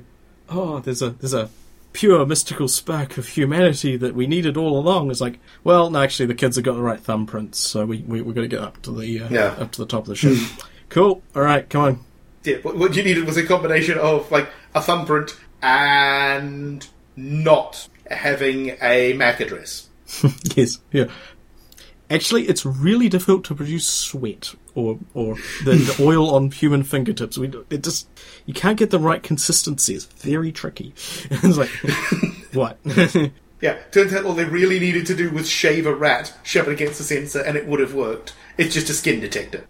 oh, 0.50 0.80
there's 0.80 1.02
a 1.02 1.12
there's 1.12 1.34
a 1.34 1.50
pure 1.94 2.26
mystical 2.26 2.68
spark 2.68 3.18
of 3.18 3.28
humanity 3.28 3.98
that 3.98 4.16
we 4.16 4.28
needed 4.28 4.56
all 4.58 4.78
along. 4.80 5.12
It's 5.12 5.22
like, 5.22 5.40
well, 5.64 5.90
no, 5.90 6.02
actually, 6.02 6.28
the 6.28 6.36
kids 6.36 6.56
have 6.56 6.66
got 6.66 6.74
the 6.76 6.82
right 6.82 7.02
thumbprints, 7.04 7.56
so 7.56 7.86
we 7.86 8.00
we 8.00 8.22
we 8.22 8.34
got 8.34 8.42
to 8.42 8.48
get 8.48 8.60
up 8.62 8.82
to 8.84 8.92
the 8.98 9.22
uh, 9.24 9.28
Yeah. 9.30 9.56
up 9.60 9.72
to 9.74 9.82
the 9.82 9.88
top 9.88 10.02
of 10.04 10.08
the 10.08 10.16
ship. 10.16 10.38
cool. 10.90 11.24
All 11.36 11.42
right, 11.42 11.70
come 11.70 11.82
on. 11.82 12.06
Yeah, 12.44 12.58
what, 12.58 12.78
what 12.78 12.96
you 12.96 13.04
needed 13.04 13.26
was 13.26 13.38
a 13.38 13.46
combination 13.46 13.98
of 13.98 14.32
like 14.32 14.50
a 14.74 14.82
thumbprint 14.82 15.38
and 15.62 16.86
not 17.16 17.88
having 18.10 18.78
a 18.82 19.14
MAC 19.14 19.42
address. 19.42 19.90
yes, 20.56 20.80
yeah. 20.92 21.06
Actually, 22.10 22.48
it's 22.48 22.66
really 22.66 23.08
difficult 23.08 23.44
to 23.46 23.54
produce 23.54 23.86
sweat 23.86 24.56
or 24.74 24.98
or 25.14 25.36
the, 25.64 25.74
the 25.76 25.98
oil 26.04 26.34
on 26.34 26.50
human 26.50 26.84
fingertips. 26.84 27.38
We 27.38 27.52
it 27.70 27.84
just 27.84 28.08
you 28.46 28.54
can't 28.54 28.78
get 28.78 28.90
the 28.90 29.00
right 29.00 29.22
consistency. 29.22 29.94
It's 29.94 30.06
very 30.06 30.52
tricky. 30.52 30.94
it's 31.30 31.58
like 31.58 31.70
what? 32.54 32.80
Yeah, 33.62 33.78
turns 33.92 34.14
out 34.14 34.26
all 34.26 34.34
they 34.34 34.46
really 34.46 34.80
needed 34.80 35.06
to 35.08 35.16
do 35.16 35.30
was 35.30 35.50
shave 35.50 35.86
a 35.86 35.94
rat, 35.94 36.34
shove 36.44 36.70
it 36.70 36.72
against 36.72 36.98
the 36.98 37.04
sensor, 37.04 37.42
and 37.42 37.58
it 37.58 37.68
would 37.68 37.82
have 37.82 37.94
worked. 37.94 38.34
It's 38.58 38.74
just 38.74 38.90
a 38.90 38.94
skin 38.94 39.20
detector. 39.20 39.66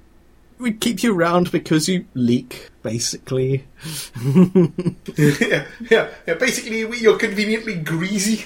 We 0.60 0.72
keep 0.74 1.02
you 1.04 1.16
around 1.16 1.52
because 1.52 1.88
you 1.90 2.06
leak, 2.14 2.70
basically. 2.84 3.66
yeah, 4.26 5.66
yeah, 5.90 6.10
yeah. 6.28 6.34
Basically, 6.36 6.86
we- 6.86 7.00
you're 7.00 7.18
conveniently 7.18 7.76
greasy. 7.76 8.46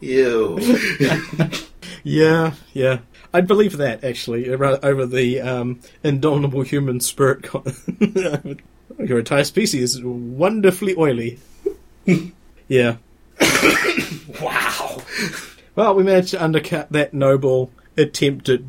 Ew. 0.00 0.58
Yeah, 2.06 2.52
yeah. 2.74 2.98
I'd 3.32 3.46
believe 3.46 3.78
that 3.78 4.04
actually 4.04 4.50
over 4.50 4.78
over 4.82 5.06
the 5.06 5.40
um, 5.40 5.80
indomitable 6.02 6.60
human 6.60 7.00
spirit. 7.00 7.44
Con- 7.44 7.64
Your 8.98 9.20
entire 9.20 9.44
species 9.44 9.94
is 9.96 10.02
wonderfully 10.04 10.94
oily. 10.98 11.38
yeah. 12.68 12.96
wow. 14.40 14.98
Well, 15.74 15.94
we 15.94 16.02
managed 16.02 16.32
to 16.32 16.44
undercut 16.44 16.92
that 16.92 17.14
noble 17.14 17.70
attempt 17.96 18.50
at 18.50 18.60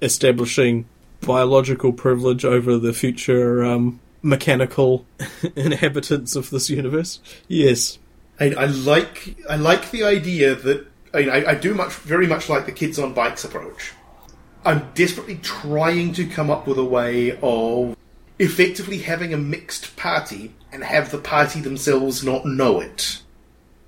establishing 0.00 0.86
biological 1.20 1.92
privilege 1.92 2.44
over 2.44 2.78
the 2.78 2.92
future 2.92 3.64
um, 3.64 4.00
mechanical 4.22 5.06
inhabitants 5.56 6.36
of 6.36 6.50
this 6.50 6.70
universe. 6.70 7.20
Yes. 7.48 7.98
I, 8.38 8.52
I 8.52 8.64
like 8.66 9.36
I 9.48 9.56
like 9.56 9.90
the 9.90 10.04
idea 10.04 10.54
that 10.54 10.86
I, 11.12 11.18
mean, 11.18 11.30
I, 11.30 11.50
I 11.50 11.54
do 11.54 11.74
much, 11.74 11.92
very 11.92 12.26
much 12.26 12.48
like 12.48 12.66
the 12.66 12.72
kids 12.72 12.98
on 12.98 13.12
bikes 13.12 13.44
approach. 13.44 13.92
I'm 14.64 14.90
desperately 14.94 15.36
trying 15.36 16.12
to 16.14 16.26
come 16.26 16.50
up 16.50 16.66
with 16.66 16.78
a 16.78 16.84
way 16.84 17.38
of 17.42 17.96
effectively 18.38 18.98
having 18.98 19.34
a 19.34 19.38
mixed 19.38 19.96
party 19.96 20.54
and 20.72 20.84
have 20.84 21.10
the 21.10 21.18
party 21.18 21.60
themselves 21.60 22.22
not 22.22 22.44
know 22.46 22.80
it. 22.80 23.22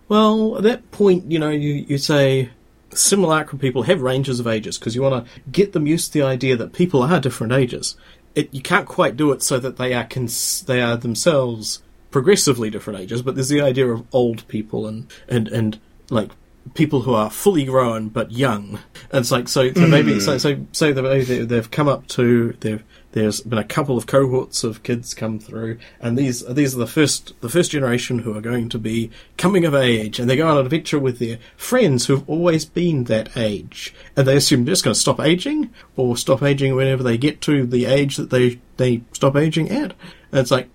Well, 0.08 0.58
at 0.58 0.62
that 0.64 0.90
point, 0.90 1.30
you 1.30 1.38
know, 1.38 1.50
you, 1.50 1.72
you 1.72 1.98
say 1.98 2.50
simulacrum 2.94 3.58
people 3.58 3.82
have 3.84 4.02
ranges 4.02 4.38
of 4.40 4.46
ages 4.46 4.78
because 4.78 4.94
you 4.94 5.02
want 5.02 5.24
to 5.26 5.40
get 5.50 5.72
them 5.72 5.86
used 5.86 6.12
to 6.12 6.18
the 6.18 6.24
idea 6.26 6.56
that 6.56 6.72
people 6.72 7.02
are 7.02 7.20
different 7.20 7.52
ages. 7.52 7.96
It, 8.34 8.52
you 8.52 8.62
can't 8.62 8.86
quite 8.86 9.16
do 9.16 9.32
it 9.32 9.42
so 9.42 9.58
that 9.58 9.76
they 9.76 9.92
are 9.94 10.04
cons- 10.04 10.62
they 10.62 10.80
are 10.80 10.96
themselves 10.96 11.82
progressively 12.10 12.70
different 12.70 13.00
ages, 13.00 13.22
but 13.22 13.34
there's 13.34 13.48
the 13.48 13.60
idea 13.60 13.88
of 13.88 14.06
old 14.12 14.46
people 14.48 14.86
and 14.86 15.10
and 15.28 15.48
and 15.48 15.80
like 16.10 16.30
people 16.74 17.02
who 17.02 17.14
are 17.14 17.30
fully 17.30 17.64
grown 17.64 18.08
but 18.08 18.30
young. 18.32 18.78
And 19.10 19.20
it's 19.20 19.30
like 19.30 19.48
so, 19.48 19.72
so 19.72 19.86
maybe 19.86 20.20
so 20.20 20.36
mm. 20.36 20.40
so 20.40 20.64
so 20.72 21.02
maybe 21.02 21.24
they- 21.24 21.44
they've 21.44 21.70
come 21.70 21.88
up 21.88 22.06
to 22.08 22.52
they've 22.60 22.82
there's 23.12 23.40
been 23.42 23.58
a 23.58 23.64
couple 23.64 23.96
of 23.96 24.06
cohorts 24.06 24.64
of 24.64 24.82
kids 24.82 25.14
come 25.14 25.38
through, 25.38 25.78
and 26.00 26.18
these 26.18 26.44
these 26.46 26.74
are 26.74 26.78
the 26.78 26.86
first 26.86 27.38
the 27.40 27.48
first 27.48 27.70
generation 27.70 28.20
who 28.20 28.36
are 28.36 28.40
going 28.40 28.68
to 28.70 28.78
be 28.78 29.10
coming 29.36 29.64
of 29.64 29.74
age, 29.74 30.18
and 30.18 30.28
they 30.28 30.36
go 30.36 30.48
on 30.48 30.56
an 30.56 30.64
adventure 30.64 30.98
with 30.98 31.18
their 31.18 31.38
friends 31.56 32.06
who've 32.06 32.28
always 32.28 32.64
been 32.64 33.04
that 33.04 33.36
age, 33.36 33.94
and 34.16 34.26
they 34.26 34.36
assume 34.36 34.64
they're 34.64 34.72
just 34.72 34.84
going 34.84 34.94
to 34.94 35.00
stop 35.00 35.20
aging 35.20 35.70
or 35.96 36.16
stop 36.16 36.42
aging 36.42 36.74
whenever 36.74 37.02
they 37.02 37.18
get 37.18 37.40
to 37.42 37.66
the 37.66 37.84
age 37.84 38.16
that 38.16 38.30
they 38.30 38.58
they 38.78 39.02
stop 39.12 39.36
aging 39.36 39.70
at. 39.70 39.92
And 40.30 40.40
it's 40.40 40.50
like, 40.50 40.68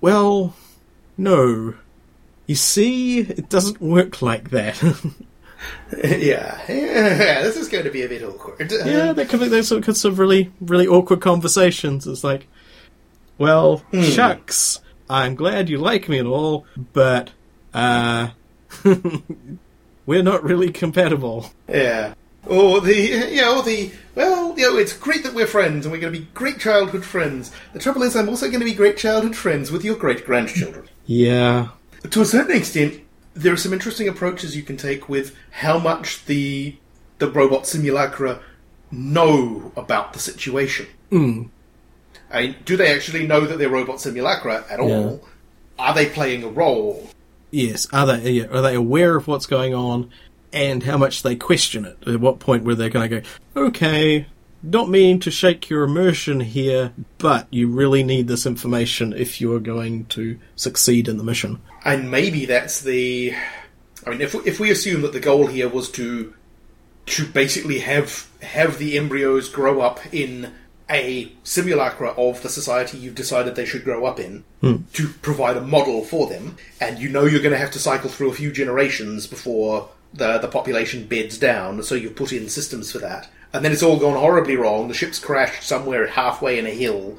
well, 0.00 0.56
no. 1.16 1.74
You 2.46 2.56
see, 2.56 3.20
it 3.20 3.48
doesn't 3.48 3.80
work 3.80 4.20
like 4.20 4.50
that. 4.50 4.82
yeah. 6.04 6.60
yeah, 6.68 7.42
this 7.42 7.56
is 7.56 7.68
going 7.68 7.84
to 7.84 7.90
be 7.90 8.02
a 8.02 8.08
bit 8.08 8.22
awkward. 8.22 8.70
yeah, 8.84 9.12
there 9.12 9.26
could 9.26 9.40
be 9.40 9.48
those 9.48 9.68
sort 9.68 9.86
of 9.88 9.96
some 9.96 10.16
really, 10.16 10.50
really 10.60 10.86
awkward 10.86 11.20
conversations. 11.20 12.06
It's 12.06 12.24
like, 12.24 12.46
well, 13.38 13.82
shucks, 13.92 14.80
I'm 15.10 15.34
glad 15.34 15.68
you 15.68 15.78
like 15.78 16.08
me 16.08 16.18
and 16.18 16.28
all, 16.28 16.66
but, 16.92 17.30
uh, 17.74 18.30
we're 20.06 20.22
not 20.22 20.44
really 20.44 20.70
compatible. 20.70 21.50
Yeah. 21.68 22.14
Or 22.46 22.80
the, 22.80 23.28
yeah, 23.30 23.56
or 23.56 23.62
the, 23.62 23.92
well, 24.14 24.58
you 24.58 24.70
know, 24.70 24.76
it's 24.76 24.92
great 24.92 25.22
that 25.22 25.34
we're 25.34 25.46
friends 25.46 25.86
and 25.86 25.92
we're 25.92 26.00
going 26.00 26.12
to 26.12 26.18
be 26.18 26.26
great 26.34 26.58
childhood 26.58 27.04
friends. 27.04 27.52
The 27.72 27.78
trouble 27.78 28.02
is, 28.02 28.16
I'm 28.16 28.28
also 28.28 28.48
going 28.48 28.60
to 28.60 28.66
be 28.66 28.74
great 28.74 28.96
childhood 28.96 29.36
friends 29.36 29.70
with 29.70 29.84
your 29.84 29.96
great 29.96 30.26
grandchildren. 30.26 30.88
Yeah. 31.06 31.68
to 32.10 32.20
a 32.20 32.24
certain 32.24 32.56
extent, 32.56 33.00
there 33.34 33.52
are 33.52 33.58
some 33.58 33.72
interesting 33.72 34.08
approaches 34.08 34.56
you 34.56 34.62
can 34.62 34.76
take 34.76 35.08
with 35.08 35.36
how 35.50 35.78
much 35.78 36.24
the 36.26 36.76
the 37.18 37.30
robot 37.30 37.66
simulacra 37.66 38.40
know 38.90 39.72
about 39.76 40.12
the 40.12 40.18
situation. 40.18 40.86
Mm. 41.10 41.48
I 42.30 42.42
mean, 42.42 42.56
do 42.64 42.76
they 42.76 42.94
actually 42.94 43.26
know 43.26 43.42
that 43.42 43.58
they're 43.58 43.68
robot 43.68 44.00
simulacra 44.00 44.64
at 44.68 44.80
all? 44.80 45.22
Are 45.78 45.94
they 45.94 46.06
playing 46.06 46.42
a 46.42 46.48
role? 46.48 47.10
Yes. 47.50 47.86
Are 47.92 48.06
they, 48.06 48.40
are 48.40 48.62
they 48.62 48.74
aware 48.74 49.16
of 49.16 49.28
what's 49.28 49.46
going 49.46 49.74
on 49.74 50.10
and 50.52 50.82
how 50.82 50.96
much 50.96 51.22
they 51.22 51.36
question 51.36 51.84
it? 51.84 51.96
At 52.06 52.20
what 52.20 52.38
point 52.38 52.64
where 52.64 52.74
they're 52.74 52.88
going 52.88 53.08
to 53.08 53.20
go, 53.20 53.28
okay, 53.66 54.26
not 54.62 54.88
meaning 54.88 55.18
to 55.20 55.30
shake 55.30 55.68
your 55.68 55.84
immersion 55.84 56.40
here, 56.40 56.92
but 57.18 57.46
you 57.50 57.68
really 57.68 58.02
need 58.02 58.28
this 58.28 58.46
information 58.46 59.12
if 59.12 59.40
you 59.40 59.52
are 59.54 59.60
going 59.60 60.04
to 60.06 60.38
succeed 60.56 61.08
in 61.08 61.16
the 61.16 61.24
mission. 61.24 61.60
And 61.84 62.10
maybe 62.10 62.46
that's 62.46 62.80
the. 62.80 63.34
I 64.06 64.10
mean, 64.10 64.20
if 64.20 64.34
if 64.46 64.60
we 64.60 64.70
assume 64.70 65.02
that 65.02 65.12
the 65.12 65.20
goal 65.20 65.46
here 65.46 65.68
was 65.68 65.90
to 65.92 66.34
to 67.06 67.26
basically 67.26 67.80
have 67.80 68.28
have 68.42 68.78
the 68.78 68.96
embryos 68.96 69.48
grow 69.48 69.80
up 69.80 70.00
in 70.14 70.52
a 70.90 71.32
simulacra 71.42 72.10
of 72.10 72.42
the 72.42 72.48
society 72.48 72.98
you've 72.98 73.14
decided 73.14 73.54
they 73.54 73.64
should 73.64 73.84
grow 73.84 74.04
up 74.04 74.20
in 74.20 74.44
hmm. 74.60 74.76
to 74.92 75.08
provide 75.08 75.56
a 75.56 75.60
model 75.60 76.04
for 76.04 76.26
them, 76.28 76.56
and 76.80 76.98
you 76.98 77.08
know 77.08 77.24
you're 77.24 77.40
going 77.40 77.52
to 77.52 77.58
have 77.58 77.70
to 77.70 77.78
cycle 77.78 78.10
through 78.10 78.30
a 78.30 78.34
few 78.34 78.52
generations 78.52 79.26
before 79.26 79.88
the 80.12 80.38
the 80.38 80.48
population 80.48 81.06
beds 81.06 81.38
down, 81.38 81.82
so 81.82 81.94
you've 81.94 82.16
put 82.16 82.32
in 82.32 82.48
systems 82.48 82.92
for 82.92 82.98
that. 82.98 83.28
And 83.52 83.64
then 83.64 83.72
it's 83.72 83.82
all 83.82 83.98
gone 83.98 84.16
horribly 84.16 84.56
wrong. 84.56 84.88
The 84.88 84.94
ship's 84.94 85.18
crashed 85.18 85.62
somewhere 85.62 86.06
halfway 86.06 86.58
in 86.58 86.66
a 86.66 86.70
hill, 86.70 87.18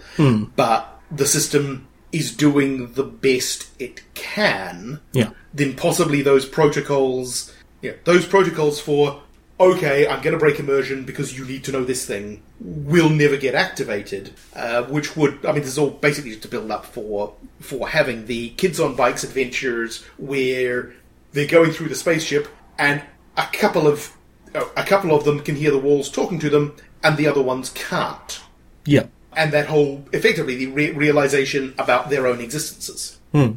but 0.56 1.00
the 1.12 1.26
system 1.28 1.88
is 2.12 2.36
doing 2.36 2.94
the 2.94 3.04
best 3.04 3.68
it 3.80 4.02
can 4.14 5.00
Yeah. 5.14 5.30
then 5.54 5.76
possibly 5.76 6.22
those 6.22 6.46
protocols, 6.46 7.52
yeah, 7.82 7.94
those 8.04 8.26
protocols 8.26 8.80
for 8.80 9.22
okay, 9.60 10.08
I'm 10.08 10.22
going 10.22 10.34
to 10.34 10.40
break 10.40 10.60
immersion 10.60 11.06
because 11.06 11.38
you 11.38 11.46
need 11.46 11.64
to 11.66 11.72
know 11.72 11.84
this 11.86 12.06
thing 12.06 12.42
will 12.60 13.10
never 13.10 13.38
get 13.38 13.56
activated. 13.56 14.32
Uh, 14.56 14.84
which 14.84 15.16
would, 15.16 15.46
I 15.46 15.52
mean, 15.54 15.62
this 15.62 15.70
is 15.72 15.78
all 15.78 15.92
basically 15.92 16.32
just 16.32 16.42
to 16.44 16.48
build 16.50 16.70
up 16.72 16.86
for 16.86 17.34
for 17.60 17.88
having 17.88 18.26
the 18.26 18.50
kids 18.50 18.80
on 18.80 18.96
bikes 18.96 19.24
adventures 19.24 20.04
where 20.18 20.94
they're 21.32 21.48
going 21.48 21.72
through 21.72 21.90
the 21.90 21.96
spaceship 21.96 22.48
and 22.78 23.02
a 23.38 23.46
couple 23.54 23.88
of 23.88 24.12
a 24.54 24.84
couple 24.84 25.16
of 25.16 25.26
them 25.26 25.40
can 25.40 25.56
hear 25.56 25.72
the 25.72 25.80
walls 25.80 26.10
talking 26.10 26.40
to 26.40 26.50
them 26.50 26.76
and 27.04 27.18
the 27.18 27.28
other 27.28 27.42
ones 27.42 27.70
can't. 27.72 28.42
Yeah. 28.86 29.08
And 29.36 29.52
that 29.52 29.68
whole, 29.68 30.06
effectively, 30.14 30.56
the 30.56 30.68
re- 30.68 30.92
realization 30.92 31.74
about 31.78 32.10
their 32.10 32.28
own 32.28 32.40
existences 32.40 33.20
hmm. 33.32 33.54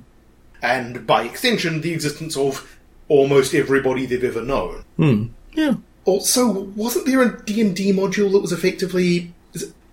and 0.62 1.06
by 1.06 1.24
extension, 1.24 1.82
the 1.82 1.92
existence 1.92 2.36
of 2.36 2.78
almost 3.08 3.54
everybody 3.54 4.06
they've 4.06 4.24
ever 4.24 4.42
known. 4.42 4.84
Hmm. 4.96 5.26
Yeah. 5.52 5.74
Also, 6.04 6.50
wasn't 6.50 7.06
there 7.06 7.22
a 7.22 7.42
D&D 7.42 7.92
module 7.92 8.32
that 8.32 8.40
was 8.40 8.52
effectively 8.52 9.32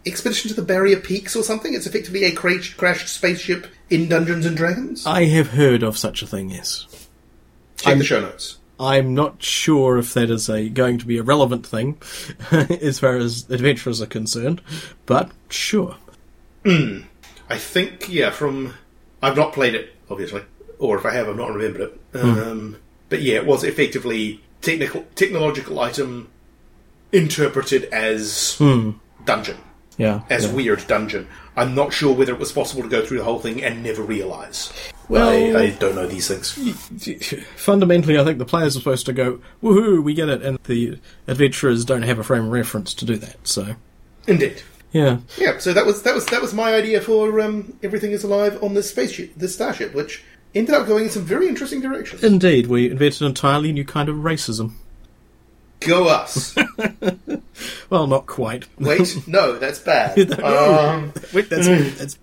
Expedition 0.05 0.49
to 0.49 0.55
the 0.55 0.61
Barrier 0.61 0.97
Peaks 0.97 1.35
or 1.35 1.43
something? 1.43 1.73
It's 1.73 1.87
effectively 1.87 2.25
a 2.25 2.33
cra- 2.33 2.59
crashed 2.75 3.07
spaceship 3.07 3.67
in 3.89 4.09
Dungeons 4.09 4.45
and 4.45 4.57
Dragons. 4.57 5.05
I 5.05 5.25
have 5.25 5.51
heard 5.51 5.81
of 5.81 5.97
such 5.97 6.21
a 6.21 6.27
thing, 6.27 6.49
yes. 6.49 6.87
Check 7.77 7.97
the 7.97 8.03
show 8.03 8.19
notes. 8.19 8.57
I'm 8.83 9.13
not 9.13 9.41
sure 9.41 9.97
if 9.97 10.13
that 10.13 10.29
is 10.29 10.49
a 10.49 10.69
going 10.69 10.97
to 10.99 11.05
be 11.05 11.17
a 11.17 11.23
relevant 11.23 11.65
thing 11.65 11.97
as 12.51 12.99
far 12.99 13.15
as 13.15 13.49
adventurers 13.49 14.01
are 14.01 14.07
concerned, 14.07 14.61
but 15.05 15.31
sure. 15.49 15.95
Hmm. 16.65 16.99
I 17.49 17.57
think, 17.57 18.09
yeah, 18.09 18.31
from 18.31 18.73
I've 19.21 19.37
not 19.37 19.53
played 19.53 19.75
it, 19.75 19.95
obviously, 20.09 20.43
or 20.79 20.97
if 20.97 21.05
I 21.05 21.13
have, 21.13 21.29
I've 21.29 21.37
not 21.37 21.53
remembered 21.53 21.81
it. 21.81 22.01
Hmm. 22.13 22.39
Um, 22.39 22.77
but 23.09 23.21
yeah, 23.21 23.35
it 23.35 23.45
was 23.45 23.63
effectively 23.63 24.41
technical 24.61 25.05
technological 25.15 25.79
item 25.79 26.29
interpreted 27.11 27.85
as 27.85 28.55
hmm. 28.57 28.91
dungeon, 29.25 29.57
Yeah. 29.97 30.21
as 30.29 30.45
yeah. 30.45 30.53
weird 30.53 30.87
dungeon. 30.87 31.27
I'm 31.55 31.75
not 31.75 31.93
sure 31.93 32.13
whether 32.15 32.33
it 32.33 32.39
was 32.39 32.51
possible 32.51 32.83
to 32.83 32.89
go 32.89 33.05
through 33.05 33.19
the 33.19 33.23
whole 33.23 33.39
thing 33.39 33.63
and 33.63 33.83
never 33.83 34.01
realise. 34.01 34.73
Well- 35.09 35.29
I, 35.57 35.59
I 35.63 35.69
don't 35.71 35.95
know 35.95 36.07
these 36.07 36.27
things. 36.27 36.51
Fundamentally, 37.55 38.17
I 38.17 38.23
think 38.23 38.39
the 38.39 38.45
players 38.45 38.75
are 38.75 38.79
supposed 38.79 39.05
to 39.07 39.13
go, 39.13 39.39
woohoo, 39.61 40.01
we 40.03 40.13
get 40.13 40.29
it, 40.29 40.41
and 40.41 40.57
the 40.63 40.99
adventurers 41.27 41.85
don't 41.85 42.03
have 42.03 42.19
a 42.19 42.23
frame 42.23 42.45
of 42.45 42.51
reference 42.51 42.93
to 42.95 43.05
do 43.05 43.17
that, 43.17 43.47
so. 43.47 43.75
Indeed. 44.27 44.61
Yeah. 44.91 45.17
Yeah, 45.37 45.57
so 45.57 45.73
that 45.73 45.85
was 45.87 46.03
that 46.03 46.13
was 46.13 46.25
that 46.27 46.41
was 46.41 46.53
my 46.53 46.75
idea 46.75 47.01
for 47.01 47.41
um, 47.41 47.77
everything 47.81 48.11
is 48.11 48.23
alive 48.23 48.63
on 48.63 48.75
this 48.75 48.91
spaceship, 48.91 49.33
this 49.35 49.55
starship, 49.55 49.93
which 49.95 50.23
ended 50.53 50.75
up 50.75 50.85
going 50.87 51.05
in 51.05 51.09
some 51.09 51.23
very 51.23 51.47
interesting 51.47 51.81
directions. 51.81 52.23
Indeed, 52.23 52.67
we 52.67 52.91
invented 52.91 53.21
an 53.21 53.27
entirely 53.29 53.73
new 53.73 53.83
kind 53.85 54.07
of 54.07 54.17
racism. 54.17 54.73
Go 55.85 56.07
us! 56.07 56.55
Well, 57.89 58.07
not 58.07 58.25
quite. 58.25 58.65
Wait, 58.79 59.15
no, 59.27 59.59
that's 59.59 59.77
bad. 59.79 60.17
No. 60.39 60.79
Um, 60.89 61.13
Wait, 61.33 61.49
that's, 61.49 61.67
that's 61.97 62.17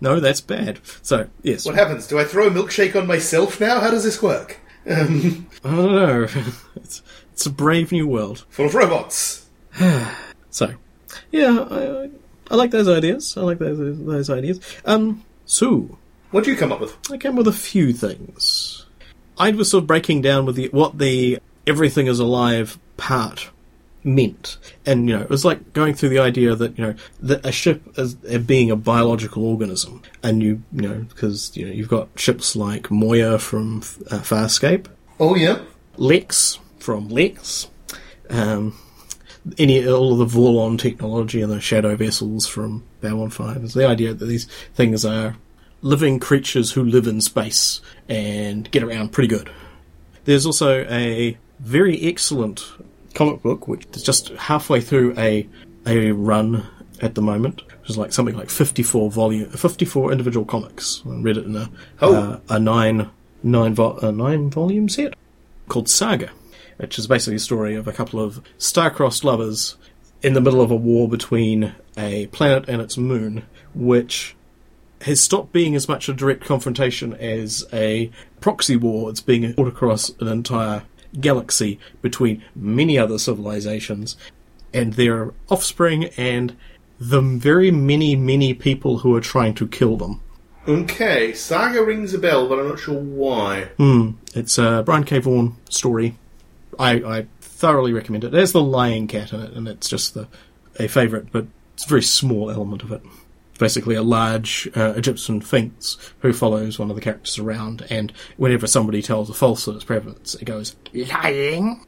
no, 0.00 0.18
that's 0.20 0.40
bad. 0.40 0.80
So 1.02 1.28
yes, 1.42 1.66
what 1.66 1.74
happens? 1.74 2.06
Do 2.06 2.18
I 2.18 2.24
throw 2.24 2.46
a 2.46 2.50
milkshake 2.50 2.96
on 2.96 3.06
myself 3.06 3.60
now? 3.60 3.80
How 3.80 3.90
does 3.90 4.04
this 4.04 4.22
work? 4.22 4.58
Um, 4.88 5.46
I 5.62 5.76
don't 5.76 5.92
know. 5.94 6.26
It's 6.76 7.02
it's 7.32 7.44
a 7.44 7.50
brave 7.50 7.92
new 7.92 8.06
world. 8.08 8.46
full 8.48 8.66
of 8.66 8.74
robots. 8.74 9.46
So 10.52 10.72
yeah, 11.30 11.66
I, 11.70 12.04
I, 12.04 12.10
I 12.50 12.54
like 12.56 12.70
those 12.72 12.88
ideas. 12.88 13.36
I 13.36 13.42
like 13.42 13.58
those 13.58 13.78
those 14.04 14.30
ideas. 14.30 14.58
Um, 14.84 15.22
so 15.44 15.98
What 16.32 16.44
do 16.44 16.50
you 16.50 16.56
come 16.56 16.72
up 16.72 16.80
with? 16.80 16.96
I 17.12 17.18
came 17.18 17.32
up 17.32 17.38
with 17.38 17.48
a 17.48 17.52
few 17.52 17.92
things. 17.92 18.86
I 19.38 19.50
was 19.52 19.70
sort 19.70 19.84
of 19.84 19.86
breaking 19.86 20.22
down 20.22 20.46
with 20.46 20.56
the 20.56 20.68
what 20.72 20.98
the 20.98 21.38
everything 21.66 22.06
is 22.06 22.18
alive 22.18 22.78
part 22.96 23.50
meant, 24.02 24.56
and 24.86 25.08
you 25.08 25.16
know, 25.16 25.22
it 25.22 25.30
was 25.30 25.44
like 25.44 25.72
going 25.72 25.94
through 25.94 26.08
the 26.08 26.18
idea 26.18 26.54
that 26.54 26.78
you 26.78 26.84
know 26.84 26.94
that 27.20 27.44
a 27.44 27.52
ship 27.52 27.82
is 27.98 28.16
uh, 28.30 28.38
being 28.38 28.70
a 28.70 28.76
biological 28.76 29.44
organism, 29.44 30.02
and 30.22 30.42
you 30.42 30.62
you 30.72 30.82
know 30.82 31.06
because 31.08 31.56
you 31.56 31.66
know 31.66 31.72
you've 31.72 31.88
got 31.88 32.08
ships 32.16 32.56
like 32.56 32.90
Moya 32.90 33.38
from 33.38 33.78
uh, 34.10 34.20
Farscape, 34.20 34.86
Oh 35.18 35.34
yeah, 35.34 35.60
Lexx 35.96 36.58
from 36.78 37.08
Lexx, 37.08 37.68
um, 38.30 38.78
any 39.58 39.86
all 39.86 40.12
of 40.12 40.18
the 40.18 40.38
Vorlon 40.38 40.78
technology 40.78 41.42
and 41.42 41.52
the 41.52 41.60
shadow 41.60 41.94
vessels 41.96 42.46
from 42.46 42.84
Babylon 43.00 43.30
Five. 43.30 43.62
Is 43.64 43.74
the 43.74 43.86
idea 43.86 44.14
that 44.14 44.24
these 44.24 44.46
things 44.74 45.04
are 45.04 45.36
living 45.82 46.18
creatures 46.18 46.72
who 46.72 46.84
live 46.84 47.06
in 47.06 47.20
space 47.20 47.80
and 48.08 48.70
get 48.70 48.82
around 48.82 49.12
pretty 49.12 49.28
good. 49.28 49.50
There's 50.24 50.44
also 50.44 50.84
a 50.90 51.38
very 51.60 52.00
excellent 52.02 52.64
comic 53.14 53.42
book, 53.42 53.68
which 53.68 53.84
is 53.92 54.02
just 54.02 54.28
halfway 54.30 54.80
through 54.80 55.14
a 55.18 55.48
a 55.86 56.12
run 56.12 56.66
at 57.00 57.14
the 57.14 57.22
moment, 57.22 57.62
which 57.80 57.90
is 57.90 57.98
like 57.98 58.12
something 58.12 58.36
like 58.36 58.50
fifty 58.50 58.82
four 58.82 59.10
volume, 59.10 59.48
fifty 59.50 59.84
four 59.84 60.12
individual 60.12 60.44
comics. 60.46 61.02
I 61.06 61.16
read 61.16 61.36
it 61.36 61.46
in 61.46 61.56
a 61.56 61.70
Oh. 62.00 62.14
uh, 62.14 62.40
a 62.48 62.58
nine 62.58 63.10
nine 63.42 63.74
vo- 63.74 63.96
a 63.98 64.12
nine 64.12 64.50
volume 64.50 64.88
set 64.88 65.14
called 65.68 65.88
Saga, 65.88 66.30
which 66.76 66.98
is 66.98 67.06
basically 67.06 67.36
a 67.36 67.40
story 67.40 67.74
of 67.74 67.88
a 67.88 67.92
couple 67.92 68.20
of 68.20 68.40
star-crossed 68.58 69.24
lovers 69.24 69.76
in 70.22 70.34
the 70.34 70.40
middle 70.40 70.60
of 70.60 70.70
a 70.70 70.76
war 70.76 71.08
between 71.08 71.72
a 71.96 72.26
planet 72.28 72.68
and 72.68 72.82
its 72.82 72.98
moon, 72.98 73.44
which 73.74 74.36
has 75.02 75.18
stopped 75.18 75.50
being 75.50 75.74
as 75.74 75.88
much 75.88 76.10
a 76.10 76.12
direct 76.12 76.44
confrontation 76.44 77.14
as 77.14 77.64
a 77.72 78.10
proxy 78.42 78.76
war. 78.76 79.08
It's 79.08 79.22
being 79.22 79.54
fought 79.54 79.68
across 79.68 80.10
an 80.20 80.28
entire 80.28 80.82
galaxy 81.18 81.78
between 82.02 82.42
many 82.54 82.98
other 82.98 83.18
civilizations 83.18 84.16
and 84.72 84.94
their 84.94 85.32
offspring 85.48 86.04
and 86.16 86.56
the 86.98 87.20
very 87.20 87.70
many, 87.70 88.14
many 88.14 88.54
people 88.54 88.98
who 88.98 89.14
are 89.16 89.20
trying 89.20 89.54
to 89.54 89.66
kill 89.66 89.96
them. 89.96 90.20
Okay, 90.68 91.32
Saga 91.32 91.82
rings 91.82 92.12
a 92.12 92.18
bell, 92.18 92.48
but 92.48 92.58
I'm 92.58 92.68
not 92.68 92.78
sure 92.78 93.00
why. 93.00 93.70
Hmm. 93.78 94.10
It's 94.34 94.58
a 94.58 94.82
Brian 94.84 95.04
K. 95.04 95.18
Vaughan 95.18 95.56
story. 95.70 96.16
I, 96.78 96.92
I 97.02 97.26
thoroughly 97.40 97.92
recommend 97.92 98.24
it. 98.24 98.30
There's 98.30 98.52
the 98.52 98.62
lying 98.62 99.06
cat 99.06 99.32
in 99.32 99.40
it, 99.40 99.52
and 99.54 99.66
it's 99.66 99.88
just 99.88 100.14
the, 100.14 100.28
a 100.78 100.86
favourite, 100.86 101.32
but 101.32 101.46
it's 101.74 101.86
a 101.86 101.88
very 101.88 102.02
small 102.02 102.50
element 102.50 102.82
of 102.82 102.92
it. 102.92 103.02
Basically, 103.60 103.94
a 103.94 104.02
large 104.02 104.68
uh, 104.74 104.94
Egyptian 104.96 105.42
sphinx 105.42 105.98
who 106.20 106.32
follows 106.32 106.78
one 106.78 106.88
of 106.88 106.96
the 106.96 107.02
characters 107.02 107.38
around, 107.38 107.86
and 107.90 108.10
whenever 108.38 108.66
somebody 108.66 109.02
tells 109.02 109.28
a 109.28 109.34
falsehood 109.34 109.76
its 109.76 109.84
presence, 109.84 110.34
it 110.34 110.46
goes, 110.46 110.74
lying. 110.94 111.84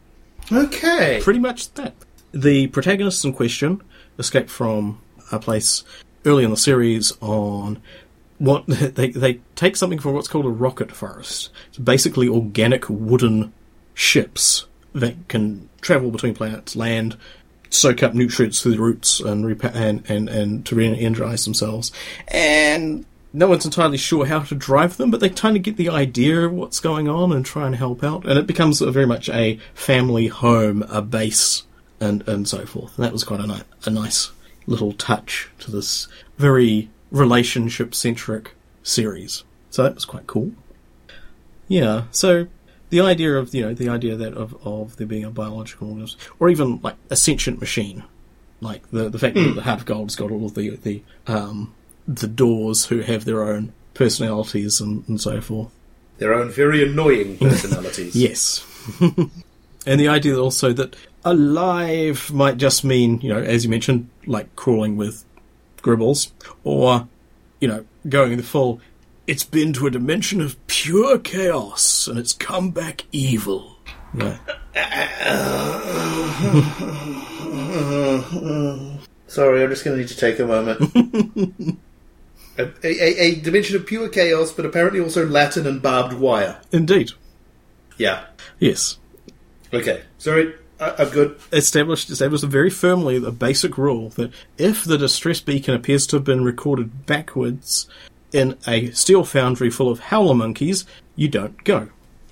Okay. 0.53 1.19
Pretty 1.23 1.41
much 1.41 1.73
that. 1.75 1.95
The 2.33 2.67
protagonists 2.67 3.25
in 3.25 3.33
question 3.33 3.83
escape 4.19 4.51
from 4.51 5.01
a 5.33 5.39
place 5.39 5.83
early 6.27 6.45
in 6.45 6.51
the 6.51 6.57
series 6.59 7.13
on 7.23 7.81
what 8.37 8.65
they 8.67 9.09
they 9.11 9.41
take 9.55 9.77
something 9.77 9.99
from 9.99 10.13
what's 10.13 10.29
called 10.29 10.45
a 10.45 10.51
rocket 10.51 10.93
forest. 10.93 11.51
It's 11.69 11.79
basically 11.79 12.29
organic 12.29 12.89
wooden 12.91 13.53
ships 13.95 14.67
that 14.95 15.29
can 15.29 15.71
travel 15.81 16.11
between 16.11 16.35
planets, 16.35 16.77
land, 16.77 17.17
soak 17.73 18.03
up 18.03 18.15
nutrients 18.15 18.61
through 18.61 18.73
the 18.73 18.81
roots, 18.81 19.21
and 19.21 19.45
repa- 19.45 19.75
and, 19.75 20.09
and 20.11 20.29
and 20.29 20.67
to 20.67 20.75
re-energize 20.75 21.45
themselves. 21.45 21.91
And 22.29 23.05
no 23.33 23.49
one's 23.49 23.65
entirely 23.65 23.97
sure 23.97 24.27
how 24.27 24.41
to 24.41 24.55
drive 24.55 24.99
them, 24.99 25.11
but 25.11 25.21
they 25.21 25.31
kind 25.31 25.57
of 25.57 25.63
get 25.63 25.77
the 25.77 25.89
idea 25.89 26.43
of 26.43 26.53
what's 26.53 26.81
going 26.81 27.09
on 27.09 27.33
and 27.33 27.45
try 27.45 27.67
and 27.67 27.75
help 27.75 28.05
out. 28.05 28.27
And 28.27 28.39
it 28.39 28.47
becomes 28.47 28.81
very 28.81 29.07
much 29.07 29.29
a 29.31 29.59
family 29.75 30.27
home, 30.27 30.83
a 30.83 31.01
base, 31.01 31.65
and 31.99 32.27
and 32.29 32.47
so 32.47 32.67
forth. 32.67 32.97
And 32.97 33.05
that 33.05 33.13
was 33.13 33.25
quite 33.25 33.41
a, 33.41 33.47
ni- 33.47 33.63
a 33.85 33.91
nice 33.91 34.31
little 34.67 34.93
touch 34.93 35.51
to 35.61 35.71
this 35.71 36.09
very 36.39 36.91
relationship 37.11 37.95
centric 37.95 38.55
series. 38.83 39.45
So 39.71 39.83
that 39.83 39.95
was 39.95 40.05
quite 40.05 40.27
cool. 40.27 40.53
Yeah, 41.69 42.05
so 42.11 42.49
the 42.93 43.01
idea 43.01 43.39
of 43.39 43.55
you 43.55 43.63
know 43.63 43.73
the 43.73 43.89
idea 43.89 44.17
that 44.17 44.35
of, 44.35 44.55
of 44.67 44.97
there 44.97 45.07
being 45.07 45.25
a 45.25 45.31
biological 45.31 45.89
organism, 45.89 46.21
or 46.39 46.51
even 46.51 46.79
like 46.83 46.97
a 47.09 47.17
sentient 47.17 47.59
machine, 47.59 48.05
like 48.61 48.89
the 48.91 49.09
the 49.09 49.19
fact 49.19 49.35
that 49.35 49.55
the 49.55 49.63
Heart 49.63 49.81
of 49.81 49.87
Gold's 49.87 50.15
got 50.15 50.31
all 50.31 50.45
of 50.45 50.55
the 50.55 50.77
the 50.77 51.03
um, 51.27 51.75
the 52.07 52.29
doors 52.29 52.85
who 52.85 53.01
have 53.01 53.25
their 53.25 53.43
own 53.43 53.73
personalities 53.95 54.79
and, 54.79 55.09
and 55.09 55.19
so 55.19 55.41
forth. 55.41 55.73
Their 56.19 56.35
own 56.35 56.51
very 56.51 56.87
annoying 56.87 57.39
personalities. 57.41 58.15
Yes. 58.15 58.63
and 59.01 59.99
the 59.99 60.09
idea 60.09 60.39
also 60.39 60.75
that 60.75 60.95
alive 61.25 62.31
might 62.31 62.59
just 62.59 62.85
mean, 62.85 63.23
you 63.23 63.33
know, 63.33 63.41
as 63.41 63.65
you 63.65 63.71
mentioned, 63.71 64.11
like 64.27 64.55
crawling 64.55 64.99
with 64.99 65.25
gribbles, 65.81 66.31
or, 66.63 67.09
you 67.59 67.69
know, 67.69 67.87
going 68.07 68.33
in 68.33 68.37
the 68.37 68.45
full, 68.45 68.81
it's 69.27 69.45
been 69.45 69.73
to 69.75 69.87
a 69.87 69.91
dimension 69.91 70.41
of 70.41 70.65
pure 70.67 71.19
chaos 71.19 72.07
and 72.07 72.19
it's 72.19 72.33
come 72.33 72.71
back 72.71 73.05
evil. 73.13 73.79
Yeah. 74.15 74.39
Sorry, 79.27 79.63
I'm 79.63 79.71
just 79.71 79.85
going 79.85 79.97
to 79.97 80.03
need 80.03 80.09
to 80.09 80.17
take 80.17 80.39
a 80.39 80.47
moment. 80.47 80.95
a, 82.59 82.71
a, 82.85 83.21
a 83.21 83.35
dimension 83.37 83.77
of 83.77 83.87
pure 83.87 84.09
chaos, 84.09 84.53
but 84.53 84.67
apparently 84.67 85.01
also 85.01 85.27
Latin 85.27 85.67
and 85.67 85.81
barbed 85.81 86.15
wire. 86.15 86.61
Indeed. 86.71 87.13
Yeah. 87.97 88.25
Yes. 88.59 88.99
Okay. 89.73 90.03
Sorry, 90.19 90.55
I, 90.79 90.95
I'm 90.99 91.09
good. 91.09 91.39
established 91.53 92.11
established 92.11 92.45
very 92.45 92.71
firmly 92.71 93.19
the 93.19 93.33
basic 93.33 93.79
rule 93.79 94.11
that 94.11 94.33
if 94.59 94.85
the 94.85 94.99
distress 94.99 95.41
beacon 95.41 95.75
appears 95.75 96.07
to 96.09 96.17
have 96.17 96.25
been 96.25 96.45
recorded 96.45 97.07
backwards 97.07 97.89
in 98.33 98.59
a 98.67 98.91
steel 98.91 99.25
foundry 99.25 99.71
full 99.71 99.91
of 99.91 100.01
howler 100.01 100.35
monkeys, 100.35 100.85
you 101.17 101.29
don't 101.29 101.63
go. 101.65 101.89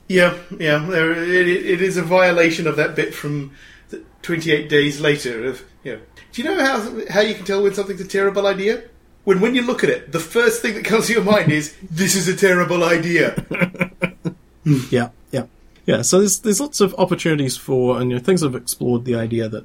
Yeah, 0.08 0.36
yeah. 0.58 0.78
There, 0.78 1.12
it, 1.12 1.48
it 1.48 1.80
is 1.80 1.96
a 1.96 2.02
violation 2.02 2.66
of 2.66 2.76
that 2.76 2.96
bit 2.96 3.14
from 3.14 3.52
the 3.90 4.02
28 4.22 4.68
days 4.68 5.00
later. 5.00 5.46
Of 5.46 5.64
you 5.84 5.94
know, 5.94 6.00
do 6.32 6.42
you 6.42 6.48
know 6.48 6.64
how 6.64 7.06
how 7.10 7.20
you 7.20 7.34
can 7.34 7.44
tell 7.44 7.62
when 7.62 7.74
something's 7.74 8.00
a 8.00 8.08
terrible 8.08 8.46
idea? 8.46 8.82
When 9.24 9.40
when 9.40 9.54
you 9.54 9.62
look 9.62 9.84
at 9.84 9.90
it, 9.90 10.10
the 10.10 10.20
first 10.20 10.62
thing 10.62 10.74
that 10.74 10.84
comes 10.84 11.06
to 11.06 11.12
your 11.12 11.22
mind 11.22 11.52
is 11.52 11.76
this 11.90 12.16
is 12.16 12.26
a 12.28 12.36
terrible 12.36 12.84
idea. 12.84 13.44
Yeah, 14.90 15.08
yeah, 15.30 15.46
yeah. 15.86 16.02
So 16.02 16.18
there's 16.18 16.40
there's 16.40 16.60
lots 16.60 16.80
of 16.80 16.94
opportunities 16.98 17.56
for 17.56 17.98
and 17.98 18.10
you 18.10 18.18
know, 18.18 18.22
things 18.22 18.42
have 18.42 18.54
explored 18.54 19.04
the 19.04 19.14
idea 19.14 19.48
that 19.48 19.64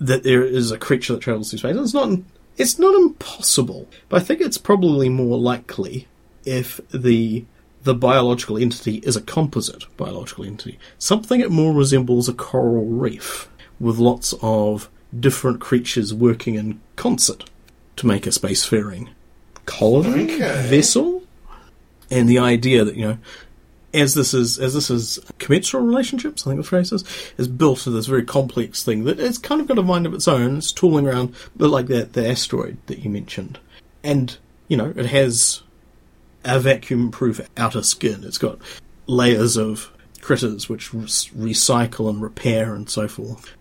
that 0.00 0.22
there 0.22 0.44
is 0.44 0.70
a 0.70 0.78
creature 0.78 1.14
that 1.14 1.22
travels 1.22 1.50
through 1.50 1.60
space. 1.60 1.70
And 1.70 1.80
it's 1.80 1.94
not 1.94 2.18
it's 2.56 2.78
not 2.78 2.94
impossible, 2.94 3.88
but 4.08 4.20
I 4.22 4.24
think 4.24 4.40
it's 4.40 4.58
probably 4.58 5.08
more 5.08 5.38
likely 5.38 6.06
if 6.44 6.80
the 6.92 7.44
the 7.82 7.94
biological 7.94 8.56
entity 8.56 8.96
is 8.98 9.14
a 9.14 9.20
composite 9.20 9.84
biological 9.98 10.44
entity, 10.44 10.78
something 10.98 11.40
that 11.40 11.50
more 11.50 11.74
resembles 11.74 12.28
a 12.30 12.32
coral 12.32 12.86
reef 12.86 13.48
with 13.78 13.98
lots 13.98 14.32
of 14.40 14.88
different 15.18 15.60
creatures 15.60 16.14
working 16.14 16.54
in 16.54 16.80
concert 16.96 17.44
to 17.96 18.06
make 18.06 18.26
a 18.26 18.30
spacefaring 18.30 19.08
colony 19.66 20.24
Okay. 20.34 20.66
vessel. 20.68 21.22
And 22.10 22.26
the 22.28 22.38
idea 22.38 22.84
that 22.84 22.96
you 22.96 23.06
know 23.06 23.18
as 23.94 24.14
this 24.14 24.34
is 24.34 24.58
as 24.58 24.74
this 24.74 24.90
is 24.90 25.18
commensurate 25.38 25.84
relationships, 25.84 26.46
I 26.46 26.50
think 26.50 26.60
the 26.60 26.68
phrase 26.68 26.92
is, 26.92 27.04
is 27.38 27.48
built 27.48 27.80
to 27.80 27.90
this 27.90 28.06
very 28.06 28.24
complex 28.24 28.82
thing 28.82 29.04
that 29.04 29.20
it's 29.20 29.38
kind 29.38 29.60
of 29.60 29.68
got 29.68 29.78
a 29.78 29.82
mind 29.82 30.04
of 30.04 30.14
its 30.14 30.28
own. 30.28 30.58
It's 30.58 30.72
tooling 30.72 31.06
around, 31.06 31.34
but 31.56 31.70
like 31.70 31.86
that 31.86 32.12
the 32.12 32.28
asteroid 32.28 32.76
that 32.86 32.98
you 32.98 33.10
mentioned, 33.10 33.58
and 34.02 34.36
you 34.68 34.76
know 34.76 34.92
it 34.96 35.06
has 35.06 35.62
a 36.44 36.60
vacuum-proof 36.60 37.48
outer 37.56 37.82
skin. 37.82 38.24
It's 38.24 38.38
got 38.38 38.58
layers 39.06 39.56
of 39.56 39.90
critters 40.20 40.68
which 40.68 40.92
re- 40.92 41.04
recycle 41.04 42.10
and 42.10 42.20
repair 42.20 42.74
and 42.74 42.90
so 42.90 43.06
forth. 43.08 43.54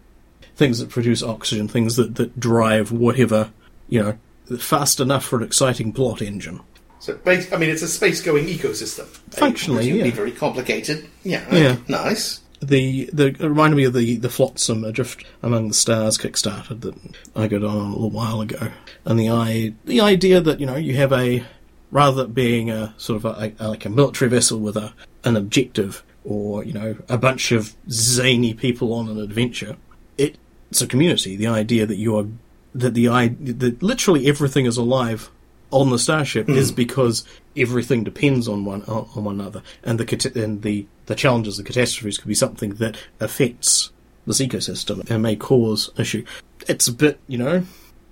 Things 0.55 0.79
that 0.79 0.89
produce 0.89 1.23
oxygen, 1.23 1.67
things 1.67 1.95
that 1.95 2.15
that 2.15 2.39
drive 2.39 2.91
whatever 2.91 3.51
you 3.87 4.01
know 4.01 4.57
fast 4.57 4.99
enough 4.99 5.23
for 5.25 5.37
an 5.37 5.43
exciting 5.43 5.93
plot 5.93 6.21
engine. 6.21 6.59
So, 7.03 7.19
I 7.25 7.57
mean, 7.57 7.69
it's 7.69 7.81
a 7.81 7.87
space-going 7.89 8.45
ecosystem. 8.45 9.07
Functionally, 9.31 9.91
yeah. 9.91 10.09
very 10.11 10.31
complicated. 10.31 11.05
Yeah. 11.23 11.43
Yeah. 11.53 11.75
Nice. 11.89 12.39
the 12.61 13.09
the 13.11 13.25
it 13.27 13.41
reminded 13.41 13.75
me 13.75 13.83
of 13.83 13.91
the 13.91 14.15
the 14.15 14.29
flotsam 14.29 14.85
adrift 14.85 15.25
among 15.41 15.67
the 15.67 15.73
stars 15.73 16.17
kickstarted 16.17 16.79
that 16.79 16.95
I 17.35 17.49
got 17.49 17.61
on 17.61 17.75
a 17.75 17.89
little 17.89 18.09
while 18.09 18.39
ago, 18.39 18.71
and 19.03 19.19
the 19.19 19.29
i 19.29 19.73
the 19.83 19.99
idea 19.99 20.39
that 20.39 20.61
you 20.61 20.65
know 20.65 20.77
you 20.77 20.95
have 20.95 21.11
a 21.11 21.43
rather 21.91 22.23
than 22.23 22.31
being 22.31 22.69
a 22.69 22.93
sort 22.97 23.17
of 23.17 23.25
a, 23.25 23.53
a, 23.59 23.67
like 23.67 23.83
a 23.83 23.89
military 23.89 24.29
vessel 24.29 24.59
with 24.59 24.77
a 24.77 24.93
an 25.25 25.35
objective 25.35 26.05
or 26.23 26.63
you 26.63 26.71
know 26.71 26.95
a 27.09 27.17
bunch 27.17 27.51
of 27.51 27.75
zany 27.89 28.53
people 28.53 28.93
on 28.93 29.09
an 29.09 29.19
adventure, 29.19 29.75
it, 30.17 30.37
it's 30.71 30.81
a 30.81 30.87
community. 30.87 31.35
The 31.35 31.47
idea 31.47 31.85
that 31.85 31.97
you're 31.97 32.29
that 32.73 32.93
the 32.93 33.09
i 33.09 33.27
that 33.27 33.83
literally 33.83 34.25
everything 34.25 34.65
is 34.65 34.77
alive 34.77 35.29
on 35.73 35.89
the 35.89 35.99
starship 35.99 36.47
is 36.47 36.71
because 36.71 37.25
everything 37.57 38.03
depends 38.03 38.47
on 38.47 38.63
one 38.63 38.83
on 38.83 39.09
on 39.15 39.23
one 39.23 39.39
another, 39.39 39.63
and 39.83 39.99
the 39.99 40.31
and 40.35 40.61
the 40.61 40.85
the 41.07 41.15
challenges, 41.15 41.57
the 41.57 41.63
catastrophes, 41.63 42.17
could 42.17 42.27
be 42.27 42.35
something 42.35 42.75
that 42.75 42.97
affects 43.19 43.91
this 44.25 44.39
ecosystem 44.39 45.09
and 45.09 45.21
may 45.23 45.35
cause 45.35 45.89
issue. 45.97 46.23
It's 46.67 46.87
a 46.87 46.93
bit, 46.93 47.19
you 47.27 47.37
know, 47.37 47.65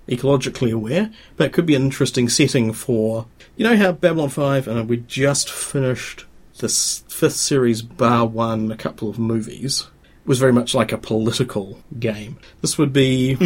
ecologically 0.08 0.72
aware, 0.72 1.10
but 1.36 1.46
it 1.46 1.52
could 1.52 1.64
be 1.64 1.74
an 1.74 1.82
interesting 1.82 2.28
setting 2.28 2.72
for, 2.72 3.26
you 3.56 3.64
know, 3.64 3.76
how 3.76 3.92
Babylon 3.92 4.28
Five, 4.28 4.68
and 4.68 4.88
we 4.88 4.98
just 4.98 5.50
finished 5.50 6.26
this 6.58 7.04
fifth 7.08 7.36
series, 7.36 7.80
bar 7.80 8.26
one, 8.26 8.70
a 8.70 8.76
couple 8.76 9.08
of 9.08 9.18
movies, 9.18 9.86
was 10.26 10.38
very 10.38 10.52
much 10.52 10.74
like 10.74 10.92
a 10.92 10.98
political 10.98 11.80
game. 11.98 12.38
This 12.60 12.76
would 12.76 12.92
be. 12.92 13.38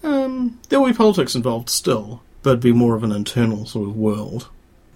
Um, 0.00 0.60
there 0.68 0.80
will 0.80 0.86
be 0.86 0.94
politics 0.94 1.34
involved 1.34 1.68
still, 1.68 2.22
but 2.42 2.60
be 2.60 2.72
more 2.72 2.94
of 2.94 3.04
an 3.04 3.12
internal 3.12 3.66
sort 3.66 3.88
of 3.88 3.96
world. 3.96 4.48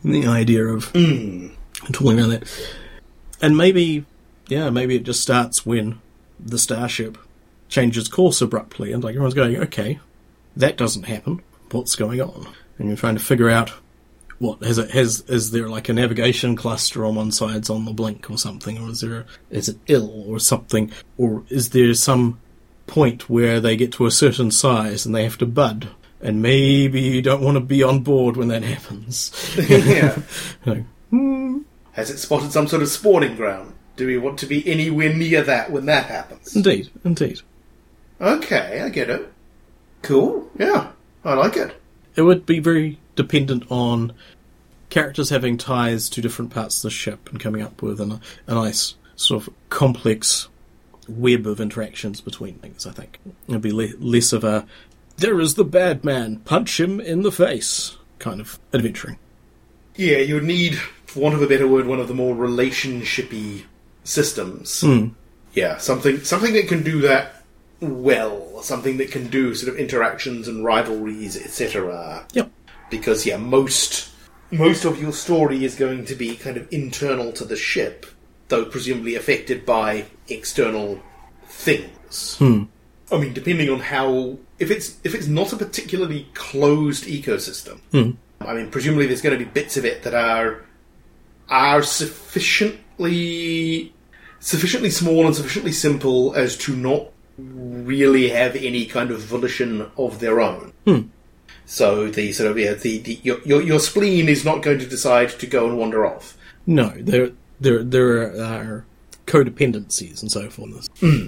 And 0.03 0.15
the 0.15 0.27
idea 0.27 0.65
of 0.65 0.93
mm. 0.93 1.55
tooling 1.93 2.19
around 2.19 2.31
that. 2.31 2.69
And 3.41 3.57
maybe, 3.57 4.05
yeah, 4.49 4.71
maybe 4.71 4.97
it 4.97 5.05
just 5.05 5.21
starts 5.21 5.65
when 5.65 6.01
the 6.39 6.59
starship 6.59 7.19
changes 7.69 8.09
course 8.09 8.41
abruptly, 8.41 8.93
and 8.93 9.03
like 9.03 9.13
everyone's 9.13 9.35
going, 9.35 9.57
okay, 9.57 9.99
that 10.57 10.77
doesn't 10.77 11.05
happen. 11.05 11.43
What's 11.71 11.97
going 11.97 12.21
on? 12.21 12.47
And 12.79 12.89
you're 12.89 12.97
trying 12.97 13.17
to 13.17 13.25
figure 13.25 13.49
out 13.49 13.73
what 14.39 14.63
has 14.65 14.77
it 14.77 14.91
has 14.91 15.21
is 15.29 15.53
there 15.53 15.69
like 15.69 15.89
a 15.89 15.93
navigation 15.93 16.57
cluster 16.57 17.05
on 17.05 17.15
one 17.15 17.31
side's 17.31 17.71
on 17.71 17.85
the 17.85 17.93
blink 17.93 18.29
or 18.29 18.37
something, 18.37 18.77
or 18.79 18.91
is 18.91 19.01
there 19.01 19.25
is 19.51 19.69
it 19.69 19.79
ill 19.87 20.25
or 20.27 20.39
something, 20.41 20.91
or 21.17 21.45
is 21.49 21.71
there 21.71 21.95
some 21.95 22.41
point 22.87 23.31
where 23.31 23.61
they 23.61 23.77
get 23.77 23.93
to 23.93 24.07
a 24.07 24.11
certain 24.11 24.51
size 24.51 25.07
and 25.07 25.15
they 25.15 25.23
have 25.23 25.39
to 25.39 25.47
bud? 25.47 25.89
And 26.23 26.41
maybe 26.41 27.01
you 27.01 27.21
don't 27.21 27.43
want 27.43 27.57
to 27.57 27.61
be 27.61 27.83
on 27.83 28.01
board 28.01 28.37
when 28.37 28.49
that 28.49 28.63
happens. 28.63 29.33
yeah. 29.69 30.19
Like, 30.67 30.85
hmm. 31.11 31.59
Has 31.93 32.11
it 32.11 32.19
spotted 32.19 32.53
some 32.53 32.69
sort 32.69 32.83
of 32.83 32.89
spawning 32.89 33.37
ground? 33.37 33.75
Do 33.97 34.07
we 34.07 34.17
want 34.17 34.39
to 34.39 34.47
be 34.47 34.67
anywhere 34.71 35.13
near 35.13 35.43
that 35.43 35.71
when 35.71 35.87
that 35.87 36.07
happens? 36.07 36.57
indeed, 36.57 36.91
indeed. 37.05 37.41
Okay, 38.21 38.81
I 38.81 38.89
get 38.89 39.11
it. 39.11 39.31
Cool. 40.03 40.49
Yeah, 40.59 40.93
I 41.25 41.35
like 41.35 41.57
it. 41.57 41.75
It 42.15 42.23
would 42.23 42.47
be 42.47 42.61
very 42.61 42.99
dependent 43.17 43.65
on 43.71 44.13
characters 44.91 45.31
having 45.31 45.59
ties 45.59 46.09
to 46.11 46.21
different 46.21 46.53
parts 46.53 46.79
of 46.79 46.83
the 46.83 46.91
ship 46.91 47.29
and 47.31 47.41
coming 47.41 47.63
up 47.63 47.83
with 47.83 48.01
an, 48.01 48.21
a 48.47 48.55
nice 48.55 48.95
sort 49.17 49.47
of 49.47 49.53
complex 49.71 50.49
web 51.09 51.47
of 51.47 51.61
interactions 51.61 52.21
between 52.21 52.55
things. 52.57 52.87
I 52.87 52.93
think 52.93 53.19
it'd 53.49 53.61
be 53.61 53.73
le- 53.73 53.97
less 53.99 54.33
of 54.33 54.45
a 54.45 54.67
"there 55.17 55.41
is 55.41 55.55
the 55.55 55.65
bad 55.65 56.05
man, 56.05 56.37
punch 56.45 56.81
him 56.81 57.01
in 57.01 57.23
the 57.23 57.33
face" 57.33 57.97
kind 58.19 58.41
of 58.41 58.59
adventuring. 58.73 59.19
Yeah, 59.97 60.19
you 60.19 60.37
would 60.37 60.45
need, 60.45 60.77
for 61.07 61.21
want 61.21 61.35
of 61.35 61.43
a 61.43 61.47
better 61.47 61.69
word, 61.69 61.87
one 61.87 62.01
of 62.01 62.09
the 62.09 62.15
more 62.15 62.35
relationshipy 62.35 63.65
systems. 64.05 64.81
Hmm. 64.81 65.09
Yeah, 65.55 65.77
something 65.79 66.25
something 66.25 66.55
that 66.55 66.69
can 66.69 66.83
do 66.83 67.01
that 67.03 67.45
well. 67.81 68.63
Something 68.63 68.97
that 68.99 69.11
can 69.11 69.27
do 69.27 69.55
sort 69.55 69.73
of 69.73 69.79
interactions 69.79 70.49
and 70.49 70.65
rivalries, 70.65 71.37
etc. 71.37 72.27
Yep. 72.33 72.51
Because 72.91 73.27
yeah, 73.27 73.37
most 73.37 74.11
most 74.51 74.85
of 74.85 75.01
your 75.01 75.13
story 75.13 75.65
is 75.65 75.75
going 75.75 76.05
to 76.07 76.15
be 76.15 76.37
kind 76.37 76.57
of 76.57 76.73
internal 76.73 77.33
to 77.33 77.45
the 77.45 77.57
ship, 77.57 78.07
though 78.49 78.65
presumably 78.65 79.15
affected 79.15 79.67
by 79.67 80.07
external 80.29 81.01
things. 81.47 82.37
Hmm. 82.37 82.65
I 83.13 83.19
mean, 83.19 83.35
depending 83.35 83.69
on 83.69 83.81
how 83.81 84.39
if 84.59 84.71
it's 84.71 84.99
if 85.05 85.15
it's 85.15 85.27
not 85.27 85.53
a 85.53 85.57
particularly 85.57 86.29
closed 86.35 87.05
ecosystem, 87.05 87.81
hmm. 87.91 88.13
I 88.41 88.55
mean, 88.55 88.71
presumably 88.71 89.07
there's 89.07 89.23
going 89.23 89.39
to 89.39 89.45
be 89.45 89.51
bits 89.51 89.77
of 89.77 89.85
it 89.85 90.03
that 90.05 90.15
are 90.15 90.65
are 91.49 91.83
sufficiently 91.83 93.93
sufficiently 94.41 94.91
small 94.91 95.27
and 95.27 95.37
sufficiently 95.37 95.73
simple 95.73 96.35
as 96.35 96.57
to 96.57 96.75
not 96.75 97.09
really 97.39 98.31
have 98.31 98.57
any 98.57 98.87
kind 98.87 99.11
of 99.11 99.21
volition 99.21 99.91
of 99.97 100.21
their 100.21 100.41
own. 100.41 100.73
Hmm. 100.85 101.03
So 101.67 102.11
the 102.11 102.33
sort 102.33 102.51
of 102.51 102.59
yeah, 102.59 102.75
the, 102.75 102.99
the 102.99 103.21
your, 103.23 103.41
your 103.43 103.63
your 103.63 103.79
spleen 103.79 104.29
is 104.29 104.45
not 104.45 104.63
going 104.63 104.79
to 104.79 104.87
decide 104.87 105.31
to 105.31 105.47
go 105.47 105.69
and 105.69 105.79
wander 105.79 106.07
off. 106.07 106.37
No, 106.67 106.91
there 106.99 107.31
there 107.61 107.83
there 107.83 108.43
are 108.43 108.85
codependencies 109.27 110.23
and 110.23 110.31
so 110.31 110.51
forth. 110.51 110.89
Hmm. 110.99 111.27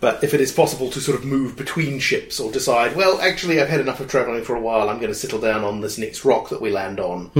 But 0.00 0.22
if 0.22 0.32
it 0.32 0.40
is 0.40 0.52
possible 0.52 0.90
to 0.90 1.00
sort 1.00 1.18
of 1.18 1.24
move 1.24 1.56
between 1.56 1.98
ships 1.98 2.38
or 2.38 2.52
decide, 2.52 2.94
well, 2.94 3.20
actually, 3.20 3.60
I've 3.60 3.68
had 3.68 3.80
enough 3.80 3.98
of 3.98 4.08
travelling 4.08 4.44
for 4.44 4.54
a 4.54 4.60
while, 4.60 4.88
I'm 4.88 4.98
going 4.98 5.12
to 5.12 5.18
settle 5.18 5.40
down 5.40 5.64
on 5.64 5.80
this 5.80 5.98
next 5.98 6.24
rock 6.24 6.50
that 6.50 6.60
we 6.60 6.70
land 6.70 7.00
on, 7.00 7.30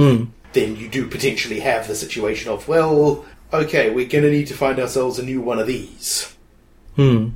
then 0.53 0.75
you 0.75 0.89
do 0.89 1.07
potentially 1.07 1.61
have 1.61 1.87
the 1.87 1.95
situation 1.95 2.51
of, 2.51 2.67
well, 2.67 3.25
okay, 3.53 3.89
we're 3.89 4.07
going 4.07 4.23
to 4.23 4.31
need 4.31 4.47
to 4.47 4.55
find 4.55 4.79
ourselves 4.79 5.19
a 5.19 5.23
new 5.23 5.41
one 5.41 5.59
of 5.59 5.67
these. 5.67 6.35
Hmm. 6.95 7.29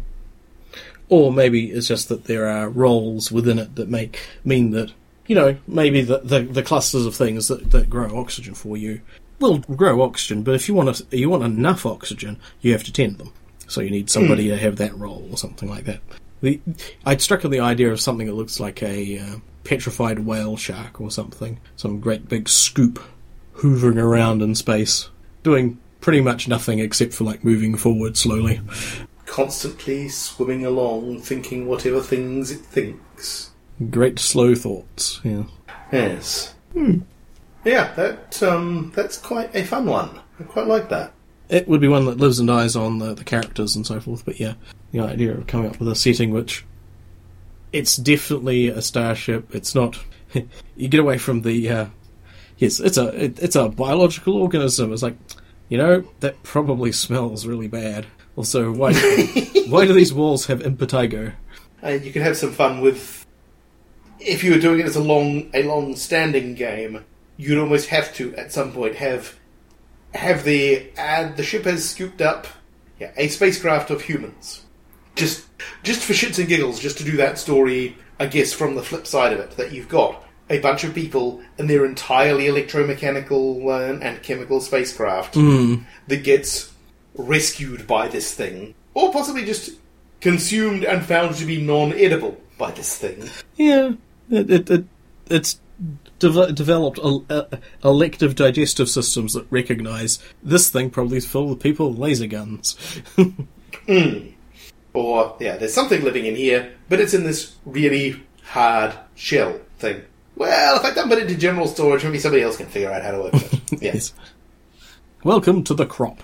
Or 1.10 1.32
maybe 1.32 1.72
it's 1.72 1.88
just 1.88 2.10
that 2.10 2.26
there 2.26 2.48
are 2.48 2.70
roles 2.70 3.32
within 3.32 3.60
it 3.60 3.76
that 3.76 3.88
make 3.88 4.20
mean 4.44 4.72
that 4.72 4.92
you 5.28 5.36
know 5.36 5.58
maybe 5.68 6.02
the 6.02 6.20
the, 6.20 6.40
the 6.40 6.64
clusters 6.64 7.06
of 7.06 7.16
things 7.16 7.50
that, 7.50 7.72
that 7.72 7.90
grow 7.90 8.18
oxygen 8.18 8.56
for 8.56 8.78
you 8.78 9.02
will 9.40 9.60
grow 9.60 10.02
oxygen, 10.02 10.42
but 10.44 10.56
if 10.56 10.68
you 10.68 10.74
want 10.74 10.96
to, 10.96 11.18
you 11.18 11.30
want 11.30 11.44
enough 11.44 11.86
oxygen, 11.86 12.40
you 12.62 12.72
have 12.72 12.84
to 12.84 12.92
tend 12.94 13.18
them. 13.18 13.32
So 13.74 13.82
you 13.82 13.90
need 13.90 14.12
somebody 14.12 14.50
to 14.50 14.58
have 14.58 14.76
that 14.76 14.96
role 15.00 15.28
or 15.32 15.38
something 15.38 15.68
like 15.68 15.86
that. 15.86 16.00
The, 16.42 16.62
I'd 17.08 17.24
struck 17.24 17.44
on 17.44 17.50
the 17.50 17.62
idea 17.62 17.92
of 17.92 18.00
something 18.00 18.28
that 18.28 18.36
looks 18.36 18.60
like 18.60 18.84
a 18.84 19.18
uh, 19.18 19.36
petrified 19.64 20.20
whale 20.20 20.58
shark 20.58 21.02
or 21.02 21.10
something, 21.10 21.60
some 21.76 22.00
great 22.00 22.30
big 22.30 22.48
scoop 22.48 23.04
hoovering 23.56 23.98
around 23.98 24.44
in 24.44 24.54
space, 24.54 25.10
doing 25.42 25.80
pretty 26.02 26.22
much 26.22 26.48
nothing 26.48 26.78
except 26.78 27.14
for 27.14 27.24
like 27.24 27.44
moving 27.44 27.76
forward 27.76 28.16
slowly. 28.16 28.62
Constantly 29.26 30.08
swimming 30.08 30.64
along, 30.64 31.22
thinking 31.22 31.66
whatever 31.66 32.00
things 32.00 32.52
it 32.52 32.60
thinks. 32.60 33.50
Great 33.90 34.20
slow 34.20 34.54
thoughts. 34.54 35.20
Yeah. 35.24 35.46
Yes. 35.92 36.54
Yeah, 37.66 37.92
that 37.96 38.44
um, 38.44 38.92
that's 38.96 39.18
quite 39.18 39.56
a 39.56 39.64
fun 39.64 39.88
one. 39.88 40.20
I 40.40 40.44
quite 40.44 40.68
like 40.68 40.90
that. 40.90 41.14
It 41.50 41.68
would 41.68 41.82
be 41.82 41.88
one 41.88 42.06
that 42.06 42.18
lives 42.18 42.40
and 42.40 42.48
dies 42.48 42.76
on 42.76 43.00
the, 43.00 43.14
the 43.14 43.24
characters 43.24 43.76
and 43.76 43.86
so 43.86 44.00
forth, 44.00 44.26
but 44.26 44.40
yeah, 44.40 44.54
the 44.92 45.02
idea 45.02 45.34
of 45.34 45.48
coming 45.48 45.70
up 45.70 45.80
with 45.80 45.90
a 45.90 45.96
setting 45.96 46.32
which 46.32 46.66
it's 47.74 47.98
definitely 47.98 48.70
a 48.70 48.82
starship. 48.82 49.54
It's 49.54 49.76
not. 49.76 50.00
you 50.78 50.88
get 50.88 51.00
away 51.00 51.18
from 51.18 51.42
the. 51.42 51.70
Uh, 51.70 51.86
yes, 52.58 52.80
it's 52.80 52.98
a 52.98 53.26
it, 53.26 53.40
it's 53.42 53.56
a 53.56 53.68
biological 53.68 54.36
organism. 54.38 54.94
It's 54.94 55.04
like, 55.04 55.18
you 55.68 55.78
know, 55.78 56.08
that 56.22 56.42
probably 56.44 56.92
smells 56.92 57.46
really 57.46 57.68
bad. 57.68 58.06
Also, 58.36 58.72
why 58.72 58.94
why 59.68 59.86
do 59.86 59.94
these 59.94 60.14
walls 60.14 60.46
have 60.46 60.60
impetigo? 60.62 61.34
And 61.82 62.06
you 62.06 62.14
can 62.14 62.22
have 62.22 62.38
some 62.38 62.54
fun 62.54 62.80
with. 62.80 63.26
If 64.20 64.44
you 64.44 64.54
were 64.54 64.60
doing 64.60 64.80
it 64.80 64.86
as 64.86 64.96
a 64.96 65.04
long 65.04 65.50
a 65.54 65.64
long 65.64 65.96
standing 65.96 66.54
game, 66.56 67.04
you'd 67.36 67.60
almost 67.60 67.90
have 67.90 68.14
to 68.16 68.34
at 68.36 68.54
some 68.54 68.72
point 68.72 68.96
have 68.96 69.38
have 70.14 70.44
the 70.44 70.90
and 70.98 71.36
the 71.38 71.44
ship 71.44 71.66
has 71.66 71.90
scooped 71.90 72.22
up 72.22 72.48
yeah, 73.00 73.12
a 73.18 73.28
spacecraft 73.28 73.90
of 73.90 74.02
humans. 74.02 74.64
Just 75.16 75.46
just 75.84 76.02
for 76.02 76.14
shits 76.14 76.40
and 76.40 76.48
giggles, 76.48 76.80
just 76.80 76.98
to 77.00 77.04
do 77.04 77.18
that 77.18 77.38
story, 77.38 77.98
I 78.20 78.26
guess 78.28 78.54
from 78.54 78.76
the 78.76 78.84
flip 78.84 79.06
side 79.06 79.34
of 79.34 79.40
it, 79.40 79.52
that 79.52 79.72
you've 79.72 79.90
got 79.90 80.24
a 80.50 80.60
bunch 80.60 80.84
of 80.84 80.94
people 80.94 81.42
and 81.58 81.70
their 81.70 81.86
entirely 81.86 82.46
electromechanical 82.46 83.66
uh, 83.66 84.00
and 84.04 84.22
chemical 84.24 84.60
spacecraft 84.60 85.36
that 85.36 86.24
gets 86.24 86.72
rescued 87.16 87.88
by 87.88 88.08
this 88.08 88.34
thing, 88.34 88.74
or 88.94 89.12
possibly 89.12 89.46
just 89.46 89.72
consumed 90.20 90.84
and 90.84 91.06
found 91.06 91.36
to 91.36 91.46
be 91.46 91.62
non-edible 91.62 92.40
by 92.58 92.72
this 92.72 92.98
thing. 92.98 93.30
Yeah, 93.56 93.94
it, 94.30 94.50
it, 94.50 94.70
it 94.70 94.86
it's 95.30 95.60
de- 96.32 96.54
developed 96.54 97.00
el- 97.00 97.26
elective 97.84 98.36
digestive 98.36 98.90
systems 98.90 99.34
that 99.34 99.46
recognise 99.50 100.20
this 100.42 100.70
thing 100.70 100.90
probably 100.90 101.18
is 101.18 101.26
filled 101.26 101.50
with 101.50 101.60
people 101.60 101.90
with 101.90 102.00
laser 102.00 102.28
guns. 102.28 102.78
Hmm. 103.88 104.30
Or, 104.94 105.36
yeah, 105.42 105.58
there's 105.58 105.74
something 105.74 106.04
living 106.04 106.26
in 106.26 106.36
here, 106.36 106.72
but 106.88 107.02
it's 107.02 107.14
in 107.14 107.24
this 107.26 107.56
really 107.66 108.22
hard 108.44 108.94
shell 109.16 109.60
thing. 109.80 110.04
Well, 110.36 110.78
if 110.78 110.86
I 110.86 110.94
dump 110.94 111.12
it 111.12 111.18
into 111.18 111.36
general 111.36 111.68
storage, 111.68 112.04
maybe 112.06 112.20
somebody 112.20 112.44
else 112.44 112.56
can 112.56 112.68
figure 112.68 112.92
out 112.92 113.02
how 113.02 113.12
to 113.12 113.20
work 113.20 113.34
with 113.34 113.74
it. 113.74 113.82
Yes. 113.82 114.14
Welcome 115.24 115.64
to 115.66 115.74
the 115.74 115.86
crop. 115.86 116.24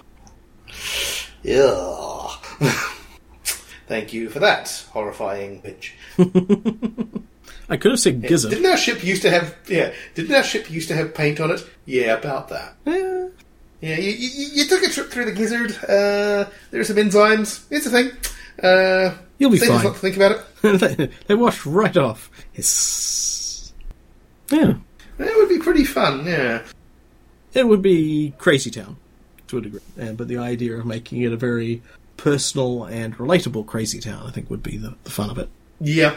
Yeah. 1.43 2.27
Thank 3.87 4.13
you 4.13 4.29
for 4.29 4.39
that 4.39 4.85
horrifying 4.91 5.61
pitch. 5.61 5.95
I 7.69 7.77
could 7.77 7.91
have 7.91 7.99
said 7.99 8.21
gizzard. 8.21 8.49
Didn't 8.51 8.65
our 8.65 8.77
ship 8.77 9.03
used 9.03 9.21
to 9.21 9.29
have? 9.29 9.55
Yeah. 9.67 9.93
Didn't 10.15 10.35
our 10.35 10.43
ship 10.43 10.71
used 10.71 10.87
to 10.89 10.95
have 10.95 11.13
paint 11.13 11.39
on 11.39 11.51
it? 11.51 11.65
Yeah, 11.85 12.15
about 12.17 12.49
that. 12.49 12.75
Eh, 12.87 13.27
Yeah, 13.81 13.95
you, 13.97 14.11
you, 14.11 14.47
you 14.53 14.67
took 14.67 14.83
a 14.83 14.89
trip 14.89 15.09
through 15.09 15.25
the 15.25 15.31
gizzard. 15.31 15.71
Uh, 15.83 16.49
there 16.71 16.81
are 16.81 16.83
some 16.83 16.95
enzymes. 16.97 17.65
It's 17.69 17.85
a 17.85 17.89
thing. 17.91 18.11
Uh, 18.61 19.15
You'll 19.37 19.51
be 19.51 19.59
fine. 19.59 19.83
not 19.83 19.93
to 19.93 19.99
think 19.99 20.15
about 20.17 20.31
it. 20.63 20.97
they, 20.97 21.09
they 21.27 21.35
washed 21.35 21.65
right 21.65 21.95
off. 21.95 22.29
Hiss. 22.51 23.71
Yeah, 24.51 24.73
That 25.17 25.35
would 25.37 25.49
be 25.49 25.59
pretty 25.59 25.85
fun. 25.85 26.25
Yeah. 26.25 26.63
it 27.53 27.67
would 27.67 27.81
be 27.83 28.33
Crazy 28.39 28.71
Town 28.71 28.97
to 29.47 29.59
a 29.59 29.61
degree, 29.61 29.79
uh, 30.01 30.11
but 30.13 30.27
the 30.27 30.37
idea 30.39 30.75
of 30.75 30.85
making 30.87 31.21
it 31.21 31.31
a 31.31 31.37
very 31.37 31.81
personal 32.17 32.85
and 32.85 33.15
relatable 33.17 33.65
Crazy 33.67 33.99
Town, 33.99 34.25
I 34.27 34.31
think, 34.31 34.49
would 34.49 34.63
be 34.63 34.77
the, 34.77 34.95
the 35.03 35.11
fun 35.11 35.29
of 35.29 35.37
it. 35.37 35.49
Yeah. 35.79 36.15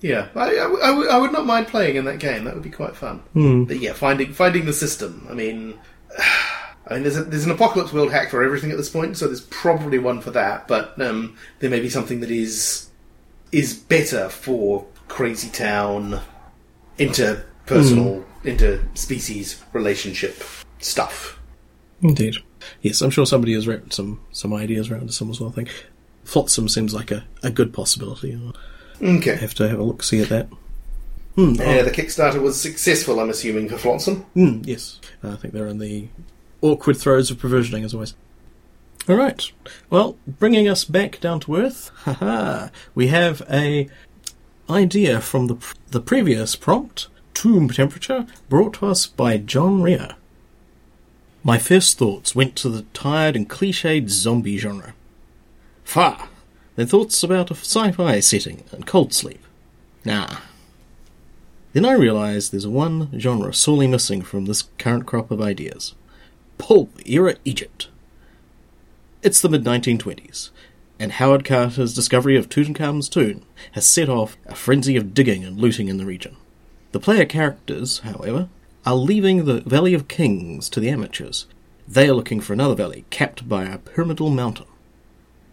Yeah, 0.00 0.28
I, 0.34 0.50
I, 0.50 0.54
w- 0.56 0.80
I 0.82 0.90
would- 0.90 1.08
I 1.10 1.18
would 1.18 1.32
not 1.32 1.44
mind 1.46 1.66
playing 1.68 1.96
in 1.96 2.04
that 2.06 2.18
game. 2.18 2.44
That 2.44 2.54
would 2.54 2.62
be 2.62 2.70
quite 2.70 2.96
fun. 2.96 3.22
But 3.66 3.78
yeah, 3.80 3.92
finding 3.92 4.32
finding 4.32 4.64
the 4.64 4.72
system. 4.72 5.26
I 5.30 5.34
mean, 5.34 5.78
I 6.86 6.94
mean, 6.94 7.02
there's 7.02 7.16
a, 7.18 7.24
there's 7.24 7.44
an 7.44 7.50
apocalypse 7.52 7.92
world 7.92 8.10
hack 8.10 8.30
for 8.30 8.42
everything 8.42 8.70
at 8.70 8.76
this 8.76 8.88
point, 8.88 9.16
so 9.18 9.26
there's 9.26 9.42
probably 9.42 9.98
one 9.98 10.20
for 10.20 10.30
that. 10.32 10.66
But 10.66 11.00
um, 11.00 11.36
there 11.60 11.70
may 11.70 11.80
be 11.80 11.90
something 11.90 12.20
that 12.20 12.30
is 12.30 12.88
is 13.52 13.74
better 13.74 14.28
for 14.28 14.86
crazy 15.08 15.48
town 15.50 16.20
interpersonal, 16.98 18.24
interspecies 18.44 19.60
relationship 19.72 20.42
stuff. 20.78 21.38
Indeed. 22.02 22.36
Yes, 22.82 23.00
I'm 23.02 23.10
sure 23.10 23.26
somebody 23.26 23.54
has 23.54 23.66
wrapped 23.66 23.92
some, 23.92 24.20
some 24.32 24.52
ideas 24.54 24.90
around 24.90 25.12
some 25.12 25.30
as 25.30 25.40
well. 25.40 25.50
I 25.50 25.52
think 25.52 25.68
Flotsam 26.24 26.68
seems 26.68 26.94
like 26.94 27.10
a, 27.10 27.24
a 27.42 27.50
good 27.50 27.72
possibility. 27.72 28.38
Okay. 29.02 29.36
have 29.36 29.54
to 29.54 29.68
have 29.68 29.78
a 29.78 29.82
look 29.82 30.02
see 30.02 30.20
at 30.20 30.28
that. 30.28 30.48
Oh, 31.38 31.52
Yeah, 31.54 31.82
the 31.82 31.90
Kickstarter 31.90 32.40
was 32.42 32.60
successful, 32.60 33.18
I'm 33.20 33.30
assuming, 33.30 33.68
for 33.68 33.78
Flotsam. 33.78 34.22
hmm, 34.34 34.60
yes, 34.64 35.00
I 35.22 35.36
think 35.36 35.54
they're 35.54 35.66
in 35.68 35.78
the 35.78 36.08
awkward 36.60 36.96
throes 36.96 37.30
of 37.30 37.38
provisioning 37.38 37.84
as 37.84 37.94
always. 37.94 38.14
All 39.08 39.16
right. 39.16 39.50
Well, 39.88 40.18
bringing 40.26 40.68
us 40.68 40.84
back 40.84 41.20
down 41.20 41.40
to 41.40 41.56
earth, 41.56 41.90
haha, 42.04 42.68
we 42.94 43.06
have 43.06 43.42
a 43.50 43.88
idea 44.68 45.20
from 45.20 45.46
the 45.46 45.56
the 45.90 46.00
previous 46.00 46.54
prompt, 46.56 47.08
tomb 47.32 47.68
temperature, 47.70 48.26
brought 48.48 48.74
to 48.74 48.86
us 48.86 49.06
by 49.06 49.36
John 49.38 49.82
Rea. 49.82 50.10
My 51.42 51.58
first 51.58 51.96
thoughts 51.96 52.34
went 52.34 52.54
to 52.56 52.68
the 52.68 52.82
tired 52.92 53.34
and 53.36 53.48
cliched 53.48 54.10
zombie 54.10 54.58
genre. 54.58 54.94
Far. 55.84 56.28
Then 56.80 56.86
thoughts 56.86 57.22
about 57.22 57.50
a 57.50 57.54
sci-fi 57.56 58.20
setting 58.20 58.64
and 58.72 58.86
cold 58.86 59.12
sleep. 59.12 59.44
Nah. 60.02 60.38
Then 61.74 61.84
I 61.84 61.92
realised 61.92 62.52
there's 62.52 62.66
one 62.66 63.10
genre 63.20 63.52
sorely 63.52 63.86
missing 63.86 64.22
from 64.22 64.46
this 64.46 64.62
current 64.78 65.04
crop 65.04 65.30
of 65.30 65.42
ideas. 65.42 65.94
Pulp 66.56 66.90
era 67.04 67.34
Egypt. 67.44 67.88
It's 69.22 69.42
the 69.42 69.50
mid 69.50 69.62
1920s, 69.62 70.48
and 70.98 71.12
Howard 71.12 71.44
Carter's 71.44 71.92
discovery 71.92 72.34
of 72.38 72.48
Tutankhamun's 72.48 73.10
tomb 73.10 73.42
has 73.72 73.86
set 73.86 74.08
off 74.08 74.38
a 74.46 74.54
frenzy 74.54 74.96
of 74.96 75.12
digging 75.12 75.44
and 75.44 75.58
looting 75.58 75.88
in 75.88 75.98
the 75.98 76.06
region. 76.06 76.34
The 76.92 77.00
player 77.00 77.26
characters, 77.26 77.98
however, 77.98 78.48
are 78.86 78.96
leaving 78.96 79.44
the 79.44 79.60
Valley 79.60 79.92
of 79.92 80.08
Kings 80.08 80.70
to 80.70 80.80
the 80.80 80.88
amateurs. 80.88 81.44
They 81.86 82.08
are 82.08 82.14
looking 82.14 82.40
for 82.40 82.54
another 82.54 82.74
valley 82.74 83.04
capped 83.10 83.46
by 83.46 83.64
a 83.64 83.76
pyramidal 83.76 84.30
mountain. 84.30 84.64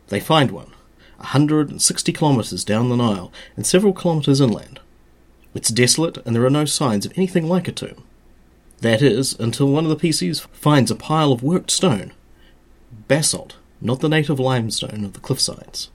They 0.08 0.22
find 0.22 0.52
one, 0.52 0.72
160 1.18 2.14
kilometres 2.14 2.64
down 2.64 2.90
the 2.90 2.96
Nile 2.96 3.32
and 3.56 3.66
several 3.66 3.94
kilometres 3.94 4.42
inland. 4.42 4.80
It's 5.54 5.70
desolate 5.70 6.18
and 6.26 6.36
there 6.36 6.46
are 6.46 6.50
no 6.50 6.66
signs 6.66 7.06
of 7.06 7.14
anything 7.18 7.48
like 7.48 7.68
a 7.68 7.72
tomb. 7.72 8.04
That 8.82 9.02
is, 9.02 9.34
until 9.40 9.68
one 9.70 9.86
of 9.86 9.90
the 9.90 10.08
PCs 10.08 10.48
finds 10.52 10.92
a 10.92 10.96
pile 10.96 11.32
of 11.32 11.42
worked 11.42 11.72
stone. 11.72 12.14
Basalt, 13.08 13.56
not 13.82 14.02
the 14.02 14.10
native 14.10 14.40
limestone 14.40 15.04
of 15.04 15.14
the 15.14 15.20
cliffsides. 15.20 15.90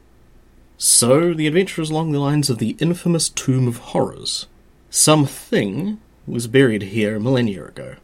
So, 0.78 1.32
the 1.32 1.46
adventure 1.46 1.80
is 1.80 1.90
along 1.90 2.10
the 2.10 2.18
lines 2.18 2.50
of 2.50 2.58
the 2.58 2.76
infamous 2.80 3.28
Tomb 3.28 3.68
of 3.68 3.78
Horrors. 3.78 4.46
Something 4.90 6.00
was 6.26 6.48
buried 6.48 6.82
here 6.82 7.20
millennia 7.20 7.66
ago, 7.66 7.96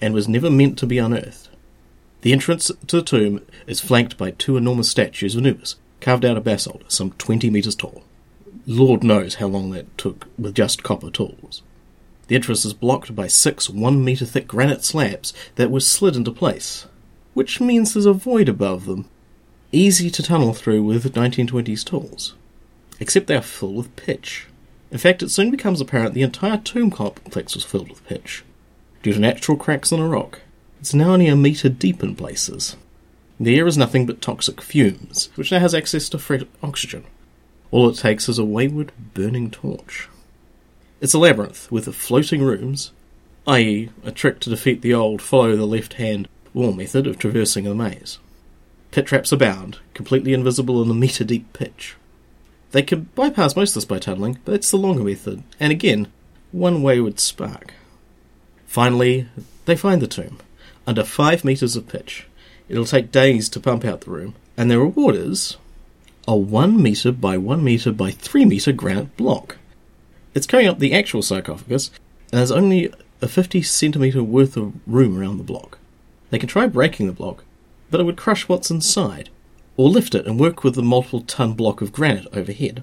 and 0.00 0.12
was 0.12 0.28
never 0.28 0.50
meant 0.50 0.78
to 0.78 0.86
be 0.86 0.98
unearthed. 0.98 1.48
The 2.22 2.32
entrance 2.32 2.72
to 2.88 2.96
the 2.96 3.02
tomb 3.02 3.42
is 3.68 3.80
flanked 3.80 4.16
by 4.18 4.32
two 4.32 4.56
enormous 4.56 4.88
statues 4.88 5.36
of 5.36 5.44
Anubis, 5.44 5.76
carved 6.02 6.24
out 6.24 6.36
of 6.36 6.44
basalt, 6.44 6.82
some 6.92 7.12
20 7.12 7.48
metres 7.48 7.76
tall. 7.76 8.02
Lord 8.66 9.02
knows 9.02 9.36
how 9.36 9.46
long 9.46 9.70
that 9.70 9.96
took 9.96 10.26
with 10.36 10.54
just 10.54 10.82
copper 10.82 11.10
tools. 11.10 11.62
The 12.26 12.34
entrance 12.34 12.64
is 12.64 12.74
blocked 12.74 13.14
by 13.14 13.28
six 13.28 13.70
one 13.70 14.04
metre 14.04 14.26
thick 14.26 14.46
granite 14.46 14.84
slabs 14.84 15.32
that 15.54 15.70
were 15.70 15.80
slid 15.80 16.16
into 16.16 16.30
place, 16.30 16.86
which 17.34 17.60
means 17.60 17.94
there's 17.94 18.06
a 18.06 18.12
void 18.12 18.48
above 18.48 18.84
them, 18.84 19.08
easy 19.70 20.10
to 20.10 20.22
tunnel 20.22 20.52
through 20.52 20.82
with 20.82 21.14
1920s 21.14 21.84
tools. 21.84 22.34
Except 23.00 23.26
they 23.26 23.36
are 23.36 23.42
filled 23.42 23.76
with 23.76 23.96
pitch. 23.96 24.46
In 24.90 24.98
fact, 24.98 25.22
it 25.22 25.30
soon 25.30 25.50
becomes 25.50 25.80
apparent 25.80 26.14
the 26.14 26.22
entire 26.22 26.58
tomb 26.58 26.90
complex 26.90 27.54
was 27.54 27.64
filled 27.64 27.88
with 27.88 28.06
pitch. 28.06 28.44
Due 29.02 29.14
to 29.14 29.18
natural 29.18 29.56
cracks 29.56 29.90
in 29.90 30.00
a 30.00 30.06
rock, 30.06 30.40
it's 30.80 30.94
now 30.94 31.12
only 31.12 31.28
a 31.28 31.36
metre 31.36 31.68
deep 31.68 32.02
in 32.02 32.14
places. 32.14 32.76
The 33.42 33.58
air 33.58 33.66
is 33.66 33.76
nothing 33.76 34.06
but 34.06 34.22
toxic 34.22 34.60
fumes, 34.60 35.28
which 35.34 35.50
now 35.50 35.58
has 35.58 35.74
access 35.74 36.08
to 36.10 36.18
fresh 36.20 36.42
oxygen. 36.62 37.02
All 37.72 37.88
it 37.88 37.96
takes 37.96 38.28
is 38.28 38.38
a 38.38 38.44
wayward, 38.44 38.92
burning 39.14 39.50
torch. 39.50 40.08
It's 41.00 41.12
a 41.12 41.18
labyrinth 41.18 41.68
with 41.68 41.92
floating 41.92 42.40
rooms, 42.40 42.92
i.e., 43.48 43.90
a 44.04 44.12
trick 44.12 44.38
to 44.40 44.50
defeat 44.50 44.80
the 44.80 44.94
old 44.94 45.20
follow 45.20 45.56
the 45.56 45.66
left 45.66 45.94
hand 45.94 46.28
wall 46.54 46.72
method 46.72 47.08
of 47.08 47.18
traversing 47.18 47.64
the 47.64 47.74
maze. 47.74 48.20
Pit 48.92 49.06
traps 49.06 49.32
abound, 49.32 49.78
completely 49.92 50.34
invisible 50.34 50.80
in 50.80 50.86
the 50.86 50.94
metre 50.94 51.24
deep 51.24 51.52
pitch. 51.52 51.96
They 52.70 52.82
can 52.82 53.08
bypass 53.16 53.56
most 53.56 53.70
of 53.70 53.74
this 53.74 53.84
by 53.86 53.98
tunneling, 53.98 54.38
but 54.44 54.54
it's 54.54 54.70
the 54.70 54.76
longer 54.76 55.02
method, 55.02 55.42
and 55.58 55.72
again, 55.72 56.06
one 56.52 56.80
wayward 56.80 57.18
spark. 57.18 57.74
Finally, 58.68 59.26
they 59.64 59.74
find 59.74 60.00
the 60.00 60.06
tomb, 60.06 60.38
under 60.86 61.02
five 61.02 61.44
metres 61.44 61.74
of 61.74 61.88
pitch. 61.88 62.28
It'll 62.72 62.86
take 62.86 63.12
days 63.12 63.50
to 63.50 63.60
pump 63.60 63.84
out 63.84 64.00
the 64.00 64.10
room, 64.10 64.34
and 64.56 64.70
the 64.70 64.78
reward 64.78 65.14
is 65.14 65.58
a 66.26 66.34
one 66.34 66.82
metre 66.82 67.12
by 67.12 67.36
one 67.36 67.62
metre 67.62 67.92
by 67.92 68.12
three 68.12 68.46
metre 68.46 68.72
granite 68.72 69.14
block. 69.18 69.58
It's 70.32 70.46
carrying 70.46 70.70
up 70.70 70.78
the 70.78 70.94
actual 70.94 71.20
sarcophagus, 71.20 71.90
and 72.30 72.38
there's 72.38 72.50
only 72.50 72.90
a 73.20 73.28
50 73.28 73.60
centimetre 73.60 74.24
worth 74.24 74.56
of 74.56 74.72
room 74.86 75.18
around 75.18 75.36
the 75.36 75.44
block. 75.44 75.76
They 76.30 76.38
can 76.38 76.48
try 76.48 76.66
breaking 76.66 77.08
the 77.08 77.12
block, 77.12 77.44
but 77.90 78.00
it 78.00 78.04
would 78.04 78.16
crush 78.16 78.48
what's 78.48 78.70
inside, 78.70 79.28
or 79.76 79.90
lift 79.90 80.14
it 80.14 80.26
and 80.26 80.40
work 80.40 80.64
with 80.64 80.74
the 80.74 80.82
multiple 80.82 81.20
ton 81.20 81.52
block 81.52 81.82
of 81.82 81.92
granite 81.92 82.26
overhead. 82.32 82.82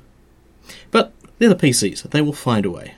But 0.91 1.13
they're 1.39 1.49
the 1.49 1.55
PCs, 1.55 2.03
they 2.11 2.21
will 2.21 2.33
find 2.33 2.63
a 2.63 2.69
way. 2.69 2.93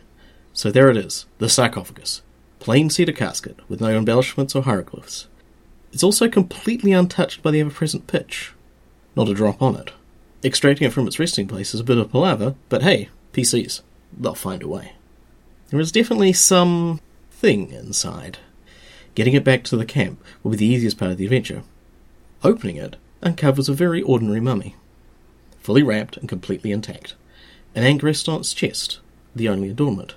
So 0.51 0.69
there 0.69 0.89
it 0.89 0.97
is, 0.97 1.25
the 1.37 1.47
sarcophagus. 1.47 2.21
Plain 2.59 2.89
cedar 2.89 3.13
casket, 3.13 3.59
with 3.69 3.79
no 3.79 3.97
embellishments 3.97 4.55
or 4.55 4.63
hieroglyphs. 4.63 5.27
It's 5.91 6.03
also 6.03 6.29
completely 6.29 6.93
untouched 6.93 7.43
by 7.43 7.51
the 7.51 7.59
ever 7.59 7.69
present 7.69 8.07
pitch. 8.07 8.53
Not 9.15 9.29
a 9.29 9.33
drop 9.33 9.61
on 9.61 9.75
it. 9.75 9.91
Extracting 10.43 10.87
it 10.87 10.93
from 10.93 11.05
its 11.05 11.19
resting 11.19 11.47
place 11.47 11.73
is 11.73 11.79
a 11.79 11.83
bit 11.85 11.97
of 11.97 12.11
palaver, 12.11 12.55
but 12.69 12.81
hey, 12.81 13.09
PCs, 13.33 13.81
they'll 14.17 14.33
find 14.33 14.63
a 14.63 14.67
way. 14.67 14.93
There 15.69 15.79
is 15.79 15.91
definitely 15.91 16.33
some 16.33 16.99
thing 17.29 17.71
inside. 17.71 18.39
Getting 19.15 19.33
it 19.33 19.43
back 19.43 19.63
to 19.65 19.77
the 19.77 19.85
camp 19.85 20.23
will 20.41 20.51
be 20.51 20.57
the 20.57 20.65
easiest 20.65 20.97
part 20.97 21.11
of 21.11 21.17
the 21.17 21.25
adventure. 21.25 21.63
Opening 22.43 22.77
it 22.77 22.95
uncovers 23.21 23.69
a 23.69 23.73
very 23.73 24.01
ordinary 24.01 24.39
mummy, 24.39 24.75
fully 25.59 25.83
wrapped 25.83 26.17
and 26.17 26.27
completely 26.27 26.71
intact, 26.71 27.15
an 27.75 27.83
ankh 27.83 28.01
rests 28.01 28.27
on 28.27 28.39
its 28.39 28.53
chest, 28.53 28.99
the 29.35 29.47
only 29.47 29.69
adornment. 29.69 30.15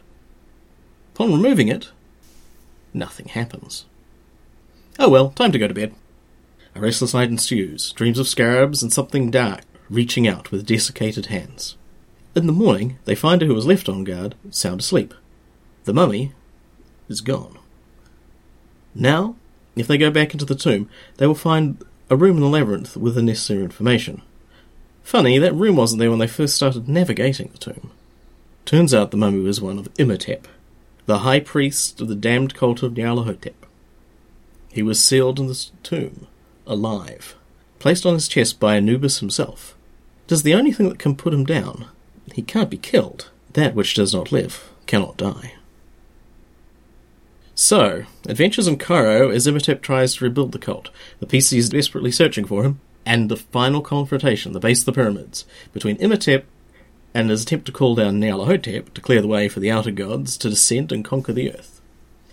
Upon 1.14 1.32
removing 1.32 1.68
it, 1.68 1.90
nothing 2.92 3.28
happens. 3.28 3.84
Oh 4.98 5.08
well, 5.08 5.30
time 5.30 5.52
to 5.52 5.58
go 5.58 5.68
to 5.68 5.74
bed. 5.74 5.94
A 6.74 6.80
restless 6.80 7.14
night 7.14 7.28
ensues, 7.28 7.92
dreams 7.92 8.18
of 8.18 8.28
scarabs 8.28 8.82
and 8.82 8.92
something 8.92 9.30
dark 9.30 9.62
reaching 9.88 10.26
out 10.26 10.50
with 10.50 10.66
desiccated 10.66 11.26
hands. 11.26 11.76
In 12.34 12.46
the 12.46 12.52
morning, 12.52 12.98
they 13.04 13.14
find 13.14 13.40
her 13.42 13.46
who 13.46 13.54
was 13.54 13.66
left 13.66 13.88
on 13.88 14.04
guard 14.04 14.34
sound 14.50 14.80
asleep. 14.80 15.14
The 15.84 15.94
mummy 15.94 16.32
is 17.08 17.20
gone. 17.20 17.58
Now, 18.94 19.36
if 19.76 19.86
they 19.86 19.98
go 19.98 20.10
back 20.10 20.32
into 20.32 20.44
the 20.44 20.54
tomb, 20.54 20.88
they 21.16 21.26
will 21.26 21.34
find 21.34 21.82
a 22.10 22.16
room 22.16 22.36
in 22.36 22.42
the 22.42 22.48
labyrinth 22.48 22.96
with 22.96 23.14
the 23.14 23.22
necessary 23.22 23.62
information. 23.62 24.22
Funny, 25.02 25.38
that 25.38 25.54
room 25.54 25.76
wasn't 25.76 26.00
there 26.00 26.10
when 26.10 26.18
they 26.18 26.26
first 26.26 26.56
started 26.56 26.88
navigating 26.88 27.48
the 27.48 27.58
tomb. 27.58 27.90
Turns 28.64 28.94
out 28.94 29.10
the 29.10 29.16
mummy 29.16 29.40
was 29.40 29.60
one 29.60 29.78
of 29.78 29.88
Imhotep, 29.98 30.48
the 31.06 31.18
high 31.20 31.40
priest 31.40 32.00
of 32.00 32.08
the 32.08 32.14
damned 32.14 32.54
cult 32.54 32.82
of 32.82 32.94
Nyarlathotep. 32.94 33.63
He 34.74 34.82
was 34.82 35.00
sealed 35.00 35.38
in 35.38 35.46
the 35.46 35.66
tomb, 35.84 36.26
alive, 36.66 37.36
placed 37.78 38.04
on 38.04 38.14
his 38.14 38.26
chest 38.26 38.58
by 38.58 38.74
Anubis 38.74 39.20
himself. 39.20 39.76
It 40.26 40.32
is 40.32 40.42
the 40.42 40.54
only 40.54 40.72
thing 40.72 40.88
that 40.88 40.98
can 40.98 41.14
put 41.14 41.32
him 41.32 41.44
down. 41.44 41.86
He 42.32 42.42
can't 42.42 42.68
be 42.68 42.76
killed. 42.76 43.30
That 43.52 43.76
which 43.76 43.94
does 43.94 44.12
not 44.12 44.32
live 44.32 44.72
cannot 44.86 45.16
die. 45.16 45.54
So, 47.54 48.02
adventures 48.26 48.66
in 48.66 48.76
Cairo 48.78 49.30
as 49.30 49.46
Imhotep 49.46 49.80
tries 49.80 50.16
to 50.16 50.24
rebuild 50.24 50.50
the 50.50 50.58
cult. 50.58 50.90
The 51.20 51.26
PC 51.26 51.56
is 51.56 51.68
desperately 51.68 52.10
searching 52.10 52.44
for 52.44 52.64
him, 52.64 52.80
and 53.06 53.30
the 53.30 53.36
final 53.36 53.80
confrontation, 53.80 54.54
the 54.54 54.58
base 54.58 54.80
of 54.80 54.86
the 54.86 54.92
pyramids, 54.92 55.44
between 55.72 55.98
Imhotep 55.98 56.46
and 57.14 57.30
his 57.30 57.44
attempt 57.44 57.66
to 57.66 57.72
call 57.72 57.94
down 57.94 58.18
Nyarlathotep 58.20 58.92
to 58.94 59.00
clear 59.00 59.22
the 59.22 59.28
way 59.28 59.48
for 59.48 59.60
the 59.60 59.70
outer 59.70 59.92
gods 59.92 60.36
to 60.38 60.50
descend 60.50 60.90
and 60.90 61.04
conquer 61.04 61.32
the 61.32 61.52
earth. 61.52 61.80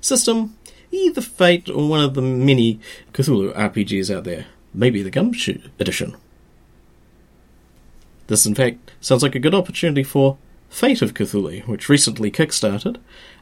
System, 0.03 0.57
either 0.91 1.21
Fate 1.21 1.69
or 1.69 1.87
one 1.87 2.03
of 2.03 2.13
the 2.13 2.21
many 2.21 2.79
Cthulhu 3.13 3.53
RPGs 3.55 4.13
out 4.13 4.23
there. 4.23 4.45
Maybe 4.73 5.01
the 5.01 5.11
Gumshoe 5.11 5.61
edition. 5.79 6.15
This, 8.27 8.45
in 8.45 8.55
fact, 8.55 8.91
sounds 9.01 9.23
like 9.23 9.35
a 9.35 9.39
good 9.39 9.55
opportunity 9.55 10.03
for 10.03 10.37
Fate 10.69 11.01
of 11.01 11.13
Cthulhu, 11.13 11.67
which 11.67 11.89
recently 11.89 12.31
kickstarted, 12.31 12.97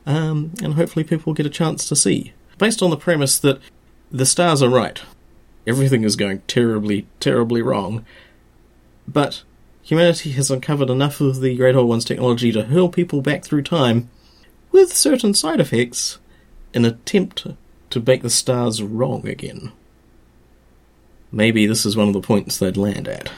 um, 0.07 0.51
and 0.63 0.73
hopefully 0.73 1.03
people 1.03 1.33
get 1.33 1.45
a 1.45 1.49
chance 1.49 1.87
to 1.87 1.95
see. 1.95 2.33
Based 2.57 2.81
on 2.81 2.89
the 2.89 2.97
premise 2.97 3.37
that 3.37 3.59
the 4.11 4.25
stars 4.25 4.63
are 4.63 4.69
right, 4.69 4.99
everything 5.67 6.03
is 6.03 6.15
going 6.15 6.41
terribly, 6.47 7.05
terribly 7.19 7.61
wrong, 7.61 8.03
but 9.07 9.43
humanity 9.83 10.31
has 10.31 10.49
uncovered 10.49 10.89
enough 10.89 11.21
of 11.21 11.39
the 11.39 11.55
Great 11.55 11.75
Old 11.75 11.87
One's 11.87 12.05
technology 12.05 12.51
to 12.51 12.63
hurl 12.63 12.89
people 12.89 13.21
back 13.21 13.43
through 13.43 13.61
time, 13.61 14.09
with 14.71 14.95
certain 14.95 15.35
side 15.35 15.59
effects, 15.59 16.17
an 16.73 16.85
attempt 16.85 17.47
to 17.89 17.99
make 17.99 18.21
the 18.21 18.29
stars 18.29 18.81
wrong 18.81 19.27
again. 19.27 19.71
maybe 21.31 21.65
this 21.65 21.85
is 21.85 21.95
one 21.95 22.07
of 22.07 22.13
the 22.13 22.21
points 22.21 22.57
they'd 22.57 22.77
land 22.77 23.07
at. 23.07 23.31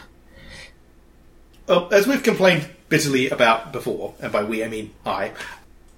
Well, 1.68 1.88
as 1.92 2.08
we've 2.08 2.24
complained 2.24 2.70
bitterly 2.90 3.30
about 3.30 3.72
before, 3.72 4.14
and 4.20 4.32
by 4.32 4.44
we 4.44 4.64
I 4.64 4.68
mean 4.68 4.92
I, 5.06 5.32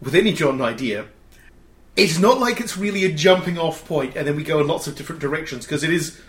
with 0.01 0.15
any 0.15 0.33
John 0.33 0.61
idea, 0.61 1.07
it's 1.95 2.19
not 2.19 2.39
like 2.39 2.59
it's 2.59 2.77
really 2.77 3.05
a 3.05 3.11
jumping 3.11 3.57
off 3.57 3.87
point 3.87 4.15
and 4.15 4.27
then 4.27 4.35
we 4.35 4.43
go 4.43 4.59
in 4.59 4.67
lots 4.67 4.87
of 4.87 4.95
different 4.95 5.21
directions 5.21 5.65
because 5.65 5.83
it 5.83 5.91
is 5.91 6.19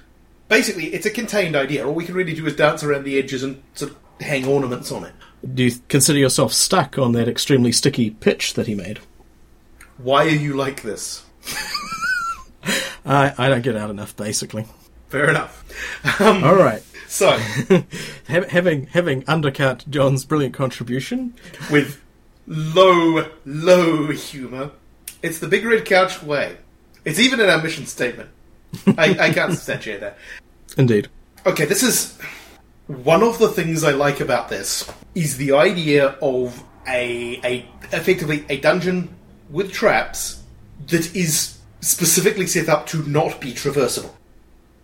basically 0.49 0.87
it's 0.95 1.07
a 1.07 1.11
contained 1.11 1.57
idea. 1.57 1.87
All 1.87 1.95
we 1.95 2.05
can 2.05 2.15
really 2.15 2.35
do 2.35 2.47
is 2.47 2.57
dance 2.57 2.83
around 2.83 3.05
the 3.05 3.19
edges 3.19 3.43
and 3.43 3.63
sort 3.75 3.93
of 3.93 3.99
hang 4.21 4.47
ornaments 4.47 4.93
on 4.93 5.05
it. 5.05 5.13
Do 5.53 5.65
you 5.65 5.73
consider 5.89 6.19
yourself 6.19 6.53
stuck 6.53 6.99
on 6.99 7.13
that 7.13 7.29
extremely 7.29 7.73
sticky 7.73 8.11
pitch 8.11 8.55
that 8.55 8.67
he 8.67 8.75
made? 8.75 9.01
Why 9.99 10.25
are 10.25 10.29
you 10.29 10.55
like 10.55 10.83
this? 10.83 11.25
I, 13.07 13.35
I 13.37 13.49
don't 13.49 13.63
get 13.63 13.77
out 13.77 13.91
enough, 13.91 14.17
basically. 14.17 14.67
Fair 15.09 15.29
enough. 15.31 15.65
Um, 16.21 16.43
All 16.43 16.57
right. 16.57 16.83
So, 17.07 17.31
having 18.27 18.87
having 18.87 19.25
undercut 19.29 19.85
John's 19.89 20.25
brilliant 20.25 20.55
contribution, 20.55 21.35
with 21.71 22.01
low, 22.49 23.31
low 23.47 24.11
humour, 24.11 24.73
it's 25.23 25.39
the 25.39 25.47
big 25.47 25.65
red 25.65 25.85
couch 25.85 26.23
way. 26.23 26.57
It's 27.05 27.21
even 27.21 27.39
in 27.41 27.49
our 27.49 27.63
mission 27.63 27.87
statement. 27.87 28.31
I, 28.99 29.17
I 29.21 29.33
can't 29.33 29.53
substantiate 29.55 30.01
that. 30.01 30.19
indeed. 30.77 31.09
Okay, 31.47 31.67
this 31.67 31.85
is 31.85 32.19
one 32.89 33.23
of 33.23 33.39
the 33.39 33.49
things 33.49 33.85
I 33.85 33.93
like 33.93 34.19
about 34.19 34.49
this 34.49 34.91
is 35.15 35.37
the 35.37 35.53
idea 35.53 36.17
of 36.21 36.65
a 36.89 37.39
a 37.45 37.69
effectively 37.93 38.45
a 38.49 38.59
dungeon 38.59 39.15
with 39.51 39.73
traps 39.73 40.43
that 40.87 41.15
is 41.15 41.59
specifically 41.81 42.47
set 42.47 42.69
up 42.69 42.87
to 42.89 43.03
not 43.09 43.41
be 43.41 43.53
traversable. 43.53 44.13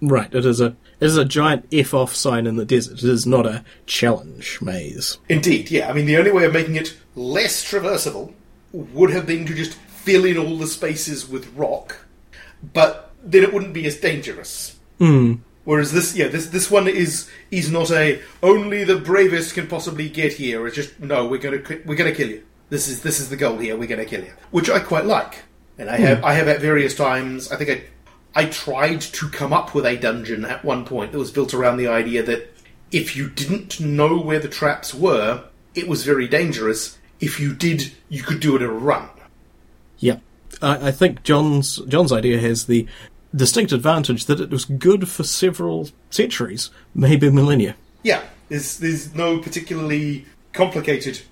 Right. 0.02 0.32
It 0.34 0.46
is 0.46 0.60
a 0.60 0.76
it 1.00 1.06
is 1.06 1.16
a 1.16 1.24
giant 1.24 1.66
f 1.72 1.94
off 1.94 2.14
sign 2.14 2.46
in 2.46 2.56
the 2.56 2.64
desert. 2.64 2.98
It 2.98 3.04
is 3.04 3.26
not 3.26 3.46
a 3.46 3.64
challenge 3.86 4.60
maze. 4.62 5.18
Indeed, 5.28 5.70
yeah. 5.70 5.88
I 5.88 5.92
mean, 5.92 6.06
the 6.06 6.16
only 6.16 6.30
way 6.30 6.44
of 6.44 6.52
making 6.52 6.76
it 6.76 6.96
less 7.14 7.64
traversable 7.64 8.32
would 8.72 9.10
have 9.10 9.26
been 9.26 9.46
to 9.46 9.54
just 9.54 9.74
fill 9.74 10.24
in 10.24 10.38
all 10.38 10.56
the 10.56 10.66
spaces 10.66 11.28
with 11.28 11.52
rock, 11.54 12.06
but 12.72 13.10
then 13.22 13.42
it 13.42 13.52
wouldn't 13.52 13.74
be 13.74 13.86
as 13.86 13.96
dangerous. 13.96 14.78
Hmm. 14.98 15.34
Whereas 15.64 15.92
this, 15.92 16.16
yeah, 16.16 16.28
this 16.28 16.46
this 16.46 16.70
one 16.70 16.88
is 16.88 17.28
is 17.50 17.70
not 17.70 17.90
a 17.90 18.20
only 18.42 18.84
the 18.84 18.96
bravest 18.96 19.54
can 19.54 19.66
possibly 19.66 20.08
get 20.08 20.34
here. 20.34 20.66
It's 20.66 20.76
just 20.76 20.98
no, 20.98 21.26
we're 21.26 21.38
gonna 21.38 21.62
we're 21.84 21.96
gonna 21.96 22.14
kill 22.14 22.30
you. 22.30 22.42
This 22.70 22.88
is 22.88 23.02
this 23.02 23.20
is 23.20 23.28
the 23.28 23.36
goal 23.36 23.58
here. 23.58 23.76
We're 23.76 23.88
gonna 23.88 24.04
kill 24.04 24.24
you, 24.24 24.32
which 24.50 24.70
I 24.70 24.80
quite 24.80 25.04
like. 25.04 25.42
And 25.76 25.90
I 25.90 25.96
have 25.96 26.18
hmm. 26.18 26.24
I 26.24 26.34
have 26.34 26.48
at 26.48 26.60
various 26.60 26.94
times. 26.94 27.50
I 27.52 27.56
think 27.56 27.70
I 27.70 28.42
I 28.42 28.46
tried 28.46 29.00
to 29.00 29.28
come 29.28 29.52
up 29.52 29.74
with 29.74 29.84
a 29.84 29.96
dungeon 29.96 30.44
at 30.44 30.64
one 30.64 30.84
point 30.84 31.12
that 31.12 31.18
was 31.18 31.30
built 31.30 31.52
around 31.52 31.76
the 31.76 31.88
idea 31.88 32.22
that 32.22 32.54
if 32.92 33.16
you 33.16 33.28
didn't 33.28 33.80
know 33.80 34.18
where 34.18 34.38
the 34.38 34.48
traps 34.48 34.94
were, 34.94 35.44
it 35.74 35.88
was 35.88 36.04
very 36.04 36.28
dangerous. 36.28 36.98
If 37.20 37.38
you 37.38 37.54
did, 37.54 37.92
you 38.08 38.22
could 38.22 38.40
do 38.40 38.56
it 38.56 38.62
in 38.62 38.68
a 38.68 38.72
run. 38.72 39.08
Yeah. 39.98 40.18
I, 40.62 40.88
I 40.88 40.90
think 40.92 41.22
John's 41.22 41.76
John's 41.88 42.12
idea 42.12 42.38
has 42.38 42.66
the 42.66 42.86
distinct 43.34 43.72
advantage 43.72 44.26
that 44.26 44.40
it 44.40 44.50
was 44.50 44.64
good 44.64 45.08
for 45.08 45.24
several 45.24 45.88
centuries, 46.10 46.70
maybe 46.94 47.30
millennia. 47.30 47.76
Yeah, 48.02 48.22
there's 48.48 48.78
there's 48.78 49.14
no 49.14 49.38
particularly 49.38 50.26
complicated 50.52 51.22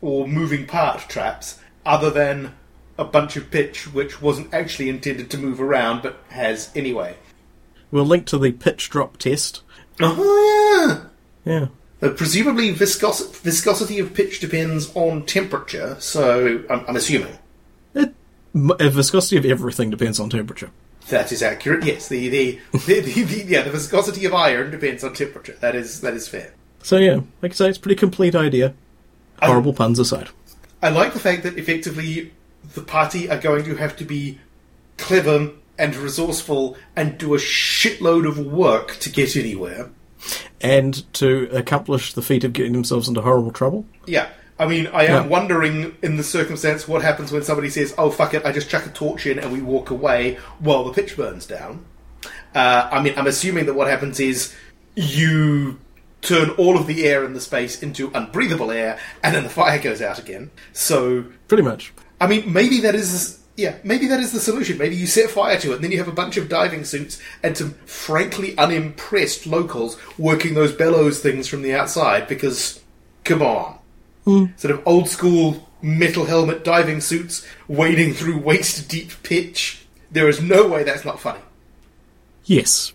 or 0.00 0.26
moving 0.28 0.66
part 0.66 1.08
traps 1.08 1.58
other 1.86 2.10
than 2.10 2.54
a 2.98 3.04
bunch 3.04 3.36
of 3.36 3.50
pitch 3.50 3.92
which 3.92 4.20
wasn't 4.20 4.52
actually 4.52 4.88
intended 4.88 5.30
to 5.30 5.38
move 5.38 5.60
around 5.60 6.02
but 6.02 6.18
has 6.30 6.70
anyway. 6.74 7.16
We'll 7.90 8.04
link 8.04 8.26
to 8.26 8.38
the 8.38 8.52
pitch 8.52 8.90
drop 8.90 9.16
test. 9.18 9.62
Oh 10.00 11.00
yeah. 11.44 11.60
Yeah. 11.60 11.68
Uh, 12.00 12.10
presumably, 12.14 12.72
viscos- 12.72 13.34
viscosity 13.40 13.98
of 13.98 14.14
pitch 14.14 14.38
depends 14.40 14.94
on 14.94 15.24
temperature. 15.26 15.96
So 15.98 16.62
I'm, 16.70 16.84
I'm 16.86 16.96
assuming 16.96 17.36
It, 17.94 18.14
m- 18.54 18.70
uh, 18.70 18.88
viscosity 18.90 19.36
of 19.36 19.44
everything 19.44 19.90
depends 19.90 20.20
on 20.20 20.30
temperature. 20.30 20.70
that 21.08 21.32
is 21.32 21.42
accurate. 21.42 21.84
Yes, 21.84 22.08
the 22.08 22.28
the, 22.28 22.58
the, 22.86 23.00
the, 23.00 23.22
the 23.22 23.44
yeah 23.48 23.62
the 23.62 23.70
viscosity 23.70 24.24
of 24.26 24.34
iron 24.34 24.70
depends 24.70 25.02
on 25.02 25.14
temperature. 25.14 25.56
That 25.60 25.74
is 25.74 26.00
that 26.02 26.14
is 26.14 26.28
fair. 26.28 26.52
So 26.82 26.98
yeah, 26.98 27.20
like 27.42 27.52
I 27.52 27.54
say, 27.54 27.68
it's 27.70 27.78
a 27.78 27.80
pretty 27.80 27.96
complete 27.96 28.34
idea. 28.36 28.74
Horrible 29.42 29.72
puns 29.72 29.98
aside. 29.98 30.28
I 30.82 30.88
like 30.90 31.12
the 31.12 31.20
fact 31.20 31.42
that 31.42 31.58
effectively 31.58 32.32
the 32.74 32.82
party 32.82 33.28
are 33.30 33.38
going 33.38 33.64
to 33.64 33.76
have 33.76 33.96
to 33.96 34.04
be 34.04 34.38
clever 34.96 35.50
and 35.78 35.94
resourceful 35.96 36.76
and 36.96 37.18
do 37.18 37.34
a 37.34 37.38
shitload 37.38 38.26
of 38.26 38.38
work 38.38 38.96
to 38.98 39.10
get 39.10 39.36
anywhere. 39.36 39.90
And 40.60 41.10
to 41.14 41.48
accomplish 41.52 42.12
the 42.14 42.22
feat 42.22 42.42
of 42.44 42.52
getting 42.52 42.72
themselves 42.72 43.06
into 43.08 43.22
horrible 43.22 43.52
trouble. 43.52 43.86
Yeah. 44.06 44.28
I 44.58 44.66
mean, 44.66 44.88
I 44.88 45.04
am 45.04 45.10
Yeah. 45.24 45.26
wondering 45.28 45.94
in 46.02 46.16
the 46.16 46.24
circumstance 46.24 46.88
what 46.88 47.02
happens 47.02 47.30
when 47.30 47.44
somebody 47.44 47.70
says, 47.70 47.94
oh, 47.96 48.10
fuck 48.10 48.34
it, 48.34 48.44
I 48.44 48.50
just 48.50 48.68
chuck 48.68 48.84
a 48.86 48.88
torch 48.88 49.24
in 49.26 49.38
and 49.38 49.52
we 49.52 49.62
walk 49.62 49.90
away 49.90 50.38
while 50.58 50.82
the 50.84 50.92
pitch 50.92 51.16
burns 51.16 51.46
down. 51.46 51.84
Uh, 52.54 52.88
I 52.90 53.00
mean, 53.00 53.14
I'm 53.16 53.28
assuming 53.28 53.66
that 53.66 53.74
what 53.74 53.86
happens 53.86 54.18
is 54.18 54.52
you 54.96 55.78
turn 56.28 56.50
all 56.50 56.76
of 56.76 56.86
the 56.86 57.06
air 57.06 57.24
in 57.24 57.32
the 57.32 57.40
space 57.40 57.82
into 57.82 58.10
unbreathable 58.10 58.70
air 58.70 58.98
and 59.22 59.34
then 59.34 59.44
the 59.44 59.50
fire 59.50 59.78
goes 59.78 60.02
out 60.02 60.18
again. 60.18 60.50
So 60.72 61.24
Pretty 61.48 61.62
much. 61.62 61.92
I 62.20 62.26
mean, 62.26 62.52
maybe 62.52 62.80
that 62.80 62.94
is 62.94 63.38
yeah, 63.58 63.74
maybe 63.82 64.06
that 64.06 64.20
is 64.20 64.30
the 64.30 64.38
solution. 64.38 64.78
Maybe 64.78 64.94
you 64.94 65.08
set 65.08 65.30
fire 65.30 65.58
to 65.58 65.72
it, 65.72 65.74
and 65.76 65.84
then 65.84 65.90
you 65.90 65.98
have 65.98 66.06
a 66.06 66.12
bunch 66.12 66.36
of 66.36 66.48
diving 66.48 66.84
suits 66.84 67.20
and 67.42 67.58
some 67.58 67.72
frankly 67.86 68.56
unimpressed 68.56 69.48
locals 69.48 69.96
working 70.16 70.54
those 70.54 70.72
bellows 70.72 71.18
things 71.18 71.48
from 71.48 71.62
the 71.62 71.74
outside. 71.74 72.28
Because, 72.28 72.80
come 73.24 73.42
on, 73.42 73.76
hmm. 74.24 74.44
sort 74.56 74.72
of 74.72 74.86
old 74.86 75.08
school 75.08 75.68
metal 75.82 76.26
helmet 76.26 76.62
diving 76.62 77.00
suits 77.00 77.44
wading 77.66 78.14
through 78.14 78.38
waist 78.38 78.88
deep 78.88 79.10
pitch. 79.24 79.84
There 80.08 80.28
is 80.28 80.40
no 80.40 80.68
way 80.68 80.84
that's 80.84 81.04
not 81.04 81.18
funny. 81.18 81.40
Yes. 82.44 82.92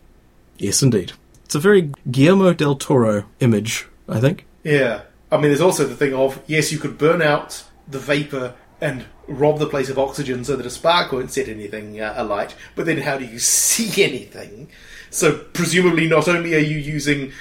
Yes, 0.58 0.82
indeed. 0.82 1.12
It's 1.46 1.56
a 1.56 1.60
very 1.60 1.92
Guillermo 2.10 2.54
del 2.54 2.76
Toro 2.76 3.26
image, 3.40 3.88
I 4.08 4.20
think. 4.20 4.46
Yeah. 4.64 5.02
I 5.32 5.38
mean, 5.38 5.48
there's 5.48 5.62
also 5.62 5.86
the 5.86 5.96
thing 5.96 6.14
of 6.14 6.42
yes, 6.48 6.72
you 6.72 6.78
could 6.78 6.98
burn 6.98 7.22
out 7.22 7.64
the 7.88 8.00
vapor 8.00 8.56
and 8.80 9.06
rob 9.28 9.60
the 9.60 9.68
place 9.68 9.90
of 9.90 9.98
oxygen 9.98 10.44
so 10.44 10.56
that 10.56 10.66
a 10.66 10.70
spark 10.70 11.12
won't 11.12 11.32
set 11.32 11.48
anything 11.48 12.00
uh, 12.00 12.14
alight, 12.18 12.56
but 12.76 12.86
then 12.86 12.98
how 12.98 13.18
do 13.18 13.26
you 13.26 13.40
see 13.40 14.04
anything? 14.04 14.70
So, 15.10 15.38
presumably, 15.54 16.08
not 16.08 16.28
only 16.28 16.56
are 16.56 16.60
you 16.60 16.78
using 16.78 17.32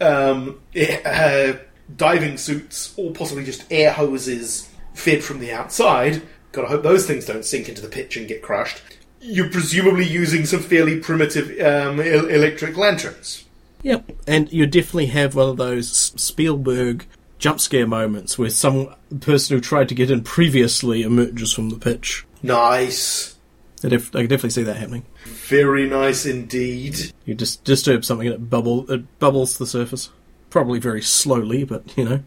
um, 0.00 0.60
uh, 1.04 1.52
diving 1.96 2.36
suits 2.36 2.94
or 2.96 3.12
possibly 3.12 3.44
just 3.44 3.64
air 3.70 3.92
hoses 3.92 4.68
fed 4.94 5.22
from 5.22 5.38
the 5.38 5.52
outside, 5.52 6.22
gotta 6.52 6.68
hope 6.68 6.82
those 6.82 7.06
things 7.06 7.24
don't 7.24 7.44
sink 7.44 7.68
into 7.68 7.82
the 7.82 7.88
pitch 7.88 8.16
and 8.16 8.28
get 8.28 8.42
crushed. 8.42 8.82
You're 9.20 9.50
presumably 9.50 10.06
using 10.06 10.46
some 10.46 10.60
fairly 10.60 10.98
primitive 10.98 11.50
um, 11.60 12.00
electric 12.00 12.76
lanterns. 12.76 13.44
Yep. 13.82 14.12
And 14.26 14.52
you 14.52 14.66
definitely 14.66 15.06
have 15.06 15.34
one 15.34 15.48
of 15.48 15.56
those 15.56 15.90
Spielberg 15.90 17.06
jump 17.38 17.60
scare 17.60 17.86
moments 17.86 18.38
where 18.38 18.50
some 18.50 18.94
person 19.20 19.56
who 19.56 19.60
tried 19.60 19.88
to 19.88 19.94
get 19.94 20.10
in 20.10 20.22
previously 20.22 21.02
emerges 21.02 21.52
from 21.52 21.70
the 21.70 21.78
pitch. 21.78 22.26
Nice. 22.42 23.36
I, 23.82 23.88
def- 23.88 24.14
I 24.14 24.20
can 24.20 24.28
definitely 24.28 24.50
see 24.50 24.62
that 24.64 24.76
happening. 24.76 25.04
Very 25.24 25.88
nice 25.88 26.26
indeed. 26.26 27.12
You 27.24 27.34
just 27.34 27.64
disturb 27.64 28.04
something 28.04 28.26
and 28.26 28.34
it 28.34 28.50
bubble 28.50 28.90
it 28.90 29.18
bubbles 29.18 29.54
to 29.54 29.60
the 29.60 29.66
surface. 29.66 30.10
Probably 30.50 30.78
very 30.78 31.00
slowly, 31.02 31.64
but 31.64 31.96
you 31.96 32.04
know. 32.04 32.22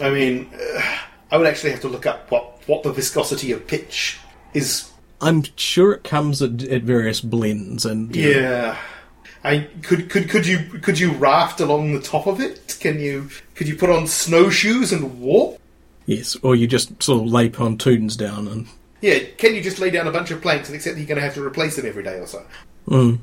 I 0.00 0.10
mean, 0.10 0.50
uh, 0.54 0.96
I 1.30 1.38
would 1.38 1.46
actually 1.46 1.70
have 1.70 1.80
to 1.80 1.88
look 1.88 2.04
up 2.06 2.30
what, 2.30 2.60
what 2.68 2.82
the 2.82 2.92
viscosity 2.92 3.52
of 3.52 3.66
pitch 3.66 4.18
is. 4.52 4.90
I'm 5.20 5.44
sure 5.56 5.92
it 5.92 6.04
comes 6.04 6.42
at, 6.42 6.62
at 6.64 6.82
various 6.82 7.20
blends 7.20 7.86
and 7.86 8.14
you 8.14 8.34
know, 8.34 8.40
Yeah. 8.40 8.78
I 9.44 9.68
could 9.82 10.08
could 10.08 10.28
could 10.28 10.46
you 10.46 10.58
could 10.82 10.98
you 10.98 11.12
raft 11.12 11.60
along 11.60 11.92
the 11.94 12.00
top 12.00 12.26
of 12.26 12.40
it? 12.40 12.76
Can 12.80 13.00
you 13.00 13.28
could 13.54 13.66
you 13.68 13.76
put 13.76 13.90
on 13.90 14.06
snowshoes 14.06 14.92
and 14.92 15.20
walk? 15.20 15.58
yes, 16.06 16.36
or 16.42 16.54
you 16.56 16.66
just 16.66 17.00
sort 17.02 17.22
of 17.22 17.28
lay 17.32 17.48
pontoons 17.48 18.16
down 18.16 18.48
and 18.48 18.66
Yeah, 19.00 19.18
can 19.38 19.54
you 19.54 19.62
just 19.62 19.78
lay 19.78 19.90
down 19.90 20.06
a 20.08 20.12
bunch 20.12 20.30
of 20.30 20.40
planks 20.42 20.68
and 20.68 20.76
accept 20.76 20.94
that 20.96 21.00
you're 21.00 21.08
going 21.08 21.16
to 21.18 21.24
have 21.24 21.34
to 21.34 21.44
replace 21.44 21.76
them 21.76 21.86
every 21.86 22.02
day 22.02 22.18
or 22.18 22.26
so? 22.26 22.44
Mm. 22.88 23.18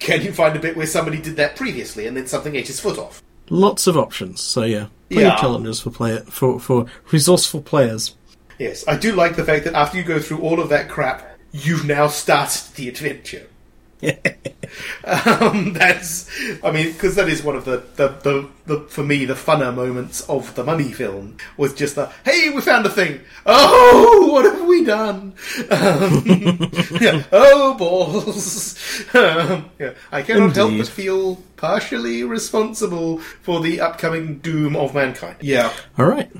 Can 0.00 0.22
you 0.22 0.32
find 0.32 0.56
a 0.56 0.60
bit 0.60 0.76
where 0.76 0.86
somebody 0.86 1.20
did 1.22 1.36
that 1.36 1.54
previously 1.56 2.06
and 2.06 2.16
then 2.16 2.26
something 2.26 2.54
ate 2.56 2.66
his 2.68 2.80
foot 2.80 2.98
off? 2.98 3.22
lots 3.48 3.86
of 3.86 3.96
options. 3.96 4.40
So 4.40 4.64
yeah, 4.64 4.86
plenty 5.08 5.24
Yeah. 5.24 5.34
of 5.34 5.40
challenges 5.40 5.80
for 5.80 5.90
player 5.90 6.18
for 6.28 6.58
for 6.60 6.86
resourceful 7.12 7.62
players. 7.62 8.14
Yes, 8.58 8.84
I 8.88 8.96
do 8.96 9.12
like 9.12 9.36
the 9.36 9.44
fact 9.44 9.64
that 9.64 9.74
after 9.74 9.96
you 9.98 10.02
go 10.04 10.18
through 10.18 10.38
all 10.40 10.58
of 10.60 10.68
that 10.70 10.88
crap, 10.88 11.38
you've 11.52 11.84
now 11.86 12.08
started 12.08 12.74
the 12.74 12.88
adventure. 12.88 13.46
um, 15.04 15.72
that's, 15.72 16.28
I 16.62 16.70
mean, 16.70 16.92
because 16.92 17.14
that 17.16 17.28
is 17.28 17.42
one 17.42 17.56
of 17.56 17.64
the, 17.64 17.82
the, 17.96 18.08
the, 18.08 18.48
the, 18.66 18.80
for 18.88 19.02
me, 19.02 19.24
the 19.24 19.34
funner 19.34 19.74
moments 19.74 20.22
of 20.28 20.54
the 20.54 20.64
Mummy 20.64 20.92
film 20.92 21.36
was 21.56 21.74
just 21.74 21.94
the, 21.94 22.06
hey, 22.24 22.50
we 22.50 22.60
found 22.60 22.86
a 22.86 22.90
thing. 22.90 23.20
Oh, 23.44 24.28
what 24.32 24.44
have 24.44 24.66
we 24.66 24.84
done? 24.84 25.34
Um, 25.70 26.22
yeah, 27.00 27.24
oh, 27.32 27.74
balls. 27.78 28.82
Um, 29.14 29.70
yeah, 29.78 29.92
I 30.10 30.22
cannot 30.22 30.54
help 30.56 30.76
but 30.76 30.88
feel 30.88 31.36
partially 31.56 32.24
responsible 32.24 33.18
for 33.18 33.60
the 33.60 33.80
upcoming 33.80 34.38
doom 34.38 34.74
of 34.74 34.94
mankind. 34.94 35.36
Yeah, 35.40 35.72
All 35.98 36.06
right. 36.06 36.30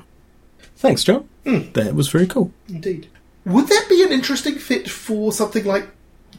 Thanks, 0.77 1.05
John. 1.05 1.29
That 1.45 1.95
was 1.95 2.09
very 2.09 2.27
cool. 2.27 2.53
indeed. 2.69 3.09
Would 3.45 3.69
that 3.69 3.87
be 3.89 4.03
an 4.03 4.11
interesting 4.11 4.57
fit 4.57 4.91
for 4.91 5.33
something 5.33 5.65
like 5.65 5.89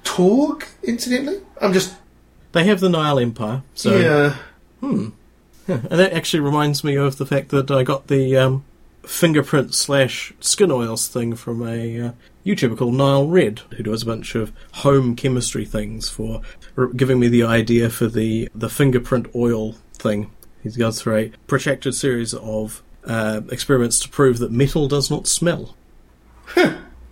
Torg, 0.07 0.65
incidentally? 0.83 1.41
I'm 1.61 1.73
just, 1.73 1.95
They 2.53 2.63
have 2.63 2.79
the 2.79 2.89
Nile 2.89 3.19
Empire, 3.19 3.61
so 3.75 3.97
yeah. 3.97 4.35
Hmm. 4.79 5.09
and 5.67 5.83
that 5.99 6.13
actually 6.13 6.39
reminds 6.39 6.83
me 6.83 6.95
of 6.95 7.17
the 7.17 7.25
fact 7.25 7.49
that 7.49 7.69
I 7.69 7.83
got 7.83 8.07
the 8.07 8.37
um, 8.37 8.63
fingerprint 9.03 9.75
slash 9.75 10.33
skin 10.39 10.71
oils 10.71 11.07
thing 11.09 11.35
from 11.35 11.67
a 11.67 11.99
uh, 11.99 12.11
YouTuber 12.45 12.77
called 12.77 12.93
NileRed, 12.93 13.59
who 13.73 13.83
does 13.83 14.03
a 14.03 14.05
bunch 14.05 14.33
of 14.35 14.53
home 14.75 15.15
chemistry 15.15 15.65
things 15.65 16.09
for 16.09 16.41
r- 16.77 16.87
giving 16.87 17.19
me 17.19 17.27
the 17.27 17.43
idea 17.43 17.89
for 17.89 18.07
the 18.07 18.49
the 18.55 18.69
fingerprint 18.69 19.27
oil 19.35 19.73
thing. 19.93 20.31
He's 20.63 20.77
goes 20.77 21.01
through 21.01 21.17
a 21.17 21.31
protracted 21.47 21.95
series 21.95 22.33
of 22.33 22.81
uh, 23.05 23.41
experiments 23.51 23.99
to 23.99 24.09
prove 24.09 24.39
that 24.39 24.51
metal 24.51 24.87
does 24.87 25.11
not 25.11 25.27
smell, 25.27 25.75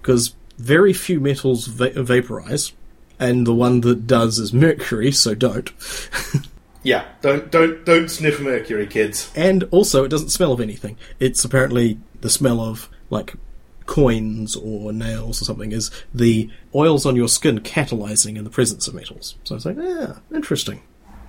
because 0.01 0.33
very 0.57 0.93
few 0.93 1.19
metals 1.19 1.67
va- 1.67 2.01
vaporize. 2.01 2.71
And 3.19 3.47
the 3.47 3.53
one 3.53 3.81
that 3.81 4.07
does 4.07 4.39
is 4.39 4.53
mercury, 4.53 5.11
so 5.11 5.35
don't. 5.35 5.71
Yeah, 6.85 7.03
don't 7.21 7.49
don't 7.49 7.83
don't 7.83 8.09
sniff 8.09 8.39
mercury, 8.39 8.85
kids. 8.85 9.31
And 9.35 9.63
also, 9.71 10.03
it 10.03 10.09
doesn't 10.09 10.29
smell 10.29 10.51
of 10.51 10.61
anything. 10.61 10.97
It's 11.19 11.43
apparently 11.43 11.97
the 12.21 12.29
smell 12.29 12.61
of, 12.61 12.87
like, 13.09 13.33
coins 13.87 14.55
or 14.55 14.93
nails 14.93 15.41
or 15.41 15.45
something, 15.45 15.71
is 15.71 15.89
the 16.13 16.47
oils 16.75 17.03
on 17.07 17.15
your 17.15 17.27
skin 17.27 17.61
catalyzing 17.61 18.37
in 18.37 18.43
the 18.43 18.51
presence 18.51 18.87
of 18.87 18.93
metals. 18.93 19.33
So 19.45 19.55
it's 19.55 19.65
like, 19.65 19.77
yeah, 19.77 20.17
interesting. 20.31 20.83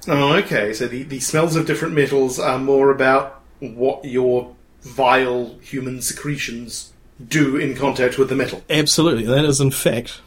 Oh, 0.07 0.35
okay. 0.35 0.75
So 0.75 0.89
the, 0.89 1.05
the 1.05 1.21
smells 1.21 1.57
of 1.57 1.67
different 1.67 1.95
metals 1.95 2.39
are 2.39 2.59
more 2.59 2.91
about 2.91 3.43
what 3.61 4.05
your 4.05 4.55
vile 4.83 5.57
human 5.61 6.03
secretions 6.03 6.93
do 7.27 7.57
in 7.57 7.75
contact 7.75 8.19
with 8.19 8.29
the 8.29 8.37
metal. 8.37 8.63
Absolutely. 8.69 9.25
That 9.25 9.47
is, 9.47 9.59
in 9.59 9.71
fact, 9.71 10.21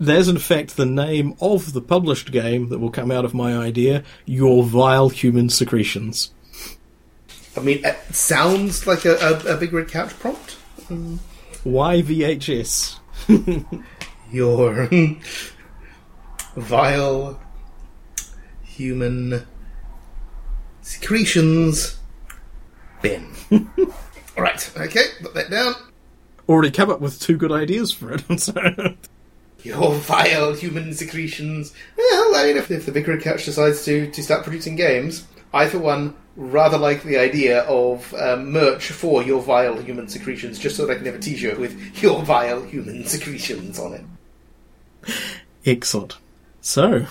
that 0.00 0.16
is, 0.16 0.28
in 0.28 0.38
fact, 0.38 0.76
the 0.76 0.86
name 0.86 1.34
of 1.40 1.72
the 1.72 1.80
published 1.80 2.30
game 2.30 2.68
that 2.68 2.78
will 2.78 2.90
come 2.90 3.10
out 3.10 3.24
of 3.24 3.34
my 3.34 3.56
idea 3.56 4.04
Your 4.26 4.62
Vile 4.62 5.08
Human 5.08 5.48
Secretions. 5.48 6.32
I 7.56 7.60
mean, 7.60 7.84
it 7.84 7.96
sounds 8.14 8.86
like 8.86 9.04
a, 9.04 9.16
a, 9.16 9.54
a 9.54 9.56
big 9.56 9.72
red 9.72 9.88
couch 9.88 10.10
prompt. 10.18 10.56
YVHS. 11.64 12.98
Your 14.30 14.88
vile 16.56 17.40
human 18.62 19.46
secretions 20.82 21.98
bin. 23.02 23.26
All 24.36 24.42
right. 24.44 24.72
Okay. 24.76 25.04
Put 25.20 25.34
that 25.34 25.50
down. 25.50 25.74
Already 26.48 26.70
come 26.70 26.90
up 26.90 27.00
with 27.00 27.20
two 27.20 27.36
good 27.36 27.52
ideas 27.52 27.92
for 27.92 28.12
it. 28.12 28.24
so. 28.40 28.52
Your 29.62 29.94
vile 29.94 30.54
human 30.54 30.94
secretions. 30.94 31.72
Well, 31.96 32.36
I 32.36 32.46
mean, 32.46 32.56
if, 32.56 32.70
if 32.70 32.86
the 32.86 32.92
Red 32.92 33.22
Couch 33.22 33.44
decides 33.44 33.84
to, 33.86 34.10
to 34.10 34.22
start 34.22 34.44
producing 34.44 34.76
games, 34.76 35.26
I, 35.52 35.68
for 35.68 35.78
one, 35.78 36.14
rather 36.36 36.78
like 36.78 37.02
the 37.02 37.18
idea 37.18 37.62
of 37.62 38.14
um, 38.14 38.52
merch 38.52 38.90
for 38.90 39.22
your 39.22 39.42
vile 39.42 39.80
human 39.80 40.08
secretions, 40.08 40.58
just 40.58 40.76
so 40.76 40.86
that 40.86 40.92
I 40.92 40.96
can 40.96 41.06
have 41.06 41.16
a 41.16 41.18
t 41.18 41.36
shirt 41.36 41.58
with 41.58 42.02
your 42.02 42.22
vile 42.22 42.62
human 42.62 43.04
secretions 43.04 43.78
on 43.78 43.94
it. 43.94 45.14
Excellent. 45.66 46.18
So, 46.60 47.06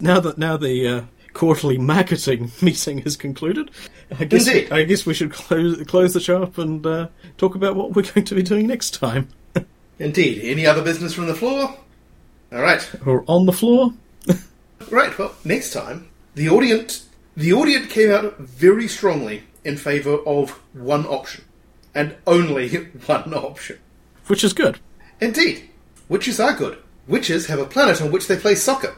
now 0.00 0.20
that 0.20 0.38
now 0.38 0.56
the 0.56 0.88
uh, 0.88 1.02
quarterly 1.32 1.78
marketing 1.78 2.52
meeting 2.62 2.98
has 2.98 3.16
concluded, 3.16 3.70
I 4.18 4.24
guess 4.24 4.46
Indeed. 4.46 4.72
I 4.72 4.84
guess 4.84 5.04
we 5.04 5.14
should 5.14 5.32
close 5.32 5.82
close 5.84 6.14
the 6.14 6.20
show 6.20 6.42
up 6.42 6.58
and 6.58 6.86
uh, 6.86 7.08
talk 7.36 7.54
about 7.54 7.76
what 7.76 7.94
we're 7.94 8.02
going 8.14 8.24
to 8.24 8.34
be 8.34 8.42
doing 8.42 8.66
next 8.66 8.94
time. 8.94 9.28
Indeed. 9.98 10.40
Any 10.42 10.66
other 10.66 10.82
business 10.82 11.14
from 11.14 11.26
the 11.26 11.34
floor? 11.34 11.76
All 12.52 12.62
right. 12.62 12.88
Or 13.06 13.24
on 13.26 13.46
the 13.46 13.52
floor. 13.52 13.92
Right. 14.90 15.16
Well, 15.18 15.34
next 15.44 15.72
time 15.72 16.08
the 16.34 16.50
audience 16.50 17.08
the 17.36 17.52
audience 17.54 17.90
came 17.90 18.10
out 18.10 18.36
very 18.38 18.86
strongly 18.86 19.44
in 19.64 19.76
favour 19.76 20.18
of 20.26 20.50
one 20.74 21.06
option, 21.06 21.44
and 21.94 22.14
only 22.26 22.68
one 23.06 23.32
option. 23.32 23.78
Which 24.26 24.44
is 24.44 24.52
good. 24.52 24.78
Indeed, 25.20 25.70
witches 26.08 26.38
are 26.38 26.52
good. 26.52 26.78
Witches 27.08 27.46
have 27.46 27.58
a 27.58 27.64
planet 27.64 28.02
on 28.02 28.12
which 28.12 28.26
they 28.26 28.36
play 28.36 28.54
soccer. 28.54 28.94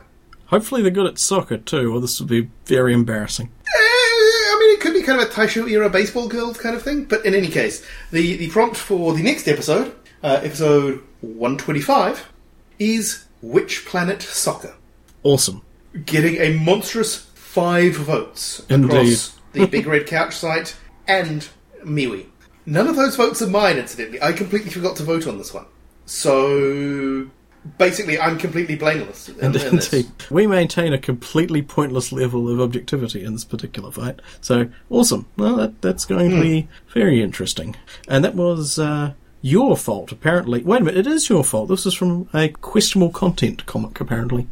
Hopefully 0.47 0.83
they're 0.83 0.91
good 0.91 1.07
at 1.07 1.19
soccer 1.19 1.59
too, 1.59 1.95
or 1.95 2.01
this 2.01 2.21
would 2.21 2.29
be 2.29 2.51
very 2.67 2.93
embarrassing. 2.93 3.47
Eh, 3.47 3.79
I 3.79 4.57
mean, 4.61 4.75
it 4.77 4.81
could 4.81 4.93
be 4.95 5.03
kind 5.03 5.21
of 5.21 5.29
a 5.29 5.31
Taisho 5.31 5.69
era 5.71 5.89
baseball 5.89 6.29
girl 6.29 6.53
kind 6.55 6.75
of 6.77 6.83
thing, 6.83 7.05
but 7.05 7.25
in 7.25 7.35
any 7.35 7.49
case, 7.49 7.85
the, 8.11 8.37
the 8.37 8.51
prompt 8.51 8.77
for 8.77 9.15
the 9.15 9.23
next 9.23 9.49
episode, 9.49 9.95
uh, 10.27 10.41
episode 10.43 11.01
125, 11.21 12.33
is 12.81 13.27
Witch 13.43 13.87
Planet 13.87 14.21
Soccer? 14.21 14.75
Awesome. 15.23 15.63
Getting 16.05 16.37
a 16.39 16.59
monstrous 16.59 17.17
five 17.35 17.95
votes 17.95 18.59
across 18.69 19.39
the 19.53 19.67
Big 19.67 19.87
Red 19.87 20.09
Couch 20.09 20.35
site 20.35 20.77
and 21.07 21.49
MeWe. 21.85 22.27
None 22.67 22.89
of 22.89 22.97
those 22.97 23.15
votes 23.15 23.41
are 23.41 23.47
mine, 23.47 23.79
incidentally. 23.79 24.21
I 24.21 24.33
completely 24.33 24.71
forgot 24.71 24.97
to 24.97 25.05
vote 25.05 25.29
on 25.29 25.39
this 25.39 25.55
one. 25.55 25.67
So, 26.07 27.31
basically, 27.79 28.19
I'm 28.19 28.37
completely 28.37 28.75
blameless 28.75 29.29
in, 29.29 29.39
in 29.39 29.53
this. 29.53 29.93
Indeed. 29.93 30.11
We 30.29 30.49
maintain 30.49 30.93
a 30.93 30.99
completely 30.99 31.63
pointless 31.63 32.11
level 32.11 32.49
of 32.49 32.61
objectivity 32.61 33.25
in 33.25 33.35
this 33.35 33.45
particular 33.45 33.93
fight. 33.93 34.19
So, 34.41 34.69
awesome. 34.91 35.27
Well, 35.37 35.55
that, 35.55 35.81
that's 35.83 36.05
going 36.05 36.31
to 36.31 36.41
be 36.41 36.67
very 36.93 37.23
interesting. 37.23 37.77
And 38.09 38.25
that 38.25 38.35
was 38.35 38.81
uh, 38.81 39.13
your 39.47 39.77
fault, 39.77 40.11
apparently. 40.11 40.61
Wait 40.65 40.81
a 40.81 40.85
minute, 40.85 41.07
it 41.07 41.07
is 41.07 41.29
your 41.29 41.45
fault. 41.45 41.69
This 41.69 41.87
is 41.87 41.95
from 41.95 42.29
a 42.35 42.49
questionable 42.49 43.13
content 43.13 43.65
comic, 43.65 44.01
apparently. 44.01 44.49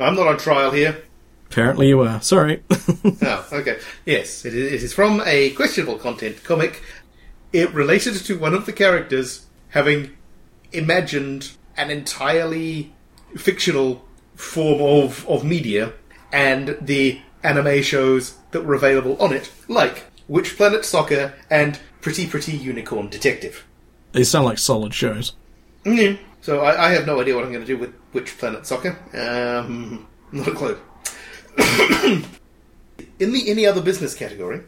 I'm 0.00 0.16
not 0.16 0.26
on 0.26 0.36
trial 0.36 0.72
here. 0.72 1.00
Apparently 1.48 1.86
you 1.86 2.00
are. 2.00 2.20
Sorry. 2.20 2.60
Oh, 3.04 3.48
okay. 3.52 3.78
Yes, 4.04 4.44
it 4.44 4.52
is, 4.52 4.72
it 4.72 4.82
is 4.82 4.92
from 4.92 5.22
a 5.24 5.50
questionable 5.50 5.96
content 5.96 6.42
comic. 6.42 6.82
It 7.52 7.72
related 7.72 8.16
to 8.16 8.36
one 8.36 8.52
of 8.52 8.66
the 8.66 8.72
characters 8.72 9.46
having 9.68 10.10
imagined 10.72 11.52
an 11.76 11.90
entirely 11.90 12.92
fictional 13.36 14.04
form 14.34 14.80
of, 14.80 15.24
of 15.28 15.44
media 15.44 15.92
and 16.32 16.76
the 16.80 17.20
anime 17.44 17.80
shows 17.82 18.38
that 18.50 18.64
were 18.64 18.74
available 18.74 19.16
on 19.22 19.32
it, 19.32 19.52
like 19.68 20.06
Witch 20.26 20.56
Planet 20.56 20.84
Soccer 20.84 21.34
and 21.48 21.78
Pretty 22.00 22.26
Pretty 22.26 22.56
Unicorn 22.56 23.08
Detective. 23.08 23.64
They 24.12 24.24
sound 24.24 24.44
like 24.44 24.58
solid 24.58 24.94
shows. 24.94 25.34
Mm. 25.84 26.18
So 26.40 26.60
I, 26.60 26.88
I 26.88 26.92
have 26.92 27.06
no 27.06 27.20
idea 27.20 27.34
what 27.34 27.44
I'm 27.44 27.52
going 27.52 27.64
to 27.64 27.66
do 27.66 27.78
with 27.78 27.94
Witch 28.12 28.36
Planet 28.38 28.66
Soccer. 28.66 28.98
Um, 29.14 30.06
not 30.32 30.48
a 30.48 30.52
clue. 30.52 30.78
In 33.18 33.32
the 33.32 33.50
any 33.50 33.66
other 33.66 33.80
business 33.80 34.14
category, 34.14 34.62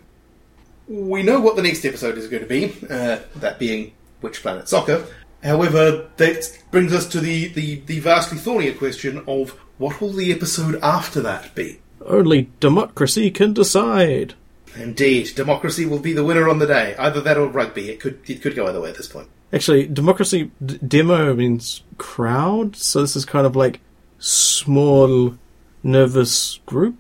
we 0.87 1.23
know 1.23 1.41
what 1.41 1.57
the 1.57 1.63
next 1.63 1.85
episode 1.85 2.17
is 2.19 2.29
going 2.29 2.43
to 2.43 2.49
be, 2.49 2.75
uh, 2.89 3.19
that 3.37 3.59
being 3.59 3.93
Witch 4.23 4.43
Planet 4.43 4.69
Soccer. 4.69 5.07
However, 5.43 6.09
that 6.17 6.59
brings 6.71 6.93
us 6.93 7.07
to 7.09 7.21
the, 7.21 7.49
the, 7.49 7.81
the 7.87 8.01
vastly 8.01 8.39
thornier 8.39 8.73
question 8.73 9.23
of 9.27 9.51
what 9.79 10.01
will 10.01 10.13
the 10.13 10.33
episode 10.33 10.79
after 10.83 11.21
that 11.23 11.55
be? 11.55 11.81
Only 12.05 12.51
democracy 12.61 13.31
can 13.31 13.53
decide. 13.53 14.35
Indeed, 14.77 15.35
democracy 15.35 15.87
will 15.87 15.99
be 15.99 16.13
the 16.13 16.25
winner 16.25 16.49
on 16.49 16.59
the 16.59 16.67
day. 16.67 16.95
Either 16.99 17.21
that 17.21 17.37
or 17.37 17.47
rugby. 17.47 17.91
It 17.91 18.01
could 18.01 18.19
it 18.29 18.43
could 18.43 18.57
go 18.57 18.67
either 18.67 18.81
way 18.81 18.91
at 18.91 18.97
this 18.97 19.09
point. 19.09 19.29
Actually, 19.53 19.87
democracy 19.87 20.51
d- 20.65 20.79
demo 20.87 21.35
means 21.35 21.83
crowd, 21.99 22.75
so 22.77 23.01
this 23.01 23.15
is 23.15 23.25
kind 23.25 23.47
of 23.47 23.55
like 23.55 23.81
small, 24.19 25.37
nervous 25.83 26.61
group. 26.67 26.97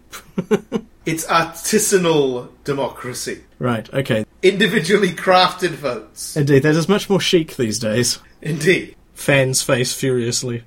It's 1.07 1.26
artisanal 1.26 2.49
democracy. 2.64 3.42
right. 3.59 3.92
Okay. 3.92 4.24
Individually 4.42 5.11
crafted 5.11 5.72
votes. 5.72 6.34
Indeed, 6.34 6.62
that 6.62 6.74
is 6.74 6.88
much 6.88 7.11
more 7.11 7.20
chic 7.20 7.57
these 7.57 7.78
days. 7.78 8.20
Indeed. 8.40 8.97
Fans 9.12 9.61
face 9.61 9.92
furiously. 9.92 10.64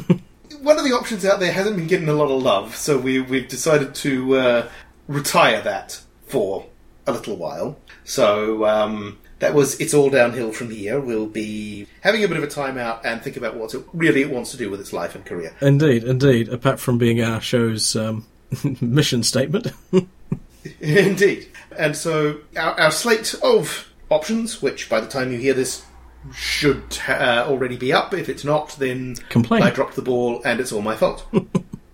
One 0.62 0.78
of 0.78 0.84
the 0.84 0.92
options 0.92 1.26
out 1.26 1.38
there 1.38 1.52
hasn't 1.52 1.76
been 1.76 1.86
getting 1.86 2.08
a 2.08 2.14
lot 2.14 2.30
of 2.30 2.42
love, 2.42 2.74
so 2.76 2.96
we, 2.96 3.20
we've 3.20 3.46
decided 3.46 3.94
to 3.96 4.36
uh, 4.36 4.68
retire 5.06 5.60
that 5.60 6.00
for 6.28 6.64
a 7.06 7.12
little 7.12 7.36
while. 7.36 7.76
So 8.04 8.64
um, 8.64 9.18
that 9.38 9.54
was 9.54 9.80
It's 9.80 9.94
All 9.94 10.10
Downhill 10.10 10.52
from 10.52 10.70
Here. 10.70 11.00
We'll 11.00 11.26
be 11.26 11.86
having 12.02 12.24
a 12.24 12.28
bit 12.28 12.36
of 12.36 12.42
a 12.42 12.48
time 12.48 12.78
out 12.78 13.04
and 13.04 13.22
think 13.22 13.36
about 13.36 13.56
what 13.56 13.74
it 13.74 13.84
really 13.92 14.22
it 14.22 14.30
wants 14.30 14.50
to 14.52 14.56
do 14.56 14.70
with 14.70 14.80
its 14.80 14.92
life 14.92 15.14
and 15.14 15.24
career. 15.24 15.54
Indeed, 15.60 16.04
indeed. 16.04 16.48
Apart 16.48 16.80
from 16.80 16.98
being 16.98 17.22
our 17.22 17.40
show's 17.40 17.96
um, 17.96 18.26
mission 18.80 19.22
statement. 19.22 19.68
Indeed. 20.80 21.48
And 21.76 21.96
so 21.96 22.40
our, 22.56 22.78
our 22.80 22.90
slate 22.90 23.34
of 23.42 23.92
options, 24.10 24.62
which 24.62 24.88
by 24.88 25.00
the 25.00 25.08
time 25.08 25.32
you 25.32 25.38
hear 25.38 25.54
this 25.54 25.84
should 26.32 26.98
uh, 27.08 27.44
already 27.46 27.76
be 27.76 27.92
up. 27.92 28.14
If 28.14 28.28
it's 28.28 28.44
not, 28.44 28.70
then 28.78 29.16
Complain. 29.28 29.62
I 29.62 29.70
dropped 29.70 29.96
the 29.96 30.02
ball 30.02 30.40
and 30.44 30.60
it's 30.60 30.72
all 30.72 30.82
my 30.82 30.96
fault. 30.96 31.26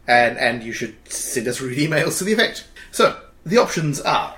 and 0.06 0.38
and 0.38 0.62
you 0.62 0.72
should 0.72 0.96
send 1.08 1.48
us 1.48 1.60
rude 1.60 1.78
emails 1.78 2.18
to 2.18 2.24
the 2.24 2.32
effect. 2.32 2.66
So 2.90 3.20
the 3.44 3.58
options 3.58 4.00
are 4.00 4.36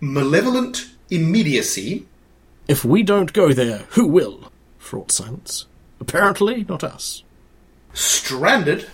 malevolent 0.00 0.90
immediacy. 1.10 2.06
If 2.68 2.84
we 2.84 3.02
don't 3.02 3.32
go 3.32 3.52
there, 3.52 3.84
who 3.90 4.06
will? 4.06 4.50
Fraught 4.78 5.12
silence. 5.12 5.66
Apparently, 6.00 6.64
not 6.68 6.84
us. 6.84 7.22
Stranded. 7.92 8.90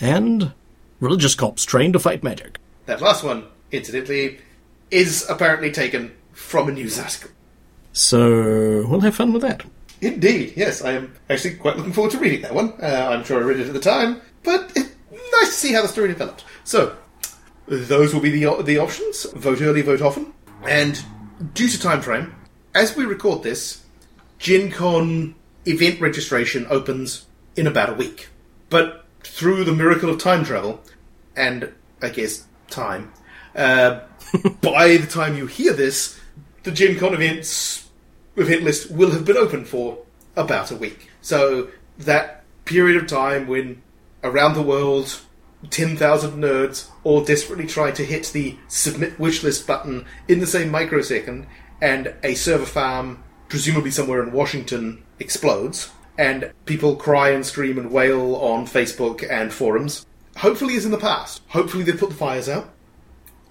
And 0.00 0.52
religious 1.00 1.34
cops 1.34 1.64
trained 1.64 1.94
to 1.94 1.98
fight 1.98 2.22
magic. 2.22 2.58
That 2.86 3.00
last 3.00 3.24
one, 3.24 3.44
incidentally, 3.70 4.38
is 4.90 5.26
apparently 5.28 5.70
taken 5.70 6.12
from 6.32 6.68
a 6.68 6.72
news 6.72 6.98
article. 6.98 7.30
So 7.92 8.86
we'll 8.86 9.00
have 9.00 9.14
fun 9.14 9.32
with 9.32 9.42
that. 9.42 9.64
Indeed, 10.00 10.54
yes, 10.56 10.82
I 10.82 10.92
am 10.92 11.14
actually 11.30 11.54
quite 11.54 11.76
looking 11.76 11.92
forward 11.92 12.10
to 12.12 12.18
reading 12.18 12.42
that 12.42 12.54
one. 12.54 12.72
Uh, 12.82 13.08
I'm 13.10 13.24
sure 13.24 13.38
I 13.38 13.44
read 13.44 13.60
it 13.60 13.68
at 13.68 13.72
the 13.72 13.80
time, 13.80 14.20
but 14.42 14.72
it's 14.74 14.90
nice 15.12 15.48
to 15.48 15.54
see 15.54 15.72
how 15.72 15.82
the 15.82 15.88
story 15.88 16.08
developed. 16.08 16.44
So, 16.64 16.96
those 17.66 18.12
will 18.12 18.20
be 18.20 18.30
the 18.30 18.62
the 18.62 18.78
options. 18.78 19.24
Vote 19.34 19.62
early, 19.62 19.82
vote 19.82 20.02
often. 20.02 20.32
And 20.64 21.00
due 21.54 21.68
to 21.68 21.80
time 21.80 22.00
frame, 22.00 22.34
as 22.74 22.96
we 22.96 23.04
record 23.04 23.42
this, 23.42 23.84
Gen 24.38 24.70
Con 24.70 25.34
event 25.66 26.00
registration 26.00 26.66
opens 26.70 27.26
in 27.56 27.66
about 27.66 27.90
a 27.90 27.94
week. 27.94 28.28
But 28.70 29.04
through 29.22 29.64
the 29.64 29.72
miracle 29.72 30.10
of 30.10 30.18
time 30.18 30.44
travel, 30.44 30.80
and 31.36 31.72
I 32.00 32.08
guess 32.08 32.46
time, 32.68 33.12
uh, 33.54 34.00
by 34.60 34.96
the 34.96 35.06
time 35.06 35.36
you 35.36 35.46
hear 35.46 35.72
this, 35.72 36.18
the 36.62 36.72
Gen 36.72 36.98
Con 36.98 37.14
events 37.14 37.88
event 38.36 38.62
list 38.62 38.90
will 38.90 39.10
have 39.10 39.26
been 39.26 39.36
open 39.36 39.64
for 39.64 39.98
about 40.36 40.70
a 40.70 40.76
week. 40.76 41.10
So 41.20 41.68
that 41.98 42.44
period 42.64 42.96
of 42.96 43.08
time 43.08 43.46
when 43.46 43.82
around 44.24 44.54
the 44.54 44.62
world 44.62 45.20
10,000 45.70 46.40
nerds 46.40 46.88
all 47.04 47.22
desperately 47.24 47.66
try 47.66 47.90
to 47.90 48.04
hit 48.04 48.30
the 48.32 48.56
submit 48.68 49.18
wishlist 49.18 49.66
button 49.66 50.06
in 50.28 50.40
the 50.40 50.46
same 50.46 50.70
microsecond 50.70 51.46
and 51.82 52.14
a 52.22 52.34
server 52.34 52.64
farm 52.64 53.22
presumably 53.50 53.90
somewhere 53.90 54.22
in 54.22 54.32
Washington 54.32 55.02
explodes 55.18 55.90
and 56.16 56.52
people 56.64 56.96
cry 56.96 57.30
and 57.30 57.44
scream 57.44 57.76
and 57.76 57.90
wail 57.90 58.36
on 58.36 58.66
Facebook 58.66 59.28
and 59.28 59.52
forums 59.52 60.06
hopefully 60.36 60.74
is 60.74 60.84
in 60.86 60.90
the 60.90 60.98
past. 60.98 61.42
Hopefully 61.48 61.84
they've 61.84 61.98
put 61.98 62.08
the 62.08 62.14
fires 62.14 62.48
out. 62.48 62.70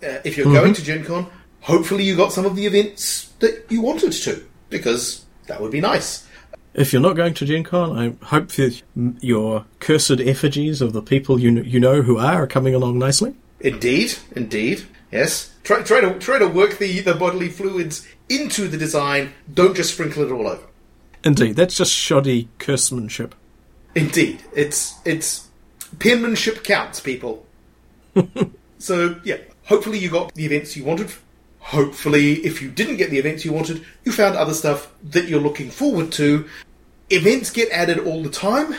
Uh, 0.04 0.18
if 0.24 0.38
you're 0.38 0.52
going 0.52 0.74
to 0.74 0.82
Gen 0.82 1.04
Con, 1.04 1.30
hopefully 1.62 2.04
you 2.04 2.16
got 2.16 2.32
some 2.32 2.46
of 2.46 2.56
the 2.56 2.66
events 2.66 3.32
that 3.40 3.66
you 3.70 3.82
wanted 3.82 4.12
to 4.12 4.44
because 4.70 5.26
that 5.48 5.62
would 5.62 5.72
be 5.72 5.82
nice. 5.82 6.28
If 6.74 6.94
you're 6.94 7.02
not 7.02 7.16
going 7.16 7.34
to 7.36 7.46
Gen 7.46 7.64
Con, 7.64 7.98
I 7.98 8.26
hope 8.26 8.50
that 8.54 8.82
your 9.20 9.66
cursed 9.80 10.22
effigies 10.22 10.82
of 10.82 10.94
the 10.94 11.02
people 11.02 11.40
you 11.40 11.54
kn- 11.54 11.66
you 11.66 11.80
know 11.80 12.02
who 12.02 12.18
are 12.18 12.44
are 12.44 12.48
coming 12.48 12.74
along 12.74 12.98
nicely. 12.98 13.36
Indeed, 13.60 14.16
indeed, 14.36 14.86
yes. 15.12 15.51
Try, 15.64 15.84
try 15.84 16.02
to 16.02 16.18
try 16.20 16.40
to 16.40 16.48
work 16.48 16.78
the, 16.78 17.02
the 17.02 17.14
bodily 17.14 17.50
fluids 17.50 18.08
into 18.30 18.68
the 18.68 18.78
design. 18.78 19.34
Don't 19.54 19.76
just 19.76 19.94
sprinkle 19.94 20.24
it 20.24 20.32
all 20.32 20.48
over. 20.48 20.64
Indeed, 21.24 21.56
that's 21.56 21.78
just 21.78 21.92
shoddy 21.92 22.50
cursemanship. 22.58 23.34
Indeed, 23.96 24.44
it's 24.56 24.96
it's 25.06 25.48
penmanship 26.00 26.64
counts, 26.64 27.00
people. 27.00 27.46
so 28.80 29.20
yeah, 29.24 29.38
hopefully 29.66 30.00
you 30.00 30.10
got 30.10 30.34
the 30.34 30.46
events 30.46 30.76
you 30.76 30.84
wanted. 30.84 31.14
Hopefully, 31.60 32.34
if 32.44 32.62
you 32.62 32.72
didn't 32.72 32.98
get 32.98 33.12
the 33.12 33.20
events 33.20 33.46
you 33.46 33.54
wanted, 33.54 33.86
you 34.04 34.12
found 34.12 34.36
other 34.36 34.54
stuff 34.54 34.92
that 35.04 35.28
you're 35.28 35.40
looking 35.40 35.70
forward 35.70 36.12
to. 36.14 36.48
Events 37.12 37.52
get 37.52 37.70
added 37.72 38.00
all 38.00 38.24
the 38.24 38.30
time, 38.30 38.76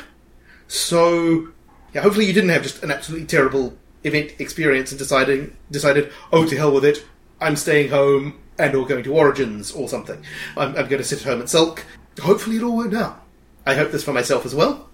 so 0.66 1.48
yeah, 1.94 2.00
hopefully 2.00 2.26
you 2.26 2.32
didn't 2.32 2.50
have 2.50 2.62
just 2.62 2.82
an 2.82 2.90
absolutely 2.90 3.26
terrible 3.26 3.76
event 4.04 4.32
experience 4.38 4.90
and 4.90 4.98
deciding 4.98 5.56
decided, 5.70 6.12
oh 6.32 6.46
to 6.46 6.56
hell 6.56 6.72
with 6.72 6.84
it, 6.84 7.04
I'm 7.40 7.56
staying 7.56 7.90
home 7.90 8.38
and 8.58 8.74
or 8.74 8.86
going 8.86 9.04
to 9.04 9.14
Origins 9.14 9.72
or 9.72 9.88
something. 9.88 10.22
I'm, 10.56 10.70
I'm 10.76 10.88
going 10.88 10.98
to 10.98 11.04
sit 11.04 11.20
at 11.20 11.24
home 11.24 11.40
and 11.40 11.48
sulk. 11.48 11.84
Hopefully 12.20 12.56
it 12.56 12.62
all 12.62 12.76
worked 12.76 12.94
out. 12.94 13.24
I 13.66 13.74
hope 13.74 13.90
this 13.92 14.04
for 14.04 14.12
myself 14.12 14.44
as 14.44 14.54
well, 14.54 14.88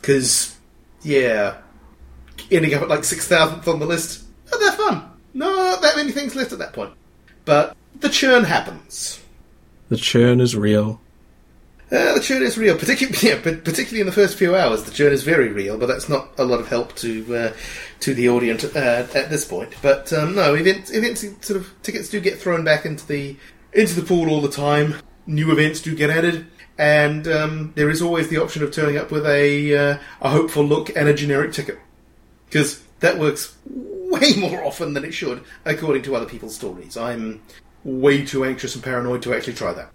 because 0.00 0.56
yeah, 1.02 1.58
ending 2.50 2.74
up 2.74 2.82
at 2.82 2.88
like 2.88 3.04
six 3.04 3.28
thousandth 3.28 3.68
on 3.68 3.78
the 3.80 3.86
list, 3.86 4.24
that 4.50 4.74
fun. 4.76 5.10
Not 5.34 5.82
that 5.82 5.96
many 5.96 6.12
things 6.12 6.34
left 6.34 6.52
at 6.52 6.58
that 6.60 6.72
point. 6.72 6.92
But 7.44 7.76
the 8.00 8.08
churn 8.08 8.44
happens. 8.44 9.20
The 9.88 9.96
churn 9.96 10.40
is 10.40 10.56
real. 10.56 11.00
Uh, 11.94 12.14
the 12.14 12.20
churn 12.20 12.42
is 12.42 12.58
real, 12.58 12.76
particularly 12.76 13.16
yeah, 13.22 13.40
particularly 13.40 14.00
in 14.00 14.06
the 14.06 14.12
first 14.12 14.36
few 14.36 14.56
hours. 14.56 14.82
The 14.82 14.90
churn 14.90 15.12
is 15.12 15.22
very 15.22 15.48
real, 15.48 15.78
but 15.78 15.86
that's 15.86 16.08
not 16.08 16.28
a 16.38 16.44
lot 16.44 16.58
of 16.58 16.66
help 16.66 16.96
to 16.96 17.36
uh, 17.36 17.52
to 18.00 18.14
the 18.14 18.28
audience 18.28 18.64
uh, 18.64 19.08
at 19.14 19.30
this 19.30 19.44
point. 19.44 19.74
But 19.80 20.12
um, 20.12 20.34
no, 20.34 20.54
events, 20.54 20.90
events 20.90 21.20
sort 21.46 21.60
of 21.60 21.72
tickets 21.82 22.08
do 22.08 22.18
get 22.18 22.38
thrown 22.38 22.64
back 22.64 22.84
into 22.84 23.06
the 23.06 23.36
into 23.72 23.94
the 23.94 24.04
pool 24.04 24.28
all 24.28 24.40
the 24.40 24.48
time. 24.48 24.96
New 25.26 25.52
events 25.52 25.80
do 25.80 25.94
get 25.94 26.10
added, 26.10 26.46
and 26.78 27.28
um, 27.28 27.72
there 27.76 27.88
is 27.88 28.02
always 28.02 28.28
the 28.28 28.38
option 28.38 28.64
of 28.64 28.72
turning 28.72 28.96
up 28.96 29.12
with 29.12 29.24
a 29.26 29.76
uh, 29.76 29.98
a 30.20 30.30
hopeful 30.30 30.64
look 30.64 30.90
and 30.96 31.08
a 31.08 31.14
generic 31.14 31.52
ticket 31.52 31.78
because 32.46 32.82
that 33.00 33.18
works 33.18 33.54
way 33.66 34.34
more 34.36 34.64
often 34.64 34.94
than 34.94 35.04
it 35.04 35.12
should, 35.12 35.44
according 35.64 36.02
to 36.02 36.16
other 36.16 36.26
people's 36.26 36.56
stories. 36.56 36.96
I'm 36.96 37.40
way 37.84 38.24
too 38.24 38.44
anxious 38.44 38.74
and 38.74 38.82
paranoid 38.82 39.22
to 39.22 39.32
actually 39.32 39.54
try 39.54 39.72
that. 39.74 39.92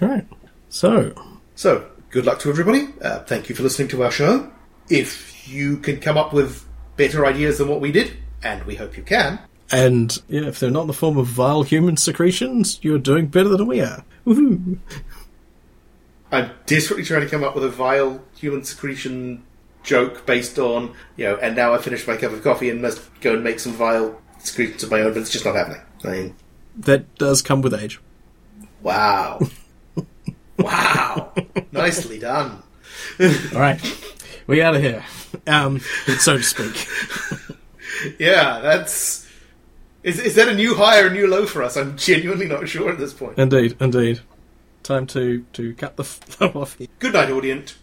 All 0.00 0.08
right. 0.08 0.24
So, 0.68 1.14
So, 1.54 1.88
good 2.10 2.26
luck 2.26 2.38
to 2.40 2.50
everybody. 2.50 2.88
Uh, 3.00 3.20
thank 3.20 3.48
you 3.48 3.54
for 3.54 3.62
listening 3.62 3.88
to 3.88 4.02
our 4.04 4.10
show. 4.10 4.50
If 4.88 5.48
you 5.48 5.78
can 5.78 6.00
come 6.00 6.16
up 6.18 6.32
with 6.32 6.66
better 6.96 7.24
ideas 7.26 7.58
than 7.58 7.68
what 7.68 7.80
we 7.80 7.92
did, 7.92 8.16
and 8.42 8.64
we 8.64 8.74
hope 8.76 8.96
you 8.96 9.02
can, 9.02 9.38
and 9.70 10.16
yeah, 10.28 10.46
if 10.46 10.58
they're 10.60 10.70
not 10.70 10.82
in 10.82 10.86
the 10.86 10.92
form 10.94 11.18
of 11.18 11.26
vile 11.26 11.62
human 11.62 11.96
secretions, 11.96 12.78
you're 12.82 12.98
doing 12.98 13.26
better 13.26 13.48
than 13.50 13.66
we 13.66 13.80
are. 13.82 14.02
Woohoo! 14.26 14.78
I'm 16.32 16.50
desperately 16.66 17.04
trying 17.04 17.22
to 17.22 17.28
come 17.28 17.42
up 17.44 17.54
with 17.54 17.64
a 17.64 17.68
vile 17.70 18.22
human 18.36 18.64
secretion 18.64 19.42
joke 19.82 20.24
based 20.26 20.58
on, 20.58 20.94
you 21.16 21.24
know, 21.24 21.36
and 21.36 21.54
now 21.56 21.72
I 21.74 21.78
finished 21.78 22.06
my 22.06 22.16
cup 22.16 22.32
of 22.32 22.42
coffee 22.42 22.68
and 22.70 22.80
must 22.82 23.00
go 23.20 23.34
and 23.34 23.44
make 23.44 23.58
some 23.60 23.72
vile 23.72 24.20
secretions 24.38 24.82
of 24.84 24.90
my 24.90 25.00
own, 25.00 25.12
but 25.14 25.20
it's 25.22 25.30
just 25.30 25.44
not 25.44 25.54
happening. 25.54 25.80
I 26.04 26.08
mean, 26.10 26.36
That 26.76 27.14
does 27.16 27.42
come 27.42 27.60
with 27.62 27.74
age. 27.74 27.98
wow. 28.82 29.40
wow. 30.58 31.32
Nicely 31.72 32.18
done. 32.18 32.62
All 33.20 33.60
right, 33.60 33.80
we 34.46 34.62
out 34.62 34.74
of 34.74 34.82
here, 34.82 35.04
um, 35.46 35.80
so 36.18 36.36
to 36.36 36.42
speak. 36.42 36.86
Yeah, 38.18 38.60
that's. 38.60 39.26
Is, 40.02 40.20
is 40.20 40.34
that 40.36 40.48
a 40.48 40.54
new 40.54 40.74
high 40.74 41.00
or 41.00 41.08
a 41.08 41.12
new 41.12 41.26
low 41.26 41.46
for 41.46 41.62
us? 41.62 41.76
I'm 41.76 41.96
genuinely 41.96 42.46
not 42.46 42.68
sure 42.68 42.90
at 42.90 42.98
this 42.98 43.12
point. 43.12 43.38
Indeed, 43.38 43.76
indeed. 43.80 44.20
Time 44.82 45.06
to 45.08 45.44
to 45.54 45.74
cut 45.74 45.96
the 45.96 46.04
flow 46.04 46.48
off 46.62 46.78
here. 46.78 46.88
Good 46.98 47.12
night, 47.14 47.30
audience. 47.30 47.76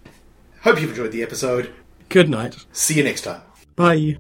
Hope 0.61 0.80
you've 0.80 0.91
enjoyed 0.91 1.11
the 1.11 1.22
episode. 1.23 1.73
Good 2.10 2.30
night. 2.30 2.65
See 2.72 2.95
you 2.95 3.03
next 3.03 3.22
time. 3.22 3.41
Bye. 3.76 4.18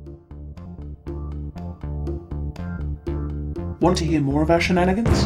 Want 3.79 3.97
to 3.97 4.05
hear 4.05 4.21
more 4.21 4.41
of 4.41 4.51
our 4.51 4.61
shenanigans? 4.61 5.25